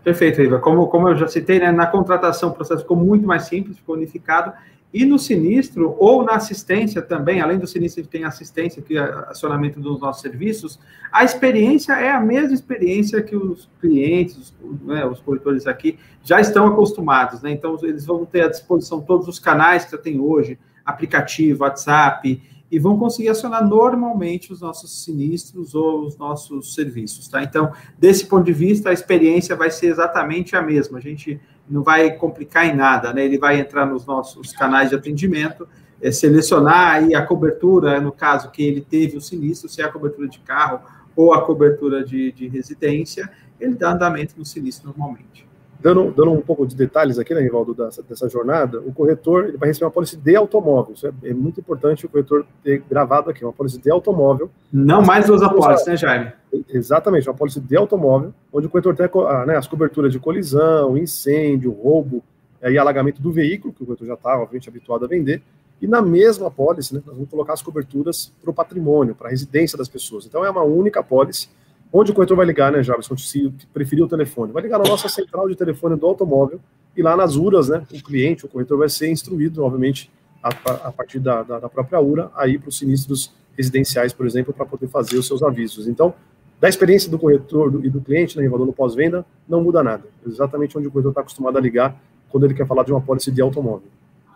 Perfeito, 0.06 0.40
Iva. 0.40 0.60
Como, 0.60 0.86
como 0.86 1.10
eu 1.10 1.16
já 1.16 1.28
citei, 1.28 1.60
né, 1.60 1.72
na 1.72 1.88
contratação 1.88 2.50
o 2.50 2.54
processo 2.54 2.84
ficou 2.84 2.96
muito 2.96 3.26
mais 3.26 3.46
simples, 3.46 3.78
ficou 3.78 3.96
unificado. 3.96 4.54
E 4.94 5.04
no 5.04 5.18
sinistro, 5.18 5.96
ou 5.98 6.24
na 6.24 6.34
assistência 6.34 7.02
também, 7.02 7.42
além 7.42 7.58
do 7.58 7.66
sinistro, 7.66 8.04
gente 8.04 8.12
tem 8.12 8.24
assistência, 8.24 8.84
que 8.84 9.00
é 9.00 9.02
acionamento 9.02 9.80
dos 9.80 10.00
nossos 10.00 10.22
serviços, 10.22 10.80
a 11.12 11.24
experiência 11.24 11.94
é 11.94 12.12
a 12.12 12.20
mesma 12.20 12.54
experiência 12.54 13.20
que 13.24 13.36
os 13.36 13.68
clientes, 13.82 14.54
os, 14.62 14.80
né, 14.84 15.04
os 15.08 15.20
corretores 15.20 15.66
aqui, 15.66 15.98
já 16.24 16.40
estão 16.40 16.68
acostumados. 16.68 17.42
Né? 17.42 17.50
Então, 17.50 17.76
eles 17.82 18.06
vão 18.06 18.26
ter 18.26 18.42
à 18.42 18.48
disposição 18.48 19.02
todos 19.02 19.28
os 19.28 19.40
canais 19.40 19.86
que 19.86 19.92
já 19.94 19.98
tem 19.98 20.20
hoje, 20.20 20.60
aplicativo, 20.86 21.64
WhatsApp, 21.64 22.40
e 22.72 22.80
vão 22.80 22.98
conseguir 22.98 23.30
acionar 23.30 23.66
normalmente 23.68 24.52
os 24.52 24.62
nossos 24.62 25.04
sinistros 25.04 25.76
ou 25.76 26.06
os 26.06 26.18
nossos 26.18 26.74
serviços, 26.74 27.28
tá? 27.28 27.44
Então, 27.44 27.72
desse 27.98 28.26
ponto 28.26 28.44
de 28.44 28.54
vista, 28.54 28.90
a 28.90 28.94
experiência 28.94 29.56
vai 29.56 29.70
ser 29.70 29.88
exatamente 29.88 30.56
a 30.56 30.62
mesma. 30.62 30.98
A 30.98 31.02
gente 31.02 31.40
não 31.70 31.84
vai 31.84 32.12
complicar 32.12 32.66
em 32.66 32.76
nada, 32.76 33.14
né? 33.14 33.24
Ele 33.24 33.38
vai 33.38 33.60
entrar 33.60 33.86
nos 33.86 34.06
nossos 34.06 34.52
canais 34.52 34.90
de 34.90 34.96
atendimento, 34.96 35.68
é, 36.02 36.12
selecionar 36.12 36.96
aí 36.96 37.16
a 37.16 37.26
cobertura, 37.26 38.02
no 38.02 38.12
caso 38.12 38.52
que 38.52 38.64
ele 38.64 38.82
teve 38.82 39.16
o 39.16 39.22
sinistro, 39.22 39.70
se 39.70 39.82
é 39.82 39.86
a 39.86 39.92
cobertura 39.92 40.28
de 40.28 40.40
carro 40.40 40.82
ou 41.16 41.34
a 41.34 41.46
cobertura 41.46 42.04
de, 42.04 42.32
de 42.32 42.48
residência, 42.48 43.32
ele 43.60 43.76
dá 43.76 43.94
andamento 43.94 44.34
no 44.38 44.46
sinistro 44.46 44.88
normalmente. 44.88 45.48
Dando, 45.80 46.12
dando 46.12 46.32
um 46.32 46.42
pouco 46.42 46.66
de 46.66 46.76
detalhes 46.76 47.20
aqui, 47.20 47.34
né, 47.34 47.42
Rivaldo, 47.42 47.74
dessa, 47.74 48.02
dessa 48.02 48.28
jornada, 48.28 48.80
o 48.80 48.92
corretor 48.92 49.50
ele 49.50 49.58
vai 49.58 49.70
receber 49.70 49.86
uma 49.86 49.92
polícia 49.92 50.18
de 50.18 50.36
automóvel. 50.36 50.94
Isso 50.94 51.06
é, 51.06 51.12
é, 51.24 51.34
muito 51.34 51.60
importante 51.60 52.06
o 52.06 52.10
corretor 52.10 52.46
ter 52.64 52.84
gravado 52.90 53.30
aqui, 53.30 53.44
uma 53.44 53.54
polícia 53.54 53.80
de 53.80 53.92
automóvel. 53.92 54.50
Não 54.72 55.02
mais 55.02 55.28
duas 55.28 55.42
apólices, 55.42 55.86
né, 55.86 55.98
Jaime? 55.98 56.32
Exatamente, 56.70 57.30
uma 57.30 57.36
polícia 57.36 57.62
de 57.62 57.76
automóvel, 57.76 58.34
onde 58.52 58.68
o 58.68 58.70
corretor 58.70 58.96
tem 58.96 59.08
né, 59.46 59.58
as 59.58 59.68
coberturas 59.68 60.12
de 60.12 60.20
colisão, 60.20 60.98
incêndio, 60.98 61.72
roubo 61.72 62.24
é, 62.62 62.72
e 62.72 62.78
alagamento 62.78 63.22
do 63.22 63.32
veículo, 63.32 63.74
que 63.74 63.84
o 63.84 63.86
corretor 63.86 64.08
já 64.08 64.14
está, 64.16 64.40
obviamente, 64.40 64.70
habituado 64.70 65.06
a 65.06 65.08
vender. 65.08 65.42
E 65.82 65.88
na 65.88 66.02
mesma 66.02 66.50
pólice, 66.50 66.96
né, 66.96 67.02
nós 67.06 67.16
vamos 67.16 67.30
colocar 67.30 67.54
as 67.54 67.62
coberturas 67.62 68.34
para 68.42 68.50
o 68.50 68.54
patrimônio, 68.54 69.14
para 69.14 69.28
a 69.28 69.32
residência 69.32 69.78
das 69.78 69.90
pessoas. 69.90 70.26
Então 70.26 70.44
é 70.44 70.50
uma 70.50 70.64
única 70.64 71.04
pólice 71.04 71.50
Onde 71.98 72.12
o 72.12 72.14
corretor 72.14 72.36
vai 72.36 72.46
ligar, 72.46 72.74
né, 72.74 72.84
Jarvis, 72.84 73.08
se 73.20 73.50
preferir 73.74 74.04
o 74.04 74.08
telefone? 74.08 74.52
Vai 74.52 74.64
ligar 74.64 74.78
na 74.80 74.84
nossa 74.84 75.08
central 75.08 75.48
de 75.48 75.56
telefone 75.56 75.96
do 75.96 76.06
automóvel 76.06 76.60
e 76.94 77.02
lá 77.02 77.16
nas 77.16 77.38
URAs, 77.38 77.70
né, 77.70 77.84
o 77.90 78.04
cliente, 78.04 78.46
o 78.46 78.50
corretor 78.50 78.78
vai 78.78 78.90
ser 78.90 79.10
instruído, 79.10 79.64
obviamente, 79.64 80.12
a, 80.44 80.50
a 80.88 80.92
partir 80.92 81.20
da, 81.20 81.42
da, 81.42 81.58
da, 81.58 81.70
própria 81.70 82.02
URA, 82.02 82.30
aí 82.36 82.60
para 82.60 82.68
os 82.68 82.78
sinistros 82.78 83.34
residenciais, 83.58 84.12
por 84.12 84.26
exemplo, 84.26 84.54
para 84.54 84.66
poder 84.66 84.90
fazer 84.90 85.16
os 85.16 85.26
seus 85.26 85.42
avisos. 85.42 85.88
Então, 85.88 86.14
da 86.60 86.68
experiência 86.68 87.10
do 87.10 87.18
corretor 87.18 87.80
e 87.82 87.90
do 87.90 88.02
cliente, 88.02 88.36
né, 88.36 88.44
Rivador, 88.44 88.66
no 88.66 88.74
pós-venda, 88.74 89.26
não 89.48 89.64
muda 89.64 89.82
nada. 89.82 90.04
Exatamente 90.28 90.78
onde 90.78 90.90
o 90.90 90.92
corretor 90.92 91.12
está 91.12 91.22
acostumado 91.22 91.58
a 91.58 91.62
ligar 91.62 91.96
quando 92.30 92.44
ele 92.44 92.54
quer 92.54 92.68
falar 92.68 92.84
de 92.84 92.92
uma 92.92 93.00
pólice 93.00 93.32
de 93.32 93.42
automóvel. 93.42 93.88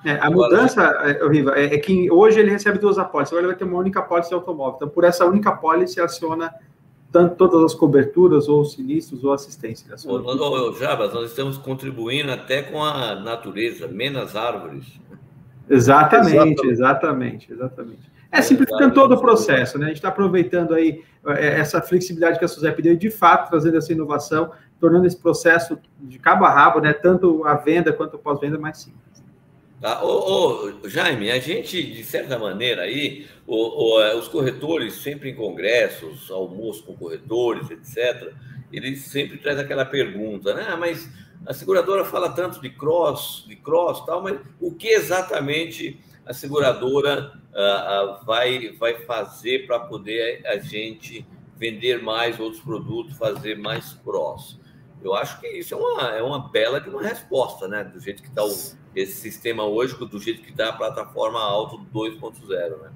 É, 0.06 0.12
a 0.12 0.32
mudança, 0.32 0.82
é, 0.82 1.28
Riva, 1.28 1.60
é, 1.60 1.76
é, 1.76 1.78
que 1.78 2.10
hoje 2.10 2.40
ele 2.40 2.52
recebe 2.52 2.80
duas 2.80 2.98
apólices, 2.98 3.34
agora 3.34 3.48
ele 3.48 3.52
vai 3.52 3.60
ter 3.60 3.66
uma 3.66 3.78
única 3.78 4.02
pólice 4.02 4.30
de 4.30 4.36
automóvel. 4.36 4.76
Então, 4.78 4.88
por 4.88 5.04
essa 5.04 5.26
única 5.26 5.52
pólice, 5.52 6.00
aciona 6.00 6.54
tanto 7.12 7.36
todas 7.36 7.64
as 7.64 7.74
coberturas, 7.74 8.48
ou 8.48 8.64
sinistros, 8.64 9.24
ou 9.24 9.34
assistência. 9.34 9.94
Ô, 10.06 10.18
ô, 10.18 10.70
ô, 10.70 10.74
Jabas, 10.74 11.14
nós 11.14 11.30
estamos 11.30 11.58
contribuindo 11.58 12.32
até 12.32 12.62
com 12.62 12.84
a 12.84 13.16
natureza, 13.16 13.88
menos 13.88 14.36
árvores. 14.36 14.86
Exatamente, 15.70 16.68
exatamente, 16.68 17.52
exatamente. 17.52 18.12
É, 18.32 18.42
simplificando 18.42 18.94
todo 18.94 19.16
o 19.16 19.20
processo, 19.20 19.78
né? 19.80 19.86
A 19.86 19.88
gente 19.90 19.98
está 19.98 20.10
aproveitando 20.10 20.74
aí 20.76 21.04
é, 21.26 21.60
essa 21.60 21.82
flexibilidade 21.82 22.38
que 22.38 22.46
a 22.46 22.48
Suzep 22.48 22.80
deu 22.82 22.94
e, 22.94 22.98
de 22.98 23.10
fato, 23.10 23.50
trazendo 23.50 23.78
essa 23.78 23.92
inovação, 23.92 24.52
tornando 24.80 25.08
esse 25.08 25.18
processo 25.18 25.80
de 26.00 26.20
cabo 26.20 26.46
a 26.46 26.50
rabo, 26.52 26.80
né? 26.80 26.94
Tanto 26.94 27.44
a 27.46 27.56
venda 27.56 27.92
quanto 27.92 28.16
o 28.16 28.20
pós-venda 28.20 28.58
mais 28.60 28.78
simples. 28.78 29.09
Tá? 29.82 30.04
Ô, 30.04 30.68
ô, 30.84 30.90
Jaime, 30.90 31.32
a 31.32 31.40
gente, 31.40 31.82
de 31.82 32.04
certa 32.04 32.38
maneira, 32.38 32.82
aí, 32.82 33.28
o, 33.48 34.00
é, 34.02 34.14
os 34.14 34.28
corretores, 34.28 34.96
sempre 34.96 35.30
em 35.30 35.36
congressos, 35.36 36.30
almoço 36.30 36.84
com 36.84 36.96
corretores, 36.96 37.70
etc., 37.72 38.34
eles 38.72 39.04
sempre 39.04 39.38
trazem 39.38 39.64
aquela 39.64 39.86
pergunta, 39.86 40.54
né? 40.54 40.68
Ah, 40.70 40.78
mas 40.78 41.10
a 41.46 41.54
seguradora 41.54 42.04
fala 42.04 42.30
tanto 42.30 42.62
de 42.62 42.70
cross, 42.70 43.46
de 43.48 43.56
cross 43.56 44.06
tal, 44.06 44.22
mas 44.22 44.40
o 44.60 44.76
que 44.76 44.90
exatamente 44.90 46.00
a 46.26 46.34
seguradora 46.34 47.32
uh, 47.54 48.22
uh, 48.22 48.26
vai, 48.26 48.74
vai 48.74 49.00
fazer 49.06 49.66
para 49.66 49.80
poder 49.80 50.46
a 50.46 50.58
gente 50.58 51.26
vender 51.58 52.04
mais 52.04 52.40
outros 52.40 52.62
produtos, 52.62 53.18
fazer 53.18 53.58
mais 53.58 53.94
cross? 54.04 54.60
Eu 55.02 55.16
acho 55.16 55.40
que 55.40 55.48
isso 55.48 55.74
é 55.74 55.78
uma, 55.78 56.16
é 56.18 56.22
uma 56.22 56.50
bela 56.50 56.80
de 56.80 56.90
uma 56.90 57.02
resposta, 57.02 57.68
né? 57.68 57.84
Do 57.86 58.00
jeito 58.00 58.22
que 58.22 58.28
está 58.28 58.44
esse 58.96 59.14
sistema 59.14 59.66
hoje, 59.66 59.96
do 59.98 60.20
jeito 60.20 60.42
que 60.42 60.52
está 60.52 60.70
a 60.70 60.74
plataforma 60.74 61.40
Auto 61.40 61.80
2.0, 61.94 62.82
né? 62.82 62.90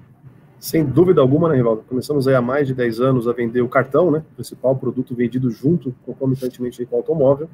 Sem 0.58 0.84
dúvida 0.84 1.20
alguma, 1.20 1.48
né, 1.48 1.56
Rivaldo? 1.56 1.82
Começamos 1.88 2.26
aí 2.26 2.34
há 2.34 2.40
mais 2.40 2.66
de 2.66 2.74
10 2.74 3.00
anos 3.00 3.28
a 3.28 3.32
vender 3.32 3.60
o 3.60 3.68
cartão, 3.68 4.10
né? 4.10 4.24
Principal 4.34 4.74
produto 4.76 5.14
vendido 5.14 5.50
junto, 5.50 5.94
concomitantemente 6.06 6.84
com 6.86 6.96
o 6.96 6.98
automóvel. 7.00 7.50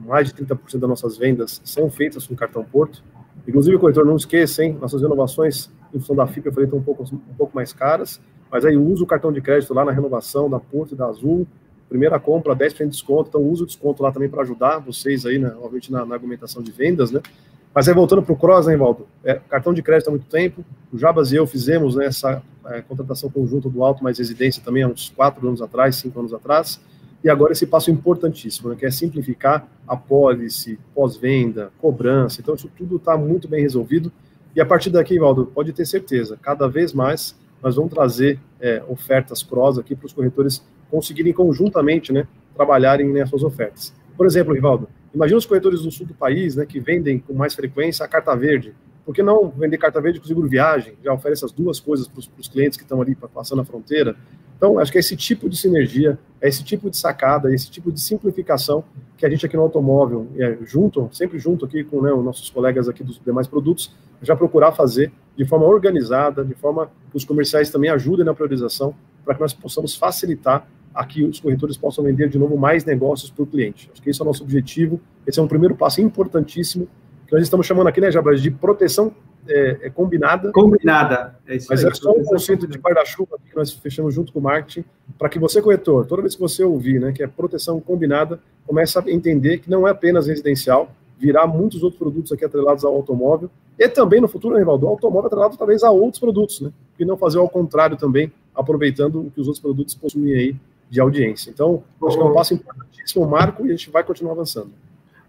Mais 0.00 0.32
de 0.32 0.44
30% 0.44 0.78
das 0.78 0.88
nossas 0.90 1.16
vendas 1.16 1.62
são 1.64 1.90
feitas 1.90 2.26
com 2.26 2.34
cartão 2.34 2.62
Porto. 2.62 3.02
Inclusive, 3.46 3.78
corretor, 3.78 4.04
não 4.04 4.16
esqueça, 4.16 4.62
hein? 4.62 4.76
Nossas 4.80 5.00
renovações, 5.00 5.70
em 5.94 5.98
função 5.98 6.14
da 6.14 6.26
FIP, 6.26 6.46
eu 6.46 6.52
falei, 6.52 6.66
estão 6.66 6.78
um 6.78 6.82
pouco, 6.82 7.04
um 7.04 7.34
pouco 7.36 7.54
mais 7.54 7.72
caras. 7.72 8.20
Mas 8.50 8.66
aí 8.66 8.76
usa 8.76 9.02
o 9.02 9.06
cartão 9.06 9.32
de 9.32 9.40
crédito 9.40 9.72
lá 9.72 9.82
na 9.82 9.92
renovação 9.92 10.50
da 10.50 10.60
Porto 10.60 10.92
e 10.92 10.96
da 10.96 11.06
Azul, 11.06 11.46
primeira 11.88 12.20
compra, 12.20 12.54
10% 12.54 12.84
de 12.84 12.90
desconto, 12.90 13.28
então 13.28 13.42
usa 13.42 13.64
o 13.64 13.66
desconto 13.66 14.02
lá 14.02 14.12
também 14.12 14.28
para 14.28 14.42
ajudar 14.42 14.78
vocês 14.78 15.24
aí, 15.24 15.38
né, 15.38 15.52
obviamente, 15.56 15.90
na, 15.92 16.04
na, 16.04 16.14
argumentação 16.14 16.62
de 16.62 16.70
vendas, 16.70 17.10
né? 17.10 17.20
Mas 17.74 17.88
aí 17.88 17.94
voltando 17.94 18.22
para 18.22 18.32
o 18.32 18.36
Cross, 18.36 18.66
né, 18.66 18.76
Valdo? 18.76 19.06
É, 19.24 19.34
cartão 19.48 19.72
de 19.72 19.82
crédito 19.82 20.08
há 20.08 20.10
muito 20.10 20.26
tempo, 20.26 20.64
o 20.92 20.98
Jabas 20.98 21.32
e 21.32 21.36
eu 21.36 21.46
fizemos 21.46 21.96
né, 21.96 22.06
essa 22.06 22.42
é, 22.66 22.82
contratação 22.82 23.30
conjunta 23.30 23.68
do 23.68 23.82
Alto 23.82 24.04
Mais 24.04 24.18
Residência 24.18 24.62
também 24.62 24.82
há 24.82 24.88
uns 24.88 25.08
quatro 25.08 25.46
anos 25.46 25.62
atrás, 25.62 25.96
cinco 25.96 26.20
anos 26.20 26.34
atrás, 26.34 26.80
e 27.24 27.30
agora 27.30 27.52
esse 27.52 27.66
passo 27.66 27.90
importantíssimo, 27.90 28.68
né, 28.68 28.76
que 28.76 28.84
é 28.84 28.90
simplificar 28.90 29.66
a 29.88 29.96
pólice, 29.96 30.78
pós-venda, 30.94 31.72
cobrança, 31.80 32.40
então 32.42 32.54
isso 32.54 32.70
tudo 32.76 32.96
está 32.96 33.16
muito 33.16 33.48
bem 33.48 33.62
resolvido, 33.62 34.12
e 34.54 34.60
a 34.60 34.66
partir 34.66 34.90
daqui, 34.90 35.18
Valdo, 35.18 35.46
pode 35.46 35.72
ter 35.72 35.86
certeza, 35.86 36.38
cada 36.42 36.68
vez 36.68 36.92
mais 36.92 37.34
nós 37.62 37.76
vamos 37.76 37.90
trazer 37.90 38.38
é, 38.60 38.82
ofertas 38.86 39.42
cross 39.42 39.78
aqui 39.78 39.94
para 39.94 40.06
os 40.06 40.12
corretores 40.12 40.62
conseguirem 40.90 41.32
conjuntamente 41.32 42.12
né, 42.12 42.26
trabalharem 42.54 43.08
nessas 43.08 43.42
ofertas. 43.42 43.94
Por 44.14 44.26
exemplo, 44.26 44.52
Rivaldo, 44.52 44.88
imagina 45.14 45.38
os 45.38 45.46
corretores 45.46 45.82
do 45.82 45.90
sul 45.90 46.06
do 46.06 46.14
país 46.14 46.56
né, 46.56 46.66
que 46.66 46.80
vendem 46.80 47.18
com 47.18 47.32
mais 47.32 47.54
frequência 47.54 48.04
a 48.04 48.08
carta 48.08 48.34
verde, 48.34 48.74
por 49.04 49.14
que 49.14 49.22
não 49.22 49.50
vender 49.50 49.78
carta 49.78 50.00
verde 50.00 50.20
com 50.20 50.26
seguro 50.26 50.48
viagem? 50.48 50.94
Já 51.02 51.12
oferece 51.12 51.44
as 51.44 51.50
duas 51.50 51.80
coisas 51.80 52.06
para 52.06 52.20
os 52.38 52.48
clientes 52.48 52.76
que 52.76 52.84
estão 52.84 53.02
ali 53.02 53.16
passando 53.16 53.60
a 53.60 53.64
fronteira. 53.64 54.14
Então, 54.56 54.78
acho 54.78 54.92
que 54.92 54.98
é 54.98 55.00
esse 55.00 55.16
tipo 55.16 55.48
de 55.48 55.56
sinergia, 55.56 56.16
é 56.40 56.48
esse 56.48 56.62
tipo 56.62 56.88
de 56.88 56.96
sacada, 56.96 57.50
é 57.50 57.54
esse 57.54 57.68
tipo 57.68 57.90
de 57.90 58.00
simplificação 58.00 58.84
que 59.16 59.26
a 59.26 59.28
gente 59.28 59.44
aqui 59.44 59.56
no 59.56 59.62
automóvel, 59.62 60.28
é, 60.36 60.56
junto, 60.62 61.08
sempre 61.12 61.36
junto 61.38 61.64
aqui 61.64 61.82
com 61.82 62.00
né, 62.00 62.12
os 62.12 62.24
nossos 62.24 62.48
colegas 62.48 62.88
aqui 62.88 63.02
dos 63.02 63.20
demais 63.24 63.48
produtos, 63.48 63.92
já 64.22 64.36
procurar 64.36 64.70
fazer 64.70 65.12
de 65.36 65.44
forma 65.44 65.66
organizada, 65.66 66.44
de 66.44 66.54
forma 66.54 66.88
que 67.10 67.16
os 67.16 67.24
comerciais 67.24 67.70
também 67.70 67.90
ajudem 67.90 68.24
na 68.24 68.34
priorização, 68.34 68.94
para 69.24 69.34
que 69.34 69.40
nós 69.40 69.52
possamos 69.52 69.96
facilitar 69.96 70.68
aqui 70.94 71.24
os 71.24 71.40
corretores 71.40 71.76
possam 71.76 72.04
vender 72.04 72.28
de 72.28 72.38
novo 72.38 72.56
mais 72.56 72.84
negócios 72.84 73.30
para 73.30 73.42
o 73.42 73.46
cliente. 73.46 73.90
Acho 73.92 74.02
que 74.02 74.10
esse 74.10 74.20
é 74.20 74.24
o 74.24 74.26
nosso 74.26 74.42
objetivo. 74.42 75.00
Esse 75.26 75.38
é 75.38 75.42
um 75.42 75.48
primeiro 75.48 75.74
passo 75.74 76.00
importantíssimo 76.00 76.88
que 77.32 77.36
nós 77.36 77.42
estamos 77.44 77.66
chamando 77.66 77.86
aqui, 77.86 77.98
né, 77.98 78.10
Jabras, 78.10 78.42
de 78.42 78.50
proteção 78.50 79.10
é, 79.48 79.78
é 79.82 79.90
combinada. 79.90 80.52
Combinada. 80.52 81.36
É 81.46 81.56
isso 81.56 81.66
Mas 81.70 81.82
aí, 81.82 81.90
é 81.90 81.94
só 81.94 82.12
um 82.12 82.22
conceito 82.22 82.66
de 82.66 82.78
guarda-chuva 82.78 83.38
que 83.48 83.56
nós 83.56 83.72
fechamos 83.72 84.14
junto 84.14 84.32
com 84.32 84.38
o 84.38 84.42
marketing, 84.42 84.84
para 85.18 85.30
que 85.30 85.38
você, 85.38 85.62
corretor, 85.62 86.04
toda 86.04 86.20
vez 86.20 86.34
que 86.34 86.40
você 86.40 86.62
ouvir 86.62 87.00
né, 87.00 87.10
que 87.10 87.22
é 87.22 87.26
proteção 87.26 87.80
combinada, 87.80 88.38
comece 88.66 88.98
a 88.98 89.02
entender 89.10 89.58
que 89.58 89.70
não 89.70 89.88
é 89.88 89.90
apenas 89.90 90.26
residencial, 90.26 90.92
virá 91.18 91.46
muitos 91.46 91.82
outros 91.82 91.98
produtos 91.98 92.32
aqui 92.32 92.44
atrelados 92.44 92.84
ao 92.84 92.94
automóvel, 92.94 93.50
e 93.78 93.88
também 93.88 94.20
no 94.20 94.28
futuro, 94.28 94.54
né, 94.54 94.60
Rivaldo, 94.60 94.84
o 94.84 94.90
automóvel 94.90 95.28
atrelado 95.28 95.56
talvez 95.56 95.82
a 95.82 95.90
outros 95.90 96.20
produtos, 96.20 96.60
né? 96.60 96.70
E 96.98 97.04
não 97.04 97.16
fazer 97.16 97.38
ao 97.38 97.48
contrário 97.48 97.96
também, 97.96 98.30
aproveitando 98.54 99.20
o 99.20 99.30
que 99.30 99.40
os 99.40 99.46
outros 99.46 99.62
produtos 99.62 99.94
possuem 99.94 100.34
aí 100.34 100.56
de 100.92 101.00
audiência. 101.00 101.48
Então, 101.48 101.82
acho 102.06 102.18
que 102.18 102.22
é 102.22 102.26
um 102.26 102.34
passo 102.34 102.52
importantíssimo, 102.52 103.26
Marco, 103.26 103.64
e 103.64 103.70
a 103.70 103.72
gente 103.72 103.90
vai 103.90 104.04
continuar 104.04 104.32
avançando. 104.32 104.72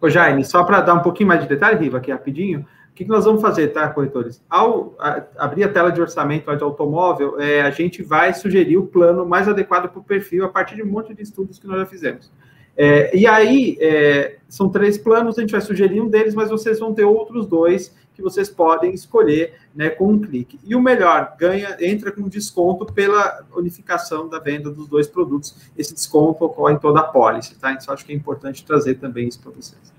Ô 0.02 0.10
Jaime, 0.10 0.44
só 0.44 0.62
para 0.66 0.82
dar 0.82 0.94
um 0.94 1.00
pouquinho 1.00 1.30
mais 1.30 1.42
de 1.42 1.48
detalhe, 1.48 1.80
Riva, 1.80 2.00
aqui 2.00 2.12
rapidinho, 2.12 2.68
o 2.92 2.94
que, 2.94 3.06
que 3.06 3.10
nós 3.10 3.24
vamos 3.24 3.42
fazer, 3.42 3.70
tá, 3.70 3.88
corretores? 3.88 4.44
Ao 4.50 4.94
a, 5.00 5.24
abrir 5.38 5.64
a 5.64 5.70
tela 5.70 5.90
de 5.90 6.02
orçamento 6.02 6.54
de 6.54 6.62
automóvel, 6.62 7.40
é, 7.40 7.62
a 7.62 7.72
gente 7.72 8.04
vai 8.04 8.34
sugerir 8.34 8.76
o 8.76 8.86
plano 8.86 9.26
mais 9.26 9.48
adequado 9.48 9.88
para 9.88 10.00
o 10.02 10.04
perfil 10.04 10.44
a 10.44 10.50
partir 10.50 10.76
de 10.76 10.84
um 10.84 10.88
monte 10.88 11.14
de 11.14 11.24
estudos 11.24 11.58
que 11.58 11.66
nós 11.66 11.80
já 11.80 11.86
fizemos. 11.86 12.30
É, 12.76 13.16
e 13.16 13.28
aí, 13.28 13.78
é, 13.80 14.38
são 14.50 14.70
três 14.70 14.98
planos, 14.98 15.38
a 15.38 15.42
gente 15.42 15.52
vai 15.52 15.62
sugerir 15.62 16.02
um 16.02 16.10
deles, 16.10 16.34
mas 16.34 16.50
vocês 16.50 16.80
vão 16.80 16.94
ter 16.94 17.04
outros 17.04 17.46
dois 17.46 17.94
que 18.14 18.22
vocês 18.22 18.50
podem 18.50 18.94
escolher 18.94 19.54
né, 19.76 19.90
com 19.90 20.08
um 20.08 20.20
clique. 20.20 20.60
E 20.64 20.76
o 20.76 20.82
melhor, 20.82 21.36
ganha, 21.38 21.76
entra 21.80 22.12
com 22.12 22.28
desconto 22.28 22.86
pela 22.94 23.44
unificação 23.56 24.30
da 24.30 24.40
venda 24.40 24.70
dos 24.70 24.88
dois 24.88 25.08
produtos. 25.08 25.56
Esse 25.78 25.94
desconto 25.94 26.46
ocorre 26.46 26.76
em 26.76 26.78
toda 26.78 27.00
a 27.00 27.04
pólice, 27.04 27.56
tá? 27.56 27.72
Então, 27.72 27.94
acho 27.94 28.06
que 28.06 28.14
é 28.14 28.16
importante 28.16 28.64
trazer 28.64 28.96
também 28.96 29.28
isso 29.28 29.40
para 29.40 29.52
vocês. 29.52 29.94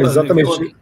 Exatamente. 0.00 0.76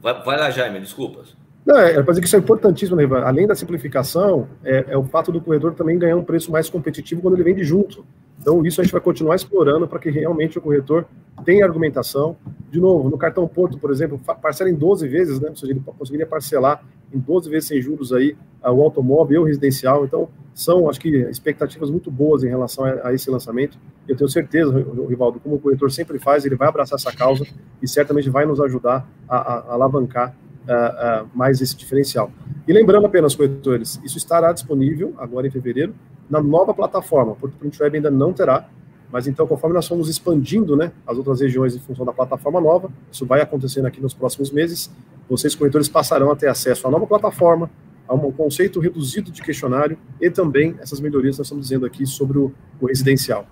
Vai, 0.00 0.22
vai, 0.22 0.38
lá, 0.38 0.50
Jaime, 0.50 0.80
desculpas. 0.80 1.36
Não, 1.64 1.78
é, 1.78 1.92
é 1.92 2.02
para 2.02 2.12
dizer 2.12 2.20
que 2.22 2.26
isso 2.26 2.36
é 2.36 2.38
importantíssimo, 2.38 2.96
né, 2.96 3.02
Ivan? 3.02 3.22
Além 3.22 3.46
da 3.46 3.54
simplificação, 3.54 4.48
é, 4.64 4.86
é, 4.88 4.96
o 4.96 5.04
fato 5.04 5.30
do 5.30 5.40
corredor 5.40 5.74
também 5.74 5.98
ganhar 5.98 6.16
um 6.16 6.24
preço 6.24 6.50
mais 6.50 6.70
competitivo 6.70 7.20
quando 7.20 7.34
ele 7.34 7.44
vende 7.44 7.62
junto. 7.62 8.04
Então, 8.40 8.64
isso 8.64 8.80
a 8.80 8.84
gente 8.84 8.92
vai 8.92 9.00
continuar 9.00 9.36
explorando 9.36 9.86
para 9.86 9.98
que 9.98 10.10
realmente 10.10 10.58
o 10.58 10.62
corretor 10.62 11.06
tenha 11.44 11.64
argumentação. 11.64 12.36
De 12.70 12.80
novo, 12.80 13.10
no 13.10 13.18
cartão 13.18 13.46
Porto, 13.46 13.78
por 13.78 13.90
exemplo, 13.90 14.18
parcela 14.40 14.70
em 14.70 14.74
12 14.74 15.06
vezes, 15.08 15.38
né? 15.38 15.50
Ou 15.50 15.56
seja, 15.56 15.72
ele 15.72 15.82
conseguiria 15.98 16.26
parcelar 16.26 16.82
em 17.12 17.18
12 17.18 17.50
vezes 17.50 17.68
sem 17.68 17.80
juros 17.82 18.12
aí 18.12 18.36
o 18.62 18.82
automóvel 18.82 19.34
e 19.34 19.38
o 19.38 19.44
residencial. 19.44 20.04
Então, 20.04 20.28
são, 20.54 20.88
acho 20.88 21.00
que, 21.00 21.08
expectativas 21.08 21.90
muito 21.90 22.10
boas 22.10 22.42
em 22.42 22.48
relação 22.48 22.84
a, 22.84 23.12
esse 23.12 23.30
lançamento. 23.30 23.78
Eu 24.08 24.16
tenho 24.16 24.28
certeza, 24.28 24.72
Rivaldo, 25.08 25.38
como 25.40 25.56
o 25.56 25.58
corretor 25.58 25.90
sempre 25.90 26.18
faz, 26.18 26.44
ele 26.44 26.56
vai 26.56 26.68
abraçar 26.68 26.96
essa 26.96 27.12
causa 27.12 27.46
e 27.82 27.88
certamente 27.88 28.30
vai 28.30 28.46
nos 28.46 28.60
ajudar 28.60 29.08
a, 29.28 29.36
a, 29.36 29.58
a 29.58 29.72
alavancar 29.74 30.34
uh, 30.70 31.28
mais 31.34 31.60
esse 31.60 31.76
diferencial. 31.76 32.30
E 32.66 32.72
lembrando 32.72 33.06
apenas, 33.06 33.34
corretores, 33.34 34.00
isso 34.04 34.16
estará 34.16 34.52
disponível 34.52 35.14
agora 35.18 35.46
em 35.46 35.50
fevereiro 35.50 35.94
na 36.28 36.40
nova 36.40 36.72
plataforma. 36.72 37.34
Porto 37.34 37.54
Print 37.58 37.82
Web 37.82 37.96
ainda 37.96 38.10
não 38.10 38.32
terá, 38.32 38.68
mas 39.10 39.26
então, 39.26 39.46
conforme 39.46 39.74
nós 39.74 39.88
fomos 39.88 40.08
expandindo 40.08 40.76
né, 40.76 40.92
as 41.06 41.18
outras 41.18 41.40
regiões 41.40 41.74
em 41.74 41.80
função 41.80 42.06
da 42.06 42.12
plataforma 42.12 42.60
nova, 42.60 42.90
isso 43.10 43.26
vai 43.26 43.40
acontecendo 43.40 43.86
aqui 43.86 44.00
nos 44.00 44.14
próximos 44.14 44.52
meses, 44.52 44.90
vocês, 45.28 45.54
corretores, 45.54 45.88
passarão 45.88 46.30
a 46.30 46.36
ter 46.36 46.46
acesso 46.46 46.86
à 46.86 46.90
nova 46.90 47.06
plataforma, 47.06 47.68
a 48.06 48.14
um 48.14 48.32
conceito 48.32 48.80
reduzido 48.80 49.30
de 49.30 49.42
questionário 49.42 49.96
e 50.20 50.30
também 50.30 50.76
essas 50.80 51.00
melhorias 51.00 51.36
que 51.36 51.40
nós 51.40 51.46
estamos 51.46 51.64
dizendo 51.64 51.86
aqui 51.86 52.06
sobre 52.06 52.38
o, 52.38 52.52
o 52.80 52.86
residencial. 52.86 53.46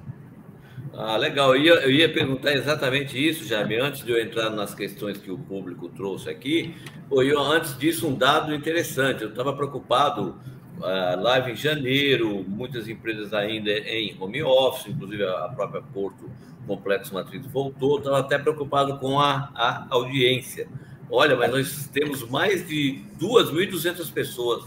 Ah, 1.00 1.16
legal. 1.16 1.54
Eu 1.54 1.62
ia, 1.62 1.74
eu 1.74 1.90
ia, 1.92 2.12
perguntar 2.12 2.52
exatamente 2.54 3.16
isso, 3.16 3.46
Jaime, 3.46 3.76
antes 3.76 4.04
de 4.04 4.10
eu 4.10 4.20
entrar 4.20 4.50
nas 4.50 4.74
questões 4.74 5.16
que 5.16 5.30
o 5.30 5.38
público 5.38 5.88
trouxe 5.90 6.28
aqui. 6.28 6.74
Eu, 7.08 7.40
antes 7.40 7.78
disso, 7.78 8.08
um 8.08 8.16
dado 8.16 8.52
interessante. 8.52 9.22
Eu 9.22 9.28
estava 9.28 9.52
preocupado 9.52 10.40
uh, 10.78 11.22
live 11.22 11.52
em 11.52 11.54
janeiro, 11.54 12.44
muitas 12.48 12.88
empresas 12.88 13.32
ainda 13.32 13.70
em 13.70 14.16
home 14.20 14.42
office, 14.42 14.88
inclusive 14.88 15.24
a 15.24 15.48
própria 15.54 15.80
Porto 15.80 16.28
Complexo 16.66 17.14
Matriz 17.14 17.46
voltou. 17.46 17.98
Estava 17.98 18.18
até 18.18 18.36
preocupado 18.36 18.98
com 18.98 19.20
a, 19.20 19.52
a 19.54 19.86
audiência. 19.90 20.66
Olha, 21.08 21.36
mas 21.36 21.52
nós 21.52 21.88
temos 21.92 22.28
mais 22.28 22.66
de 22.66 23.04
2.200 23.20 24.12
pessoas 24.12 24.64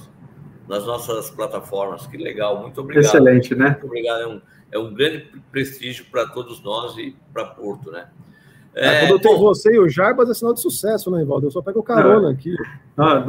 nas 0.66 0.86
nossas 0.86 1.30
plataformas. 1.30 2.08
Que 2.08 2.16
legal. 2.16 2.62
Muito 2.62 2.80
obrigado. 2.80 3.04
Excelente, 3.04 3.54
né? 3.54 3.72
Muito 3.72 3.86
obrigado. 3.86 4.22
É 4.22 4.28
um, 4.28 4.42
é 4.72 4.80
um 4.80 4.94
grande 4.94 5.30
prestígio 5.52 6.06
para 6.12 6.28
todos 6.28 6.64
nós 6.64 6.98
e 6.98 7.16
para 7.34 7.46
Porto, 7.46 7.92
né? 7.92 8.08
É, 8.74 8.88
é, 8.88 9.00
quando 9.02 9.12
eu 9.12 9.20
tenho 9.20 9.38
bom, 9.38 9.44
você 9.44 9.74
e 9.74 9.80
o 9.80 9.90
Jarbas 9.90 10.30
é 10.30 10.34
sinal 10.34 10.54
de 10.54 10.62
sucesso, 10.62 11.12
né, 11.12 11.20
Rivaldo? 11.20 11.48
Eu 11.48 11.52
só 11.52 11.62
pego 11.62 11.84
carona 11.84 12.30
é. 12.30 12.34
aqui. 12.34 12.56
Ah, 12.98 13.24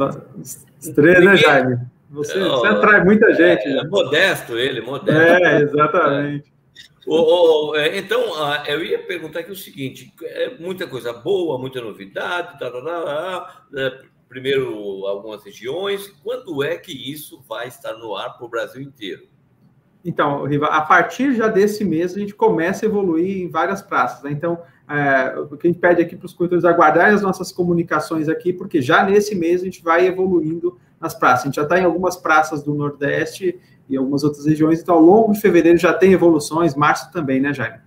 três, 0.95 1.23
né, 1.23 1.35
Jaime? 1.35 1.79
Você, 2.11 2.39
é, 2.39 2.47
você 2.47 2.67
atrai 2.67 3.03
muita 3.03 3.33
gente. 3.33 3.67
É, 3.67 3.83
modesto 3.87 4.57
ele, 4.57 4.81
modesto. 4.81 5.21
É, 5.21 5.61
exatamente. 5.61 6.53
então, 7.95 8.21
eu 8.67 8.83
ia 8.85 8.99
perguntar 8.99 9.39
aqui 9.39 9.51
o 9.51 9.55
seguinte: 9.55 10.13
é 10.21 10.57
muita 10.57 10.87
coisa 10.87 11.11
boa, 11.11 11.57
muita 11.57 11.81
novidade, 11.81 12.57
tá, 12.57 12.71
tá, 12.71 12.81
tá, 12.81 13.65
tá, 13.73 14.01
primeiro 14.29 15.05
algumas 15.05 15.43
regiões. 15.43 16.07
Quando 16.23 16.63
é 16.63 16.77
que 16.77 16.93
isso 17.11 17.43
vai 17.49 17.67
estar 17.67 17.93
no 17.93 18.15
ar 18.15 18.37
para 18.37 18.45
o 18.45 18.49
Brasil 18.49 18.81
inteiro? 18.81 19.32
Então, 20.05 20.43
Riva, 20.43 20.65
a 20.67 20.81
partir 20.81 21.33
já 21.33 21.47
desse 21.47 21.83
mês 21.85 22.15
a 22.15 22.19
gente 22.19 22.35
começa 22.35 22.85
a 22.85 22.87
evoluir 22.87 23.43
em 23.43 23.49
várias 23.49 23.81
praças. 23.81 24.21
Né? 24.23 24.31
Então, 24.31 24.59
é, 24.89 25.39
o 25.39 25.55
que 25.55 25.67
a 25.67 25.71
gente 25.71 25.79
pede 25.79 26.01
aqui 26.01 26.15
para 26.15 26.25
os 26.25 26.33
corretores 26.33 26.65
aguardarem 26.65 27.13
as 27.13 27.21
nossas 27.21 27.51
comunicações 27.51 28.27
aqui, 28.27 28.51
porque 28.51 28.81
já 28.81 29.03
nesse 29.03 29.33
mês 29.33 29.61
a 29.61 29.65
gente 29.65 29.81
vai 29.81 30.05
evoluindo 30.05 30.77
nas 30.99 31.13
praças. 31.13 31.43
A 31.43 31.45
gente 31.45 31.55
já 31.55 31.63
está 31.63 31.79
em 31.79 31.85
algumas 31.85 32.17
praças 32.17 32.61
do 32.63 32.73
Nordeste 32.73 33.57
e 33.87 33.95
algumas 33.95 34.23
outras 34.23 34.45
regiões, 34.45 34.81
então 34.81 34.95
ao 34.95 35.01
longo 35.01 35.33
de 35.33 35.39
fevereiro 35.39 35.77
já 35.77 35.93
tem 35.93 36.13
evoluções, 36.13 36.75
março 36.75 37.11
também, 37.11 37.39
né, 37.39 37.53
Jaime? 37.53 37.77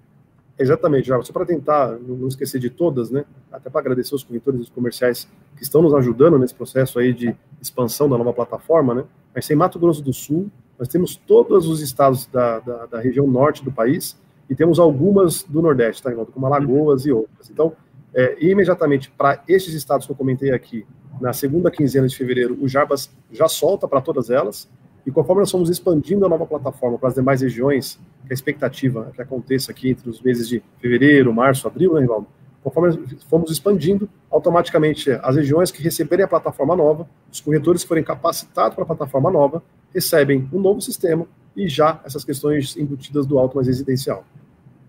Exatamente, 0.59 1.09
já. 1.09 1.21
Só 1.23 1.33
para 1.35 1.45
tentar 1.45 1.99
não 2.01 2.29
esquecer 2.29 2.59
de 2.59 2.71
todas, 2.71 3.11
né? 3.11 3.25
Até 3.53 3.69
para 3.69 3.81
agradecer 3.81 4.15
os 4.15 4.25
corretores 4.25 4.61
e 4.61 4.63
os 4.63 4.71
comerciais 4.71 5.29
que 5.55 5.63
estão 5.63 5.83
nos 5.83 5.93
ajudando 5.93 6.39
nesse 6.39 6.55
processo 6.55 6.99
aí 6.99 7.13
de 7.13 7.37
expansão 7.61 8.09
da 8.09 8.17
nova 8.17 8.33
plataforma, 8.33 8.95
né? 8.95 9.05
Mas 9.35 9.47
tem 9.47 9.55
Mato 9.55 9.79
Grosso 9.79 10.03
do 10.03 10.15
Sul, 10.15 10.51
nós 10.79 10.89
temos 10.89 11.17
todos 11.17 11.67
os 11.67 11.81
estados 11.81 12.27
da, 12.27 12.59
da, 12.61 12.87
da 12.87 13.01
região 13.01 13.27
norte 13.27 13.65
do 13.65 13.73
país 13.73 14.17
e 14.49 14.55
temos 14.55 14.79
algumas 14.79 15.43
do 15.43 15.61
Nordeste, 15.61 16.03
tá, 16.03 16.12
como 16.12 16.47
Alagoas 16.47 17.07
e 17.07 17.12
outras. 17.12 17.51
Então, 17.51 17.73
é, 18.15 18.37
imediatamente 18.41 19.11
para 19.11 19.43
esses 19.49 19.75
estados 19.75 20.07
que 20.07 20.12
eu 20.12 20.17
comentei 20.17 20.53
aqui, 20.53 20.87
na 21.21 21.33
segunda 21.33 21.71
quinzena 21.71 22.07
de 22.07 22.17
fevereiro, 22.17 22.57
o 22.61 22.69
Jarbas 22.69 23.11
já 23.33 23.49
solta 23.49 23.89
para 23.89 24.01
todas 24.01 24.31
elas. 24.31 24.69
E 25.05 25.11
conforme 25.11 25.41
nós 25.41 25.51
fomos 25.51 25.71
expandindo 25.71 26.27
a 26.27 26.29
nova 26.29 26.47
plataforma 26.47 26.99
para 26.99 27.09
as 27.09 27.15
demais 27.15 27.41
regiões, 27.41 27.99
que 28.27 28.33
a 28.33 28.35
expectativa 28.35 29.09
é 29.11 29.15
que 29.15 29.23
aconteça 29.23 29.71
aqui 29.71 29.91
entre 29.91 30.11
os 30.11 30.21
meses 30.21 30.49
de 30.49 30.62
fevereiro, 30.79 31.33
março, 31.33 31.67
abril, 31.67 31.95
né, 31.95 32.01
Rivaldo? 32.01 32.27
Conforme 32.67 33.07
fomos 33.31 33.49
expandindo, 33.53 34.11
automaticamente 34.29 35.09
as 35.23 35.37
regiões 35.37 35.71
que 35.71 35.81
receberem 35.81 36.25
a 36.25 36.29
plataforma 36.29 36.75
nova, 36.75 37.09
os 37.31 37.41
corretores 37.41 37.83
que 37.83 37.89
forem 37.89 38.03
capacitados 38.03 38.75
para 38.75 38.83
a 38.83 38.87
plataforma 38.89 39.31
nova, 39.31 39.63
recebem 39.95 40.51
um 40.53 40.59
novo 40.59 40.81
sistema 40.81 41.29
e 41.55 41.69
já 41.69 42.01
essas 42.05 42.25
questões 42.25 42.77
embutidas 42.77 43.25
do 43.25 43.39
alto 43.39 43.55
mais 43.55 43.69
residencial. 43.69 44.27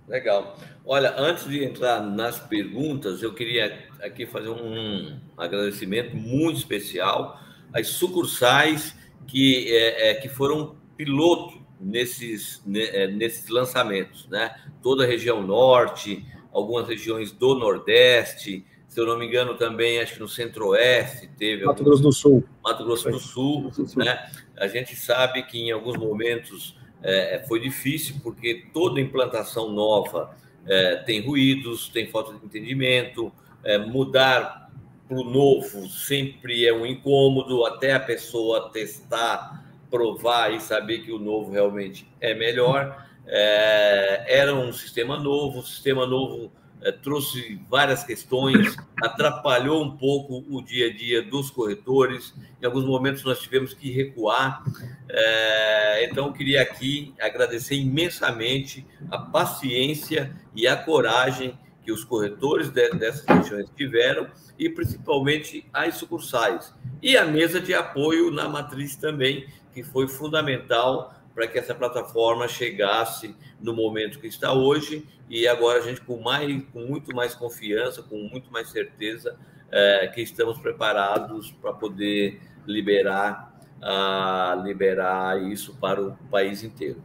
Legal. 0.07 0.57
Olha, 0.83 1.13
antes 1.19 1.47
de 1.47 1.63
entrar 1.63 2.01
nas 2.01 2.39
perguntas, 2.39 3.21
eu 3.21 3.35
queria 3.35 3.77
aqui 4.01 4.25
fazer 4.25 4.49
um 4.49 5.15
agradecimento 5.37 6.15
muito 6.15 6.57
especial 6.57 7.39
às 7.71 7.89
sucursais 7.89 8.97
que, 9.27 9.71
é, 9.71 10.09
é, 10.09 10.13
que 10.15 10.29
foram 10.29 10.75
piloto 10.97 11.61
nesses, 11.79 12.59
né, 12.65 13.05
nesses 13.05 13.47
lançamentos, 13.49 14.27
né? 14.29 14.55
Toda 14.81 15.03
a 15.03 15.07
região 15.07 15.45
norte, 15.45 16.25
algumas 16.57 16.87
regiões 16.87 17.31
do 17.31 17.55
Nordeste, 17.55 18.65
se 18.87 18.99
eu 18.99 19.05
não 19.05 19.17
me 19.17 19.27
engano, 19.27 19.55
também 19.55 19.99
acho 19.99 20.15
que 20.15 20.19
no 20.19 20.27
Centro-Oeste 20.27 21.29
teve. 21.37 21.65
Mato 21.65 21.83
Grosso 21.83 22.01
do 22.01 22.11
Sul. 22.11 22.43
Mato 22.63 22.83
Grosso 22.83 23.09
do 23.11 23.19
Sul, 23.19 23.71
né? 23.95 24.29
A 24.57 24.67
gente 24.67 24.95
sabe 24.95 25.43
que 25.43 25.59
em 25.59 25.71
alguns 25.71 25.97
momentos 25.97 26.75
é, 27.03 27.43
foi 27.47 27.59
difícil, 27.59 28.15
porque 28.23 28.65
toda 28.73 28.99
implantação 28.99 29.71
nova 29.71 30.35
é, 30.65 30.95
tem 30.95 31.21
ruídos, 31.21 31.89
tem 31.89 32.07
falta 32.07 32.33
de 32.33 32.43
entendimento, 32.43 33.31
é, 33.63 33.77
mudar 33.77 34.71
para 35.07 35.17
o 35.17 35.23
novo 35.23 35.87
sempre 35.87 36.65
é 36.65 36.73
um 36.73 36.85
incômodo, 36.85 37.65
até 37.65 37.93
a 37.93 37.99
pessoa 37.99 38.69
testar, 38.69 39.63
provar 39.89 40.53
e 40.53 40.59
saber 40.59 40.99
que 40.99 41.11
o 41.11 41.19
novo 41.19 41.51
realmente 41.51 42.05
é 42.19 42.33
melhor. 42.33 43.06
É, 43.27 44.39
era 44.39 44.55
um 44.55 44.71
sistema 44.71 45.19
novo, 45.19 45.59
o 45.59 45.63
sistema 45.63 46.05
novo 46.05 46.51
é, 46.81 46.91
trouxe 46.91 47.59
várias 47.69 48.03
questões, 48.03 48.75
atrapalhou 49.03 49.83
um 49.83 49.97
pouco 49.97 50.45
o 50.49 50.61
dia 50.61 50.87
a 50.87 50.93
dia 50.93 51.21
dos 51.21 51.49
corretores. 51.49 52.33
Em 52.61 52.65
alguns 52.65 52.85
momentos 52.85 53.23
nós 53.23 53.39
tivemos 53.39 53.73
que 53.73 53.91
recuar. 53.91 54.63
É, 55.09 56.05
então, 56.05 56.27
eu 56.27 56.33
queria 56.33 56.61
aqui 56.61 57.13
agradecer 57.19 57.75
imensamente 57.75 58.85
a 59.11 59.17
paciência 59.17 60.35
e 60.55 60.67
a 60.67 60.77
coragem 60.77 61.57
que 61.83 61.91
os 61.91 62.03
corretores 62.03 62.69
de, 62.69 62.89
dessas 62.91 63.25
regiões 63.25 63.69
tiveram 63.75 64.27
e 64.59 64.69
principalmente 64.69 65.65
as 65.73 65.95
sucursais. 65.95 66.73
E 67.01 67.17
a 67.17 67.25
mesa 67.25 67.59
de 67.59 67.73
apoio 67.73 68.29
na 68.29 68.47
matriz 68.47 68.95
também, 68.95 69.47
que 69.73 69.83
foi 69.83 70.07
fundamental 70.07 71.13
para 71.37 71.47
que 71.47 71.59
essa 71.59 71.75
plataforma 71.75 72.47
chegasse 72.47 73.35
no 73.61 73.71
momento 73.71 74.19
que 74.19 74.25
está 74.25 74.51
hoje 74.51 75.07
e 75.29 75.47
agora 75.47 75.77
a 75.77 75.81
gente 75.83 76.01
com 76.01 76.19
mais, 76.19 76.63
com 76.73 76.79
muito 76.79 77.15
mais 77.15 77.35
confiança, 77.35 78.01
com 78.01 78.17
muito 78.17 78.51
mais 78.51 78.71
certeza 78.71 79.37
é, 79.71 80.07
que 80.07 80.19
estamos 80.19 80.57
preparados 80.57 81.51
para 81.61 81.73
poder 81.73 82.41
liberar, 82.65 83.55
uh, 83.77 84.63
liberar 84.63 85.39
isso 85.43 85.75
para 85.75 86.01
o 86.01 86.17
país 86.31 86.63
inteiro. 86.63 87.03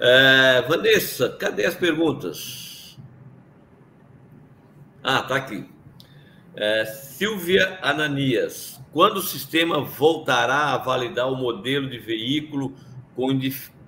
É, 0.00 0.62
Vanessa, 0.62 1.28
cadê 1.38 1.64
as 1.64 1.76
perguntas? 1.76 2.98
Ah, 5.04 5.22
tá 5.22 5.36
aqui. 5.36 5.71
É, 6.54 6.84
Silvia 6.84 7.78
Ananias, 7.80 8.78
quando 8.92 9.16
o 9.16 9.22
sistema 9.22 9.82
voltará 9.82 10.74
a 10.74 10.78
validar 10.78 11.32
o 11.32 11.36
modelo 11.36 11.88
de 11.88 11.98
veículo 11.98 12.74
com, 13.16 13.28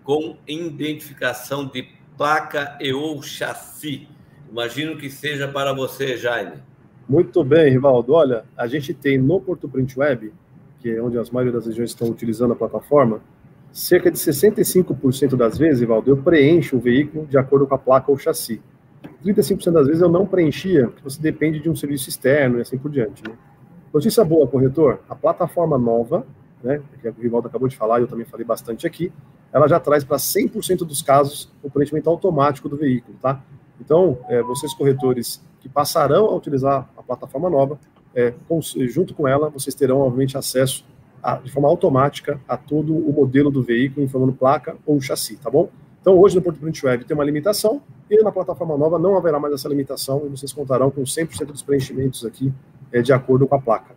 com 0.02 0.36
identificação 0.46 1.66
de 1.66 1.86
placa 2.16 2.78
e 2.80 2.92
ou 2.92 3.22
chassi? 3.22 4.08
Imagino 4.50 4.96
que 4.96 5.10
seja 5.10 5.46
para 5.46 5.74
você, 5.74 6.16
Jaime. 6.16 6.62
Muito 7.06 7.44
bem, 7.44 7.70
Rivaldo. 7.70 8.14
Olha, 8.14 8.44
a 8.56 8.66
gente 8.66 8.94
tem 8.94 9.18
no 9.18 9.38
Porto 9.40 9.68
Print 9.68 9.98
Web, 9.98 10.32
que 10.80 10.90
é 10.90 11.02
onde 11.02 11.18
as 11.18 11.30
maioria 11.30 11.52
das 11.52 11.66
regiões 11.66 11.90
estão 11.90 12.08
utilizando 12.08 12.52
a 12.52 12.56
plataforma, 12.56 13.20
cerca 13.72 14.10
de 14.10 14.16
65% 14.16 15.36
das 15.36 15.58
vezes, 15.58 15.80
Rivaldo, 15.80 16.10
eu 16.10 16.16
preencho 16.16 16.76
o 16.76 16.80
veículo 16.80 17.26
de 17.26 17.36
acordo 17.36 17.66
com 17.66 17.74
a 17.74 17.78
placa 17.78 18.10
ou 18.10 18.16
chassi. 18.16 18.62
35% 19.24 19.72
das 19.72 19.86
vezes 19.86 20.02
eu 20.02 20.08
não 20.08 20.26
preenchia, 20.26 20.88
porque 20.88 21.02
você 21.02 21.20
depende 21.20 21.58
de 21.60 21.70
um 21.70 21.74
serviço 21.74 22.08
externo 22.08 22.58
e 22.58 22.60
assim 22.60 22.76
por 22.76 22.90
diante. 22.90 23.22
Né? 23.26 23.34
Notícia 23.92 24.24
boa, 24.24 24.46
corretor: 24.46 25.00
a 25.08 25.14
plataforma 25.14 25.78
nova, 25.78 26.26
né, 26.62 26.82
que 27.00 27.08
o 27.08 27.14
Rivaldo 27.22 27.48
acabou 27.48 27.68
de 27.68 27.76
falar, 27.76 28.00
e 28.00 28.02
eu 28.02 28.08
também 28.08 28.24
falei 28.26 28.44
bastante 28.44 28.86
aqui, 28.86 29.12
ela 29.52 29.68
já 29.68 29.78
traz 29.80 30.04
para 30.04 30.16
100% 30.16 30.78
dos 30.78 31.00
casos 31.00 31.50
o 31.62 31.70
preenchimento 31.70 32.10
automático 32.10 32.68
do 32.68 32.76
veículo, 32.76 33.16
tá? 33.20 33.42
Então, 33.80 34.18
é, 34.28 34.42
vocês 34.42 34.74
corretores 34.74 35.42
que 35.60 35.68
passarão 35.68 36.26
a 36.26 36.34
utilizar 36.34 36.88
a 36.96 37.02
plataforma 37.02 37.48
nova, 37.48 37.78
é, 38.14 38.34
com, 38.48 38.60
junto 38.60 39.14
com 39.14 39.26
ela, 39.26 39.48
vocês 39.48 39.74
terão, 39.74 39.98
obviamente, 40.00 40.36
acesso 40.36 40.84
a, 41.22 41.36
de 41.36 41.50
forma 41.50 41.68
automática 41.68 42.40
a 42.48 42.56
todo 42.56 42.94
o 42.94 43.12
modelo 43.12 43.50
do 43.50 43.62
veículo, 43.62 44.04
informando 44.04 44.32
placa 44.32 44.76
ou 44.84 45.00
chassi, 45.00 45.36
tá 45.36 45.50
bom? 45.50 45.68
Então, 46.04 46.18
hoje 46.18 46.36
no 46.36 46.42
Porto 46.42 46.60
Print 46.60 46.84
Web 46.84 47.06
tem 47.06 47.14
uma 47.14 47.24
limitação, 47.24 47.80
e 48.10 48.22
na 48.22 48.30
plataforma 48.30 48.76
nova 48.76 48.98
não 48.98 49.16
haverá 49.16 49.40
mais 49.40 49.54
essa 49.54 49.66
limitação, 49.70 50.24
e 50.26 50.28
vocês 50.28 50.52
contarão 50.52 50.90
com 50.90 51.00
100% 51.00 51.46
dos 51.46 51.62
preenchimentos 51.62 52.26
aqui 52.26 52.52
é, 52.92 53.00
de 53.00 53.10
acordo 53.10 53.46
com 53.46 53.54
a 53.54 53.58
placa. 53.58 53.94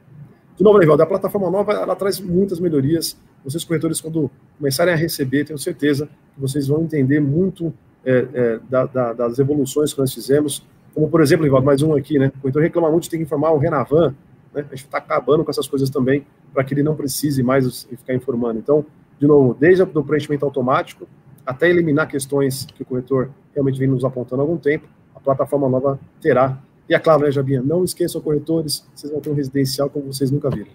De 0.55 0.63
novo, 0.63 0.79
Nivaldo, 0.79 1.03
a 1.03 1.05
plataforma 1.05 1.51
nova 1.51 1.73
ela 1.73 1.97
traz 1.97 2.17
muitas 2.21 2.61
melhorias. 2.61 3.17
Vocês, 3.43 3.65
corretores, 3.65 3.99
quando 3.99 4.31
começarem 4.57 4.93
a 4.93 4.95
receber, 4.95 5.43
tenho 5.43 5.59
certeza 5.59 6.05
que 6.33 6.39
vocês 6.39 6.69
vão 6.69 6.81
entender 6.81 7.19
muito 7.19 7.73
é, 8.05 8.25
é, 8.33 8.59
da, 8.69 8.85
da, 8.85 9.11
das 9.11 9.37
evoluções 9.37 9.93
que 9.93 9.99
nós 9.99 10.13
fizemos. 10.13 10.65
Como, 10.93 11.09
por 11.09 11.19
exemplo, 11.19 11.43
Nivaldo, 11.43 11.65
mais 11.65 11.81
um 11.81 11.93
aqui, 11.93 12.17
né? 12.17 12.31
O 12.37 12.39
corretor 12.39 12.61
reclama 12.61 12.89
muito 12.89 13.09
ter 13.09 13.17
que 13.17 13.23
informar 13.23 13.51
o 13.51 13.57
Renavan, 13.57 14.15
né? 14.53 14.65
A 14.71 14.75
gente 14.75 14.85
está 14.85 14.99
acabando 14.99 15.43
com 15.43 15.51
essas 15.51 15.67
coisas 15.67 15.89
também, 15.89 16.25
para 16.53 16.63
que 16.63 16.73
ele 16.73 16.83
não 16.83 16.95
precise 16.95 17.43
mais 17.43 17.83
ficar 17.83 18.13
informando. 18.13 18.59
Então, 18.59 18.85
de 19.19 19.27
novo, 19.27 19.53
desde 19.59 19.83
o 19.83 20.03
preenchimento 20.05 20.45
automático, 20.45 21.05
até 21.47 21.69
eliminar 21.69 22.10
questões 22.10 22.65
que 22.65 22.83
o 22.83 22.86
corretor 22.86 23.31
realmente 23.53 23.79
vem 23.79 23.88
nos 23.88 24.03
apontando 24.03 24.41
há 24.41 24.43
algum 24.43 24.57
tempo, 24.57 24.86
a 25.15 25.19
plataforma 25.19 25.69
nova 25.69 25.97
terá. 26.21 26.62
E 26.89 26.93
é 26.93 26.99
claro, 26.99 27.21
né, 27.21 27.31
Jabinha, 27.31 27.62
não 27.62 27.86
esqueçam 27.86 28.19
corretores, 28.19 28.86
vocês 28.93 29.10
vão 29.12 29.21
ter 29.21 29.29
um 29.29 29.33
residencial 29.33 29.89
como 29.89 30.12
vocês 30.12 30.29
nunca 30.29 30.49
viram. 30.49 30.71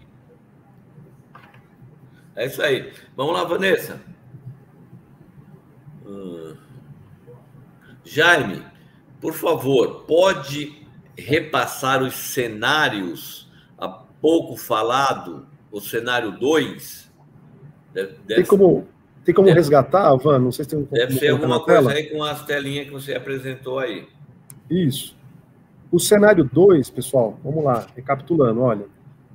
É 2.34 2.46
isso 2.46 2.62
aí. 2.62 2.90
Vamos 3.14 3.34
lá, 3.34 3.44
Vanessa. 3.44 4.00
Hum. 6.06 6.56
Jaime, 8.02 8.64
por 9.20 9.34
favor, 9.34 10.04
pode 10.06 10.86
repassar 11.16 12.02
os 12.02 12.14
cenários 12.14 13.52
há 13.76 13.88
pouco 13.88 14.56
falado, 14.56 15.46
o 15.70 15.80
cenário 15.80 16.32
2? 16.32 17.12
Tem 18.26 18.44
como, 18.46 18.88
tem 19.24 19.34
como 19.34 19.48
resgatar, 19.48 20.14
Van? 20.16 20.38
Não 20.38 20.50
sei 20.50 20.64
se 20.64 20.70
tem 20.70 20.78
um. 20.78 20.84
Deve 20.84 21.18
ser 21.18 21.28
alguma 21.28 21.60
coisa 21.60 21.80
tela. 21.80 21.92
aí 21.92 22.10
com 22.10 22.22
as 22.22 22.44
telinhas 22.44 22.86
que 22.86 22.92
você 22.92 23.14
apresentou 23.14 23.78
aí. 23.78 24.06
Isso. 24.68 25.16
O 25.90 26.00
cenário 26.00 26.48
2, 26.50 26.90
pessoal, 26.90 27.38
vamos 27.44 27.62
lá, 27.62 27.86
recapitulando, 27.94 28.60
olha. 28.60 28.86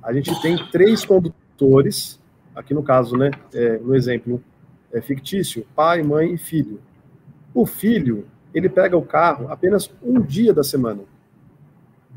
A 0.02 0.12
gente 0.12 0.40
tem 0.42 0.56
três 0.70 1.04
condutores, 1.04 2.20
aqui 2.54 2.74
no 2.74 2.82
caso, 2.82 3.16
né, 3.16 3.30
é, 3.54 3.78
no 3.78 3.94
exemplo 3.94 4.42
é 4.92 5.00
fictício, 5.00 5.66
pai, 5.74 6.02
mãe 6.02 6.34
e 6.34 6.38
filho. 6.38 6.80
O 7.54 7.66
filho, 7.66 8.26
ele 8.54 8.68
pega 8.68 8.96
o 8.96 9.02
carro 9.02 9.50
apenas 9.50 9.90
um 10.02 10.20
dia 10.20 10.52
da 10.52 10.64
semana. 10.64 11.02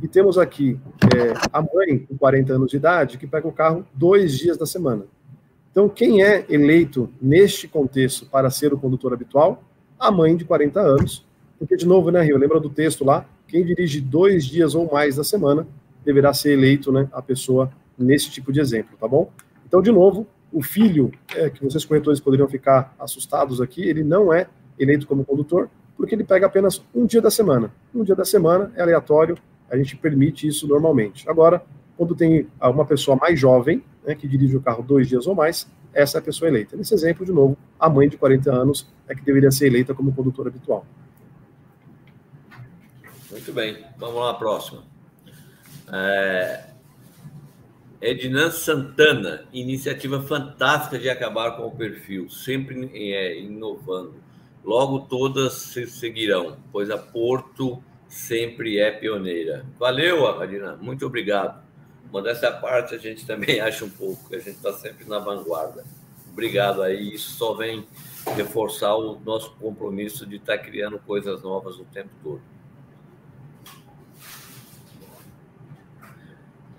E 0.02 0.08
temos 0.08 0.38
aqui 0.38 0.80
é, 1.16 1.34
a 1.52 1.62
mãe, 1.62 2.00
com 2.00 2.18
40 2.18 2.54
anos 2.54 2.72
de 2.72 2.78
idade, 2.78 3.18
que 3.18 3.28
pega 3.28 3.48
o 3.48 3.52
carro 3.52 3.86
dois 3.94 4.38
dias 4.38 4.58
da 4.58 4.66
semana. 4.66 5.06
Então, 5.72 5.88
quem 5.88 6.22
é 6.22 6.46
eleito 6.50 7.10
neste 7.22 7.68
contexto 7.68 8.26
para 8.26 8.50
ser 8.50 8.74
o 8.74 8.78
condutor 8.78 9.14
habitual? 9.14 9.64
A 9.98 10.12
mãe 10.12 10.36
de 10.36 10.44
40 10.44 10.80
anos, 10.82 11.26
porque, 11.58 11.78
de 11.78 11.88
novo, 11.88 12.12
né, 12.12 12.22
Rio, 12.22 12.38
lembra 12.38 12.60
do 12.60 12.70
texto 12.70 13.06
lá? 13.06 13.26
Quem 13.48 13.64
dirige 13.64 14.02
dois 14.02 14.46
dias 14.46 14.76
ou 14.76 14.92
mais 14.92 15.16
da 15.16 15.24
semana 15.24 15.66
deverá 16.04 16.34
ser 16.34 16.54
eleito, 16.54 16.92
né, 16.92 17.08
a 17.14 17.22
pessoa 17.22 17.72
nesse 17.98 18.30
tipo 18.30 18.52
de 18.52 18.60
exemplo, 18.60 18.98
tá 19.00 19.08
bom? 19.08 19.32
Então, 19.66 19.82
de 19.82 19.92
novo, 19.92 20.28
o 20.52 20.62
filho, 20.62 21.12
é, 21.36 21.50
que 21.50 21.64
vocês 21.64 21.86
corretores 21.86 22.20
poderiam 22.20 22.48
ficar 22.50 22.94
assustados 23.00 23.62
aqui, 23.62 23.82
ele 23.82 24.04
não 24.04 24.34
é 24.34 24.48
eleito 24.78 25.08
como 25.08 25.24
condutor, 25.24 25.70
porque 25.96 26.16
ele 26.16 26.24
pega 26.24 26.48
apenas 26.48 26.84
um 26.94 27.06
dia 27.06 27.22
da 27.22 27.32
semana. 27.32 27.72
Um 27.94 28.04
dia 28.04 28.16
da 28.16 28.26
semana 28.26 28.72
é 28.76 28.82
aleatório, 28.82 29.38
a 29.70 29.78
gente 29.78 29.96
permite 29.96 30.48
isso 30.48 30.68
normalmente. 30.68 31.30
Agora, 31.30 31.64
quando 31.96 32.16
tem 32.16 32.48
uma 32.62 32.86
pessoa 32.86 33.16
mais 33.16 33.40
jovem, 33.40 33.82
né, 34.06 34.16
que 34.16 34.28
dirige 34.28 34.56
o 34.56 34.62
carro 34.62 34.84
dois 34.84 35.08
dias 35.08 35.28
ou 35.28 35.36
mais, 35.36 35.68
essa 35.94 36.18
é 36.18 36.20
a 36.20 36.24
pessoa 36.24 36.50
eleita. 36.50 36.76
Nesse 36.76 36.94
exemplo, 36.94 37.26
de 37.26 37.32
novo, 37.32 37.58
a 37.80 37.90
mãe 37.90 38.08
de 38.08 38.18
40 38.18 38.52
anos 38.52 38.88
é 39.08 39.16
que 39.16 39.22
deveria 39.22 39.52
ser 39.52 39.68
eleita 39.68 39.94
como 39.94 40.14
condutora 40.14 40.50
habitual. 40.50 40.86
Muito 43.30 43.54
bem, 43.54 43.84
vamos 43.98 44.16
lá, 44.16 44.34
próxima. 44.34 44.84
É... 45.92 46.72
Ednan 48.02 48.50
Santana, 48.50 49.46
iniciativa 49.54 50.22
fantástica 50.24 50.98
de 50.98 51.08
acabar 51.08 51.56
com 51.56 51.68
o 51.68 51.72
perfil, 51.72 52.30
sempre 52.30 52.90
é, 52.94 53.40
inovando. 53.40 54.16
Logo 54.64 55.02
todas 55.02 55.54
se 55.54 55.86
seguirão, 55.86 56.58
pois 56.72 56.90
a 56.90 56.98
Porto 56.98 57.84
sempre 58.08 58.80
é 58.80 58.92
pioneira. 58.92 59.66
Valeu, 59.78 60.28
Adina, 60.28 60.76
muito 60.76 61.06
obrigado. 61.06 61.61
Modéstia 62.12 62.52
parte, 62.52 62.94
a 62.94 62.98
gente 62.98 63.26
também 63.28 63.60
acha 63.60 63.86
um 63.86 63.90
pouco 63.90 64.36
a 64.36 64.38
gente 64.38 64.52
está 64.52 64.74
sempre 64.74 65.08
na 65.08 65.20
vanguarda. 65.20 65.84
Obrigado 66.32 66.82
aí, 66.82 67.14
isso 67.14 67.32
só 67.32 67.54
vem 67.54 67.86
reforçar 68.36 68.96
o 68.96 69.20
nosso 69.20 69.52
compromisso 69.56 70.26
de 70.26 70.38
estar 70.38 70.58
tá 70.58 70.64
criando 70.64 71.00
coisas 71.00 71.42
novas 71.42 71.78
o 71.78 71.86
tempo 71.86 72.10
todo. 72.24 72.42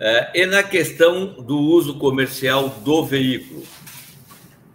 É, 0.05 0.43
e 0.43 0.47
na 0.47 0.62
questão 0.62 1.41
do 1.43 1.57
uso 1.57 1.97
comercial 1.99 2.68
do 2.68 3.05
veículo? 3.05 3.62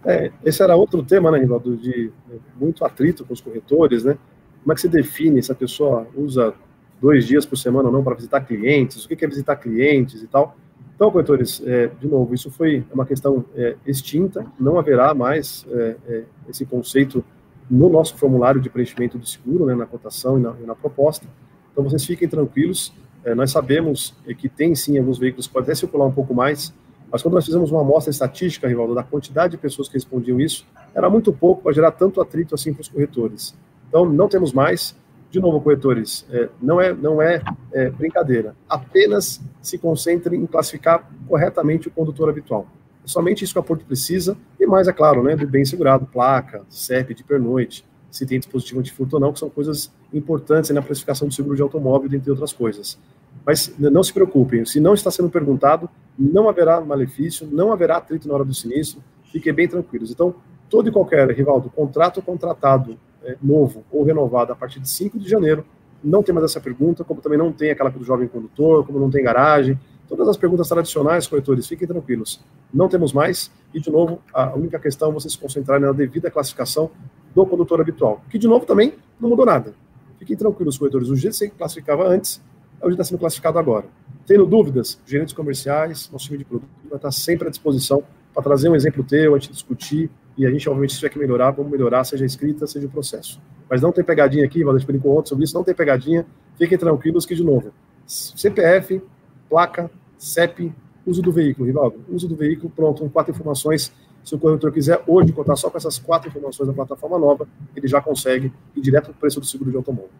É, 0.04 0.32
esse 0.44 0.62
era 0.62 0.74
outro 0.74 1.02
tema, 1.02 1.30
né, 1.30 1.38
Rivaldo, 1.38 1.76
de 1.76 2.10
muito 2.56 2.84
atrito 2.84 3.26
com 3.26 3.34
os 3.34 3.40
corretores, 3.40 4.04
né? 4.04 4.16
Como 4.62 4.72
é 4.72 4.74
que 4.74 4.80
se 4.80 4.88
define 4.88 5.42
se 5.42 5.52
a 5.52 5.54
pessoa 5.54 6.08
usa 6.16 6.54
dois 7.00 7.26
dias 7.26 7.46
por 7.46 7.56
semana 7.56 7.88
ou 7.88 7.92
não 7.92 8.02
para 8.02 8.14
visitar 8.14 8.40
clientes, 8.40 9.04
o 9.04 9.08
que 9.08 9.24
é 9.24 9.28
visitar 9.28 9.56
clientes 9.56 10.22
e 10.22 10.26
tal. 10.26 10.56
Então, 10.94 11.10
corretores, 11.12 11.62
é, 11.64 11.86
de 11.86 12.08
novo, 12.08 12.34
isso 12.34 12.50
foi 12.50 12.84
uma 12.92 13.06
questão 13.06 13.44
é, 13.54 13.76
extinta, 13.86 14.44
não 14.58 14.78
haverá 14.78 15.14
mais 15.14 15.64
é, 15.70 15.96
é 16.08 16.24
esse 16.48 16.66
conceito 16.66 17.24
no 17.70 17.88
nosso 17.88 18.16
formulário 18.16 18.60
de 18.60 18.68
preenchimento 18.68 19.16
do 19.16 19.26
seguro, 19.26 19.66
né, 19.66 19.74
na 19.74 19.86
cotação 19.86 20.38
e 20.38 20.42
na, 20.42 20.54
e 20.60 20.66
na 20.66 20.74
proposta. 20.74 21.24
Então, 21.70 21.84
vocês 21.84 22.04
fiquem 22.04 22.26
tranquilos, 22.26 22.92
é, 23.24 23.34
nós 23.34 23.52
sabemos 23.52 24.16
que 24.38 24.48
tem 24.48 24.74
sim 24.74 24.98
alguns 24.98 25.18
veículos 25.18 25.46
que 25.46 25.52
podem 25.52 25.66
até 25.66 25.74
circular 25.76 26.06
um 26.06 26.12
pouco 26.12 26.34
mais, 26.34 26.74
mas 27.12 27.22
quando 27.22 27.34
nós 27.34 27.44
fizemos 27.44 27.70
uma 27.70 27.80
amostra 27.80 28.10
estatística, 28.10 28.66
Rivaldo, 28.66 28.94
da 28.94 29.02
quantidade 29.02 29.52
de 29.52 29.58
pessoas 29.58 29.88
que 29.88 29.94
respondiam 29.94 30.40
isso, 30.40 30.66
era 30.94 31.08
muito 31.08 31.32
pouco 31.32 31.62
para 31.62 31.72
gerar 31.72 31.92
tanto 31.92 32.20
atrito 32.20 32.54
assim 32.54 32.72
para 32.72 32.82
os 32.82 32.88
corretores. 32.88 33.54
Então, 33.88 34.04
não 34.04 34.28
temos 34.28 34.52
mais. 34.52 34.96
De 35.30 35.40
novo, 35.40 35.60
corretores, 35.60 36.26
é, 36.30 36.48
não 36.60 36.80
é, 36.80 36.92
não 36.92 37.20
é, 37.20 37.42
é 37.72 37.90
brincadeira. 37.90 38.56
Apenas 38.68 39.40
se 39.60 39.76
concentrem 39.76 40.40
em 40.40 40.46
classificar 40.46 41.06
corretamente 41.26 41.88
o 41.88 41.90
condutor 41.90 42.30
habitual. 42.30 42.66
É 43.04 43.08
somente 43.08 43.44
isso 43.44 43.52
que 43.52 43.58
a 43.58 43.62
Porto 43.62 43.84
precisa, 43.84 44.36
e 44.58 44.66
mais, 44.66 44.88
é 44.88 44.92
claro, 44.92 45.22
né, 45.22 45.36
do 45.36 45.46
bem 45.46 45.64
segurado, 45.64 46.06
placa, 46.06 46.62
CEP 46.70 47.14
de 47.14 47.22
pernoite, 47.22 47.84
se 48.10 48.24
tem 48.24 48.38
dispositivo 48.38 48.80
antifurto 48.80 49.16
ou 49.16 49.20
não, 49.20 49.32
que 49.32 49.38
são 49.38 49.50
coisas 49.50 49.92
importantes 50.12 50.70
na 50.70 50.80
precificação 50.80 51.28
do 51.28 51.34
seguro 51.34 51.56
de 51.56 51.62
automóvel, 51.62 52.10
entre 52.12 52.30
outras 52.30 52.52
coisas. 52.52 52.98
Mas 53.44 53.72
não 53.78 54.02
se 54.02 54.12
preocupem, 54.12 54.64
se 54.64 54.80
não 54.80 54.94
está 54.94 55.10
sendo 55.10 55.28
perguntado, 55.28 55.90
não 56.18 56.48
haverá 56.48 56.80
malefício, 56.80 57.46
não 57.50 57.70
haverá 57.72 57.98
atrito 57.98 58.26
na 58.26 58.34
hora 58.34 58.44
do 58.44 58.54
sinistro, 58.54 59.02
fiquem 59.30 59.52
bem 59.52 59.68
tranquilos. 59.68 60.10
Então, 60.10 60.34
todo 60.70 60.88
e 60.88 60.92
qualquer, 60.92 61.30
Rivaldo, 61.30 61.70
contrato 61.70 62.20
contratado 62.22 62.98
é, 63.28 63.36
novo 63.42 63.84
ou 63.92 64.02
renovado 64.02 64.52
a 64.52 64.56
partir 64.56 64.80
de 64.80 64.88
5 64.88 65.18
de 65.18 65.28
janeiro, 65.28 65.64
não 66.02 66.22
tem 66.22 66.34
mais 66.34 66.44
essa 66.44 66.60
pergunta, 66.60 67.04
como 67.04 67.20
também 67.20 67.38
não 67.38 67.52
tem 67.52 67.70
aquela 67.70 67.90
do 67.90 68.02
jovem 68.02 68.26
condutor, 68.26 68.86
como 68.86 68.98
não 68.98 69.10
tem 69.10 69.22
garagem, 69.22 69.78
todas 70.08 70.26
as 70.26 70.36
perguntas 70.36 70.68
tradicionais, 70.68 71.26
corretores, 71.26 71.66
fiquem 71.66 71.86
tranquilos, 71.86 72.40
não 72.72 72.88
temos 72.88 73.12
mais, 73.12 73.50
e 73.74 73.80
de 73.80 73.90
novo, 73.90 74.20
a 74.32 74.54
única 74.54 74.78
questão 74.78 75.10
é 75.10 75.12
vocês 75.12 75.34
se 75.34 75.38
concentrarem 75.38 75.84
na 75.84 75.92
devida 75.92 76.30
classificação 76.30 76.90
do 77.34 77.44
condutor 77.44 77.80
habitual, 77.80 78.22
que 78.30 78.38
de 78.38 78.48
novo 78.48 78.64
também 78.64 78.94
não 79.20 79.28
mudou 79.28 79.44
nada. 79.44 79.74
Fiquem 80.18 80.36
tranquilos, 80.36 80.78
corretores, 80.78 81.08
o 81.10 81.16
jeito 81.16 81.34
que 81.34 81.38
você 81.38 81.50
classificava 81.50 82.08
antes 82.08 82.40
é 82.80 82.84
o 82.84 82.88
que 82.88 82.94
está 82.94 83.04
sendo 83.04 83.18
classificado 83.18 83.58
agora. 83.58 83.86
Tendo 84.26 84.46
dúvidas, 84.46 85.00
gerentes 85.06 85.34
comerciais, 85.34 86.08
nosso 86.10 86.26
time 86.26 86.38
de 86.38 86.44
produto 86.44 86.68
vai 86.88 86.96
estar 86.96 87.10
sempre 87.10 87.48
à 87.48 87.50
disposição 87.50 88.02
para 88.32 88.42
trazer 88.42 88.68
um 88.68 88.76
exemplo 88.76 89.02
teu, 89.04 89.34
a 89.34 89.38
gente 89.38 89.52
discutir, 89.52 90.10
e 90.38 90.46
a 90.46 90.50
gente, 90.50 90.68
obviamente, 90.68 90.92
se 90.92 91.00
tiver 91.00 91.08
que 91.10 91.18
melhorar, 91.18 91.50
vamos 91.50 91.70
melhorar, 91.70 92.04
seja 92.04 92.24
escrita, 92.24 92.64
seja 92.66 92.86
o 92.86 92.90
processo. 92.90 93.40
Mas 93.68 93.82
não 93.82 93.90
tem 93.90 94.04
pegadinha 94.04 94.44
aqui, 94.44 94.62
Valente 94.62 94.86
brincou 94.86 95.18
ontem 95.18 95.30
sobre 95.30 95.44
isso, 95.44 95.54
não 95.54 95.64
tem 95.64 95.74
pegadinha, 95.74 96.24
fiquem 96.56 96.78
tranquilos 96.78 97.26
que, 97.26 97.34
de 97.34 97.42
novo, 97.42 97.72
CPF, 98.06 99.02
placa, 99.50 99.90
CEP, 100.16 100.72
uso 101.04 101.20
do 101.20 101.32
veículo, 101.32 101.66
Rivaldo, 101.66 102.04
uso 102.08 102.28
do 102.28 102.36
veículo, 102.36 102.70
pronto, 102.70 103.08
quatro 103.10 103.32
informações. 103.32 103.92
Se 104.24 104.34
o 104.34 104.38
corretor 104.38 104.72
quiser 104.72 105.02
hoje 105.06 105.32
contar 105.32 105.56
só 105.56 105.70
com 105.70 105.76
essas 105.76 105.98
quatro 105.98 106.28
informações 106.28 106.68
da 106.68 106.72
plataforma 106.72 107.18
nova, 107.18 107.48
ele 107.74 107.88
já 107.88 108.00
consegue 108.00 108.52
ir 108.76 108.80
direto 108.80 109.06
para 109.06 109.12
o 109.12 109.16
preço 109.16 109.40
do 109.40 109.46
seguro 109.46 109.70
de 109.70 109.76
automóvel. 109.76 110.10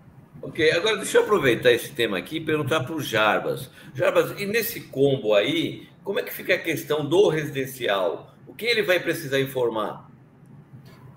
Ok, 0.40 0.70
agora 0.72 0.96
deixa 0.96 1.18
eu 1.18 1.22
aproveitar 1.22 1.72
esse 1.72 1.92
tema 1.92 2.16
aqui 2.16 2.38
e 2.38 2.40
perguntar 2.40 2.80
para 2.80 2.94
o 2.94 3.00
Jarbas. 3.00 3.70
Jarbas, 3.94 4.40
e 4.40 4.46
nesse 4.46 4.80
combo 4.80 5.34
aí, 5.34 5.86
como 6.02 6.18
é 6.18 6.22
que 6.22 6.32
fica 6.32 6.54
a 6.54 6.58
questão 6.58 7.04
do 7.04 7.28
residencial? 7.28 8.34
O 8.46 8.54
que 8.54 8.64
ele 8.64 8.82
vai 8.82 8.98
precisar 8.98 9.40
informar? 9.40 10.07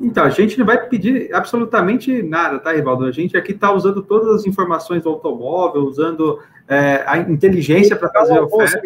Então, 0.01 0.23
a 0.23 0.29
gente 0.29 0.57
não 0.57 0.65
vai 0.65 0.87
pedir 0.87 1.33
absolutamente 1.33 2.23
nada, 2.23 2.59
tá, 2.59 2.71
Rivaldo? 2.73 3.05
A 3.05 3.11
gente 3.11 3.37
aqui 3.37 3.51
está 3.51 3.71
usando 3.71 4.01
todas 4.01 4.35
as 4.35 4.45
informações 4.47 5.03
do 5.03 5.09
automóvel, 5.09 5.83
usando 5.83 6.39
é, 6.67 7.03
a 7.05 7.17
inteligência 7.19 7.95
para 7.95 8.09
fazer 8.09 8.37
a 8.37 8.43
oferta. 8.43 8.81